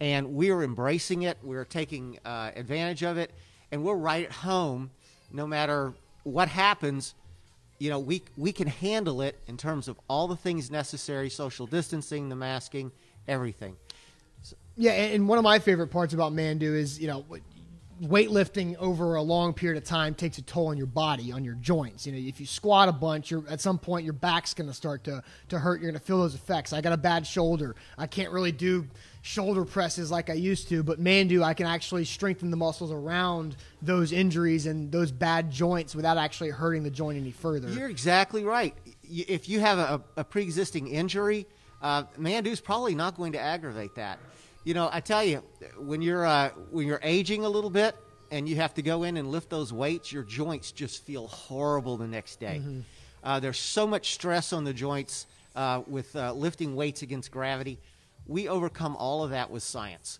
and 0.00 0.34
we 0.34 0.50
are 0.50 0.62
embracing 0.62 1.22
it. 1.22 1.36
We're 1.42 1.64
taking 1.64 2.18
uh, 2.24 2.52
advantage 2.56 3.02
of 3.02 3.18
it, 3.18 3.32
and 3.70 3.84
we're 3.84 3.96
right 3.96 4.24
at 4.24 4.32
home. 4.32 4.90
No 5.32 5.46
matter 5.46 5.92
what 6.22 6.48
happens, 6.48 7.14
you 7.80 7.90
know 7.90 7.98
we 7.98 8.22
we 8.36 8.52
can 8.52 8.68
handle 8.68 9.22
it 9.22 9.40
in 9.48 9.56
terms 9.56 9.88
of 9.88 9.98
all 10.08 10.28
the 10.28 10.36
things 10.36 10.70
necessary: 10.70 11.30
social 11.30 11.66
distancing, 11.66 12.28
the 12.28 12.36
masking, 12.36 12.92
everything. 13.26 13.76
Yeah, 14.76 14.92
and 14.92 15.28
one 15.28 15.36
of 15.36 15.44
my 15.44 15.58
favorite 15.58 15.88
parts 15.88 16.14
about 16.14 16.32
Manduu 16.32 16.74
is 16.74 17.00
you 17.00 17.08
know 17.08 17.24
weightlifting 18.02 18.76
over 18.76 19.16
a 19.16 19.22
long 19.22 19.52
period 19.52 19.82
of 19.82 19.86
time 19.86 20.14
takes 20.14 20.38
a 20.38 20.42
toll 20.42 20.68
on 20.68 20.76
your 20.76 20.86
body, 20.86 21.32
on 21.32 21.44
your 21.44 21.54
joints. 21.54 22.06
You 22.06 22.12
know, 22.12 22.18
if 22.18 22.40
you 22.40 22.46
squat 22.46 22.88
a 22.88 22.92
bunch, 22.92 23.30
you're 23.30 23.44
at 23.48 23.60
some 23.60 23.78
point 23.78 24.04
your 24.04 24.14
back's 24.14 24.54
going 24.54 24.68
to 24.68 24.74
start 24.74 25.04
to 25.04 25.22
to 25.50 25.58
hurt. 25.58 25.80
You're 25.80 25.90
going 25.90 26.00
to 26.00 26.06
feel 26.06 26.18
those 26.18 26.34
effects. 26.34 26.72
I 26.72 26.80
got 26.80 26.92
a 26.92 26.98
bad 26.98 27.26
shoulder. 27.26 27.76
I 27.98 28.06
can't 28.06 28.32
really 28.32 28.52
do 28.52 28.86
shoulder 29.22 29.64
presses 29.64 30.10
like 30.10 30.30
I 30.30 30.34
used 30.34 30.68
to, 30.70 30.82
but 30.82 31.02
Manduu, 31.02 31.42
I 31.42 31.52
can 31.52 31.66
actually 31.66 32.06
strengthen 32.06 32.50
the 32.50 32.56
muscles 32.56 32.90
around 32.90 33.56
those 33.82 34.12
injuries 34.12 34.66
and 34.66 34.90
those 34.90 35.12
bad 35.12 35.50
joints 35.50 35.94
without 35.94 36.16
actually 36.16 36.50
hurting 36.50 36.82
the 36.82 36.90
joint 36.90 37.18
any 37.18 37.32
further. 37.32 37.68
You're 37.68 37.90
exactly 37.90 38.44
right. 38.44 38.74
If 39.04 39.48
you 39.48 39.60
have 39.60 39.78
a, 39.78 40.02
a 40.16 40.24
pre-existing 40.24 40.88
injury, 40.88 41.46
uh, 41.82 42.04
Manduu's 42.18 42.60
probably 42.60 42.94
not 42.94 43.16
going 43.16 43.32
to 43.32 43.40
aggravate 43.40 43.94
that. 43.96 44.18
You 44.64 44.74
know, 44.74 44.90
I 44.92 45.00
tell 45.00 45.24
you, 45.24 45.42
when 45.78 46.02
you're 46.02 46.26
uh, 46.26 46.50
when 46.70 46.86
you're 46.86 47.00
aging 47.02 47.44
a 47.44 47.48
little 47.48 47.70
bit 47.70 47.96
and 48.30 48.48
you 48.48 48.56
have 48.56 48.74
to 48.74 48.82
go 48.82 49.04
in 49.04 49.16
and 49.16 49.30
lift 49.30 49.48
those 49.48 49.72
weights, 49.72 50.12
your 50.12 50.22
joints 50.22 50.70
just 50.70 51.04
feel 51.04 51.28
horrible 51.28 51.96
the 51.96 52.06
next 52.06 52.40
day. 52.40 52.60
Uh, 53.24 53.40
there's 53.40 53.58
so 53.58 53.86
much 53.86 54.12
stress 54.12 54.52
on 54.52 54.64
the 54.64 54.72
joints 54.74 55.26
uh, 55.56 55.82
with 55.86 56.14
uh, 56.14 56.32
lifting 56.34 56.76
weights 56.76 57.02
against 57.02 57.30
gravity. 57.30 57.78
We 58.26 58.48
overcome 58.48 58.96
all 58.96 59.24
of 59.24 59.30
that 59.30 59.50
with 59.50 59.62
science. 59.62 60.18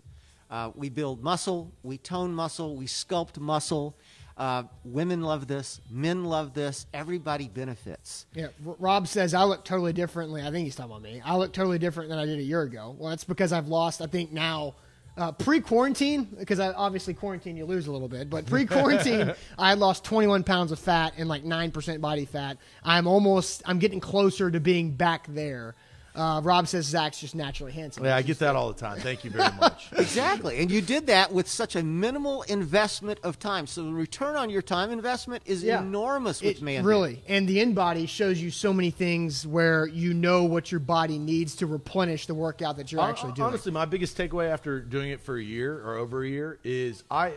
Uh, 0.50 0.72
we 0.74 0.88
build 0.88 1.22
muscle, 1.22 1.70
we 1.82 1.98
tone 1.98 2.34
muscle, 2.34 2.74
we 2.76 2.86
sculpt 2.86 3.38
muscle. 3.38 3.94
Uh, 4.40 4.62
women 4.86 5.20
love 5.20 5.46
this, 5.46 5.82
men 5.90 6.24
love 6.24 6.54
this, 6.54 6.86
everybody 6.94 7.46
benefits. 7.46 8.24
Yeah, 8.32 8.46
Rob 8.78 9.06
says 9.06 9.34
I 9.34 9.42
look 9.44 9.66
totally 9.66 9.92
differently. 9.92 10.40
I 10.40 10.50
think 10.50 10.64
he's 10.64 10.74
talking 10.74 10.92
about 10.92 11.02
me. 11.02 11.20
I 11.22 11.36
look 11.36 11.52
totally 11.52 11.78
different 11.78 12.08
than 12.08 12.18
I 12.18 12.24
did 12.24 12.38
a 12.38 12.42
year 12.42 12.62
ago. 12.62 12.96
Well, 12.98 13.10
that's 13.10 13.22
because 13.22 13.52
I've 13.52 13.68
lost. 13.68 14.00
I 14.00 14.06
think 14.06 14.32
now, 14.32 14.76
uh, 15.18 15.32
pre-quarantine, 15.32 16.26
because 16.38 16.58
I 16.58 16.72
obviously 16.72 17.12
quarantine 17.12 17.54
you 17.54 17.66
lose 17.66 17.86
a 17.86 17.92
little 17.92 18.08
bit, 18.08 18.30
but 18.30 18.46
pre-quarantine 18.46 19.34
I 19.58 19.74
lost 19.74 20.04
21 20.04 20.42
pounds 20.44 20.72
of 20.72 20.78
fat 20.78 21.12
and 21.18 21.28
like 21.28 21.44
nine 21.44 21.70
percent 21.70 22.00
body 22.00 22.24
fat. 22.24 22.56
I'm 22.82 23.06
almost. 23.06 23.62
I'm 23.66 23.78
getting 23.78 24.00
closer 24.00 24.50
to 24.50 24.58
being 24.58 24.92
back 24.92 25.26
there. 25.28 25.74
Uh, 26.14 26.40
Rob 26.42 26.66
says 26.66 26.86
Zach's 26.86 27.20
just 27.20 27.34
naturally 27.36 27.70
handsome. 27.72 28.04
Yeah, 28.04 28.16
I 28.16 28.22
get 28.22 28.40
that 28.40 28.56
all 28.56 28.72
the 28.72 28.78
time. 28.78 28.98
Thank 28.98 29.24
you 29.24 29.30
very 29.30 29.52
much. 29.60 29.88
Exactly. 29.96 30.58
And 30.60 30.70
you 30.70 30.80
did 30.80 31.06
that 31.06 31.32
with 31.32 31.46
such 31.48 31.76
a 31.76 31.82
minimal 31.82 32.42
investment 32.42 33.20
of 33.22 33.38
time. 33.38 33.66
So 33.66 33.84
the 33.84 33.92
return 33.92 34.34
on 34.34 34.50
your 34.50 34.62
time 34.62 34.90
investment 34.90 35.42
is 35.46 35.62
Yeah. 35.62 35.80
enormous 35.80 36.42
with 36.42 36.56
It- 36.56 36.62
man. 36.62 36.84
Really, 36.84 37.22
and 37.28 37.48
the 37.48 37.60
in 37.60 37.74
body 37.74 38.06
shows 38.06 38.40
you 38.40 38.50
so 38.50 38.72
many 38.72 38.90
things 38.90 39.46
where 39.46 39.86
you 39.86 40.12
know 40.14 40.44
what 40.44 40.72
your 40.72 40.80
body 40.80 41.18
needs 41.18 41.54
to 41.56 41.66
replenish 41.66 42.26
the 42.26 42.34
workout 42.34 42.76
that 42.78 42.90
you're 42.90 43.00
Hon- 43.00 43.10
actually 43.10 43.32
doing. 43.32 43.46
Honestly, 43.48 43.70
my 43.72 43.84
biggest 43.84 44.16
takeaway 44.18 44.50
after 44.50 44.80
doing 44.80 45.10
it 45.10 45.20
for 45.20 45.36
a 45.36 45.42
year 45.42 45.80
or 45.84 45.94
over 45.96 46.24
a 46.24 46.28
year 46.28 46.58
is 46.64 47.04
I, 47.10 47.34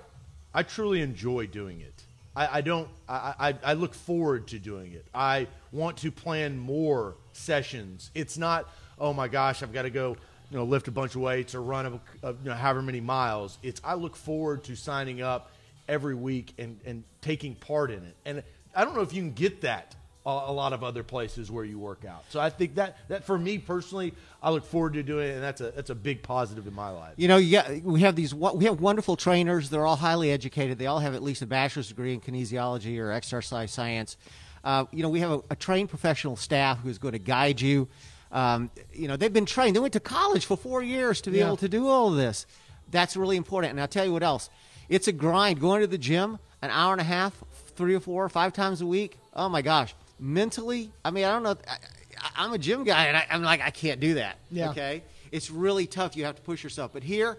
I 0.53 0.63
truly 0.63 1.01
enjoy 1.01 1.45
doing 1.47 1.80
it. 1.82 2.03
I, 2.36 2.57
I 2.57 2.61
don't. 2.61 2.88
I, 3.07 3.34
I, 3.39 3.55
I 3.63 3.73
look 3.73 3.93
forward 3.93 4.47
to 4.47 4.59
doing 4.59 4.93
it. 4.93 5.05
I 5.13 5.47
want 5.71 5.97
to 5.97 6.11
plan 6.11 6.57
more 6.57 7.15
sessions. 7.34 8.11
It's 8.15 8.38
not. 8.38 8.69
Oh 8.99 9.13
my 9.13 9.27
gosh, 9.27 9.63
I've 9.63 9.73
got 9.73 9.84
to 9.84 9.89
go. 9.89 10.17
You 10.51 10.59
know, 10.59 10.65
lift 10.65 10.88
a 10.88 10.91
bunch 10.91 11.15
of 11.15 11.21
weights 11.21 11.55
or 11.55 11.63
run 11.63 11.99
a, 12.23 12.27
a, 12.27 12.31
you 12.34 12.49
know, 12.49 12.53
however 12.53 12.84
many 12.84 13.01
miles. 13.01 13.57
It's 13.63 13.81
I 13.84 13.95
look 13.95 14.15
forward 14.15 14.63
to 14.65 14.75
signing 14.75 15.21
up 15.21 15.51
every 15.88 16.15
week 16.15 16.53
and, 16.59 16.79
and 16.86 17.03
taking 17.21 17.55
part 17.55 17.89
in 17.89 18.03
it. 18.03 18.15
And 18.25 18.43
I 18.75 18.86
don't 18.86 18.95
know 18.95 19.01
if 19.01 19.13
you 19.13 19.21
can 19.21 19.34
get 19.34 19.61
that 19.61 19.95
a, 20.26 20.30
a 20.30 20.51
lot 20.53 20.74
of 20.74 20.84
other 20.84 21.03
places 21.03 21.51
where 21.51 21.65
you 21.65 21.78
work 21.80 22.05
out. 22.05 22.24
So 22.30 22.39
I 22.39 22.49
think 22.49 22.76
that 22.76 22.97
that 23.09 23.24
for 23.26 23.38
me 23.38 23.57
personally, 23.57 24.13
I 24.41 24.51
look 24.51 24.65
forward 24.65 24.93
to 24.93 25.03
doing 25.03 25.28
it, 25.30 25.34
and 25.36 25.43
that's 25.43 25.61
a 25.61 25.71
that's 25.71 25.89
a 25.89 25.95
big 25.95 26.24
positive 26.24 26.65
in 26.67 26.74
my 26.74 26.89
life. 26.89 27.13
You 27.17 27.28
know, 27.28 27.41
got, 27.51 27.82
we 27.84 28.01
have 28.01 28.15
these 28.15 28.34
we 28.34 28.65
have 28.65 28.80
wonderful 28.80 29.15
trainers. 29.15 29.69
They're 29.69 29.86
all 29.86 29.95
highly 29.97 30.32
educated. 30.32 30.78
They 30.78 30.88
all 30.88 30.99
have 30.99 31.13
at 31.15 31.24
least 31.24 31.41
a 31.41 31.45
bachelor's 31.47 31.89
degree 31.89 32.13
in 32.13 32.21
kinesiology 32.21 32.99
or 32.99 33.11
exercise 33.11 33.71
science. 33.71 34.17
Uh, 34.63 34.86
you 34.91 35.03
know, 35.03 35.09
we 35.09 35.19
have 35.19 35.32
a, 35.32 35.41
a 35.49 35.55
trained 35.57 35.89
professional 35.89 36.38
staff 36.38 36.80
who's 36.80 36.97
going 36.97 37.11
to 37.11 37.19
guide 37.19 37.59
you. 37.59 37.88
Um, 38.32 38.71
you 38.93 39.07
know, 39.09 39.17
they've 39.17 39.34
been 39.34 39.45
trained. 39.45 39.76
They 39.76 39.80
went 39.82 39.93
to 39.93 39.99
college 39.99 40.45
for 40.45 40.55
four 40.57 40.82
years 40.82 41.19
to 41.21 41.32
be 41.32 41.39
Yeah. 41.39 41.47
able 41.47 41.57
to 41.57 41.69
do 41.69 41.88
all 41.89 42.07
of 42.09 42.15
this. 42.15 42.45
That's 42.89 43.17
really 43.17 43.36
important. 43.36 43.71
And 43.71 43.82
I'll 43.82 43.88
tell 43.89 44.05
you 44.05 44.13
what 44.13 44.24
else. 44.24 44.49
It's 44.89 45.07
a 45.07 45.11
grind. 45.11 45.59
Going 45.59 45.82
to 45.82 45.88
the 45.88 45.97
gym 45.97 46.39
an 46.61 46.69
hour 46.71 46.93
and 46.93 47.01
a 47.01 47.03
half, 47.03 47.34
three 47.76 47.93
or 47.93 47.99
four 47.99 48.28
five 48.30 48.53
times 48.53 48.80
a 48.82 48.86
week. 48.86 49.17
Oh 49.36 49.49
my 49.49 49.61
gosh. 49.61 49.93
Mentally, 50.24 50.89
I 51.03 51.11
mean, 51.11 51.26
I 51.26 51.34
don't 51.34 51.43
know. 51.43 51.57
I, 51.67 51.74
I, 52.17 52.30
I'm 52.38 52.53
a 52.53 52.57
gym 52.57 52.86
guy, 52.86 53.07
and 53.07 53.17
I, 53.17 53.28
I'm 53.30 53.43
like, 53.43 53.59
I 53.59 53.71
can't 53.71 53.99
do 53.99 54.13
that. 54.13 54.38
Yeah. 54.49 54.69
Okay. 54.69 55.03
It's 55.34 55.51
really 55.51 55.86
tough. 55.86 56.15
You 56.15 56.24
have 56.24 56.38
to 56.38 56.41
push 56.41 56.63
yourself. 56.63 56.91
But 56.93 57.03
here, 57.03 57.38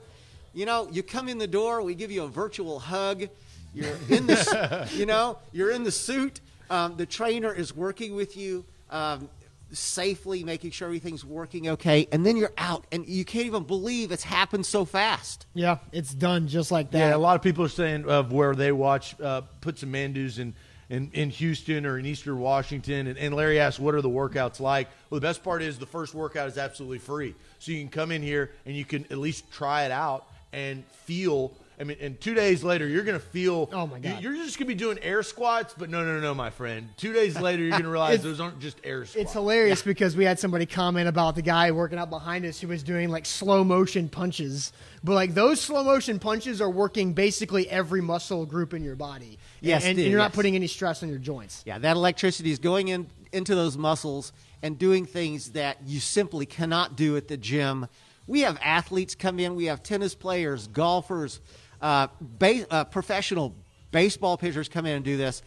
you 0.53 0.67
know, 0.67 0.87
you 0.93 1.03
come 1.03 1.31
in 1.31 1.39
the 1.39 1.47
door, 1.47 1.81
we 1.81 1.95
give 1.95 2.11
you 2.11 2.25
a 2.25 2.29
virtual 2.29 2.79
hug. 2.79 3.25
You're 3.73 3.97
in 4.11 4.27
the, 4.27 4.87
you 4.95 5.07
know, 5.07 5.39
you're 5.51 5.71
in 5.71 5.83
the 5.83 5.91
suit. 5.91 6.43
Um, 6.69 6.99
the 6.99 7.07
trainer 7.07 7.55
is 7.55 7.75
working 7.75 8.15
with 8.15 8.37
you 8.37 8.67
um, 8.91 9.31
safely, 9.73 10.45
making 10.45 10.73
sure 10.73 10.87
everything's 10.87 11.25
working 11.25 11.71
okay, 11.71 12.07
and 12.13 12.25
then 12.25 12.37
you're 12.37 12.53
out, 12.59 12.85
and 12.93 13.07
you 13.07 13.25
can't 13.25 13.47
even 13.47 13.65
believe 13.65 14.13
it's 14.13 14.23
happened 14.23 14.67
so 14.67 14.85
fast. 14.85 15.47
Yeah, 15.55 15.79
it's 15.91 16.13
done 16.13 16.49
just 16.49 16.71
like 16.71 16.91
that. 16.91 16.99
Yeah, 16.99 17.17
a 17.17 17.19
lot 17.19 17.37
of 17.37 17.41
people 17.41 17.65
are 17.65 17.69
saying 17.71 18.05
of 18.07 18.31
where 18.31 18.55
they 18.55 18.73
watch, 18.73 19.19
uh, 19.21 19.41
put 19.63 19.79
some 19.79 19.91
Manduus 19.91 20.39
in 20.39 20.55
in, 20.95 21.11
in 21.13 21.31
Houston 21.31 21.85
or 21.87 21.99
in 21.99 22.07
Eastern 22.07 22.39
Washington. 22.39 23.09
And, 23.09 23.19
and 23.19 23.35
Larry 23.35 23.59
asked, 23.59 23.81
what 23.81 23.95
are 23.95 24.01
the 24.01 24.09
workouts 24.09 24.61
like? 24.61 24.89
Well, 25.11 25.21
the 25.21 25.27
best 25.27 25.43
part 25.43 25.61
is 25.61 25.79
the 25.79 25.87
first 25.87 26.15
workout 26.15 26.49
is 26.49 26.57
absolutely 26.57 26.99
free. 26.99 27.35
So 27.59 27.73
you 27.73 27.81
can 27.81 27.89
come 27.89 28.13
in 28.13 28.23
here 28.23 28.53
and 28.65 28.77
you 28.77 28.85
can 28.85 29.05
at 29.11 29.19
least 29.19 29.51
try 29.51 29.85
it 29.85 29.91
out 29.91 30.27
and 30.53 30.85
feel. 31.05 31.53
I 31.79 31.85
mean, 31.85 31.97
and 32.01 32.21
two 32.21 32.35
days 32.35 32.63
later, 32.63 32.87
you're 32.87 33.03
going 33.03 33.19
to 33.19 33.25
feel. 33.27 33.69
Oh, 33.73 33.87
my 33.87 33.99
God. 33.99 34.23
you- 34.23 34.31
You're 34.31 34.45
just 34.45 34.59
going 34.59 34.67
to 34.67 34.75
be 34.75 34.79
doing 34.79 34.99
air 35.01 35.23
squats, 35.23 35.75
but 35.77 35.91
no, 35.91 36.05
no, 36.05 36.21
no, 36.21 36.35
my 36.35 36.51
friend. 36.51 36.89
Two 36.97 37.13
days 37.13 37.39
later, 37.41 37.63
you're 37.63 37.71
going 37.73 37.83
to 37.85 37.89
realize 37.89 38.23
those 38.23 38.41
aren't 38.41 38.61
just 38.61 38.79
air 38.85 39.05
squats. 39.05 39.17
It's 39.25 39.33
hilarious 39.33 39.83
because 39.83 40.17
we 40.17 40.25
had 40.25 40.39
somebody 40.39 40.67
comment 40.67 41.09
about 41.09 41.35
the 41.35 41.43
guy 41.43 41.71
working 41.73 41.99
out 41.99 42.11
behind 42.11 42.45
us 42.45 42.61
who 42.61 42.69
was 42.69 42.83
doing 42.83 43.09
like 43.09 43.27
slow 43.27 43.65
motion 43.65 44.09
punches. 44.09 44.73
But 45.03 45.15
like 45.15 45.35
those 45.35 45.61
slow 45.61 45.83
motion 45.85 46.19
punches 46.19 46.61
are 46.61 46.71
working 46.71 47.13
basically 47.13 47.69
every 47.69 48.01
muscle 48.01 48.47
group 48.47 48.73
in 48.73 48.85
your 48.85 48.97
body. 48.97 49.39
Yes, 49.61 49.85
and 49.85 49.97
dude, 49.97 50.09
you're 50.11 50.19
not 50.19 50.31
yes. 50.31 50.35
putting 50.35 50.55
any 50.55 50.67
stress 50.67 51.03
on 51.03 51.09
your 51.09 51.19
joints. 51.19 51.63
Yeah, 51.67 51.79
that 51.79 51.97
electricity 51.97 52.51
is 52.51 52.59
going 52.59 52.89
in 52.89 53.07
into 53.33 53.55
those 53.55 53.77
muscles 53.77 54.33
and 54.63 54.79
doing 54.79 55.05
things 55.05 55.51
that 55.51 55.79
you 55.85 55.99
simply 56.01 56.47
cannot 56.47 56.97
do 56.97 57.17
at 57.17 57.29
the 57.29 57.37
gym. 57.37 57.87
We 58.27 58.41
have 58.41 58.59
athletes 58.63 59.15
come 59.15 59.39
in. 59.39 59.55
We 59.55 59.67
have 59.67 59.83
tennis 59.83 60.15
players, 60.15 60.69
golfers, 60.69 61.41
uh, 61.81 62.09
ba- 62.21 62.67
uh, 62.71 62.85
professional 62.85 63.55
baseball 63.91 64.37
pitchers 64.37 64.69
come 64.69 64.87
in 64.87 64.97
and 64.97 65.05
do 65.05 65.17
this, 65.17 65.43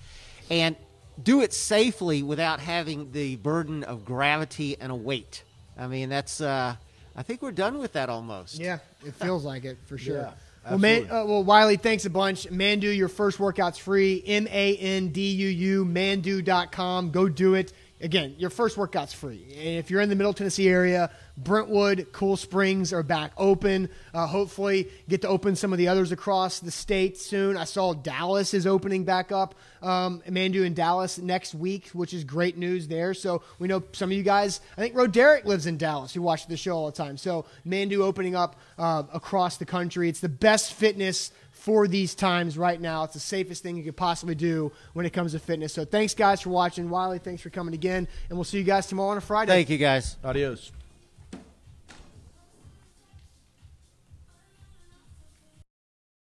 and 0.50 0.76
do 1.22 1.42
it 1.42 1.54
safely 1.54 2.24
without 2.24 2.60
having 2.60 3.12
the 3.12 3.36
burden 3.38 3.84
of 3.84 4.06
gravity 4.06 4.78
and 4.80 4.92
a 4.92 4.96
weight. 4.96 5.44
I 5.78 5.88
mean, 5.88 6.10
that's. 6.10 6.42
Uh, 6.42 6.76
I 7.16 7.24
think 7.24 7.42
we're 7.42 7.52
done 7.52 7.80
with 7.80 7.94
that 7.94 8.10
almost. 8.10 8.60
Yeah, 8.60 8.80
it 9.06 9.14
feels 9.16 9.44
like 9.44 9.66
it 9.66 9.78
for 9.86 9.98
sure. 9.98 10.18
Yeah, 10.18 10.32
well, 10.70 10.80
man, 10.80 11.04
uh, 11.10 11.26
well, 11.26 11.44
Wiley, 11.44 11.78
thanks 11.78 12.06
a 12.06 12.10
bunch. 12.10 12.48
Manduu, 12.50 12.96
your 12.96 13.08
first 13.08 13.40
workout's 13.40 13.78
free. 13.78 14.22
M 14.26 14.48
A 14.48 14.78
N 14.78 15.10
D 15.10 15.32
U 15.32 15.48
U, 15.48 15.86
manduu.com. 15.86 17.12
Go 17.12 17.30
do 17.30 17.56
it. 17.56 17.74
Again, 18.00 18.36
your 18.38 18.52
first 18.52 18.78
workout's 18.78 19.14
free. 19.14 19.44
And 19.58 19.80
if 19.80 19.90
you're 19.90 20.02
in 20.02 20.10
the 20.10 20.16
Middle 20.16 20.34
Tennessee 20.34 20.70
area, 20.70 21.10
Brentwood, 21.36 22.08
Cool 22.12 22.38
Springs 22.38 22.94
are 22.94 23.02
back 23.02 23.32
open. 23.38 23.90
Uh, 24.14 24.28
hopefully, 24.28 24.90
get 25.10 25.22
to 25.24 25.28
open 25.28 25.56
some 25.56 25.72
of 25.72 25.80
the 25.80 25.88
others 25.88 26.12
across 26.12 26.60
the 26.60 26.70
state 26.70 27.18
soon. 27.18 27.58
I 27.58 27.64
saw 27.64 27.94
Dallas 27.94 28.54
is 28.54 28.68
opening 28.68 29.04
back 29.04 29.32
up. 29.32 29.56
Um, 29.82 30.22
Manduu 30.28 30.64
in 30.64 30.76
Dallas 30.76 31.18
next 31.18 31.56
week, 31.56 31.90
which 31.90 32.14
is 32.14 32.24
great 32.24 32.56
news 32.56 32.88
there. 32.88 33.16
So 33.16 33.42
we 33.58 33.68
know 33.68 33.82
some 33.94 34.12
of 34.12 34.18
you 34.18 34.24
guys. 34.24 34.62
I 34.78 34.82
think 34.82 34.96
Roderick 34.96 35.46
lives 35.46 35.66
in 35.66 35.78
Dallas, 35.78 36.14
who 36.14 36.22
watches 36.22 36.46
the 36.48 36.58
show 36.58 36.76
all 36.76 36.86
the 36.86 36.98
time. 36.98 37.18
So 37.18 37.46
Manduu 37.66 38.02
opening 38.02 38.36
up 38.36 38.58
uh, 38.78 39.04
across 39.12 39.58
the 39.58 39.66
country. 39.66 40.08
It's 40.08 40.20
the 40.20 40.30
best 40.30 40.74
fitness 40.74 41.32
for 41.68 41.86
these 41.86 42.16
times 42.16 42.58
right 42.58 42.80
now. 42.80 43.04
It's 43.04 43.14
the 43.14 43.20
safest 43.20 43.62
thing 43.62 43.76
you 43.76 43.84
could 43.84 43.98
possibly 43.98 44.36
do 44.36 44.72
when 44.94 45.06
it 45.06 45.12
comes 45.12 45.34
to 45.34 45.40
fitness. 45.40 45.74
So 45.74 45.84
thanks, 45.84 46.14
guys, 46.14 46.40
for 46.40 46.50
watching. 46.50 46.90
Wiley, 46.90 47.20
thanks 47.20 47.42
for 47.42 47.50
coming 47.50 47.74
again, 47.74 48.08
and 48.30 48.38
we'll 48.38 48.46
see 48.46 48.58
you 48.58 48.64
guys 48.64 48.88
tomorrow 48.88 49.10
on 49.10 49.18
a 49.18 49.22
Friday. 49.22 49.52
Thank 49.52 49.70
you, 49.70 49.78
guys. 49.78 50.16
Adios. 50.24 50.72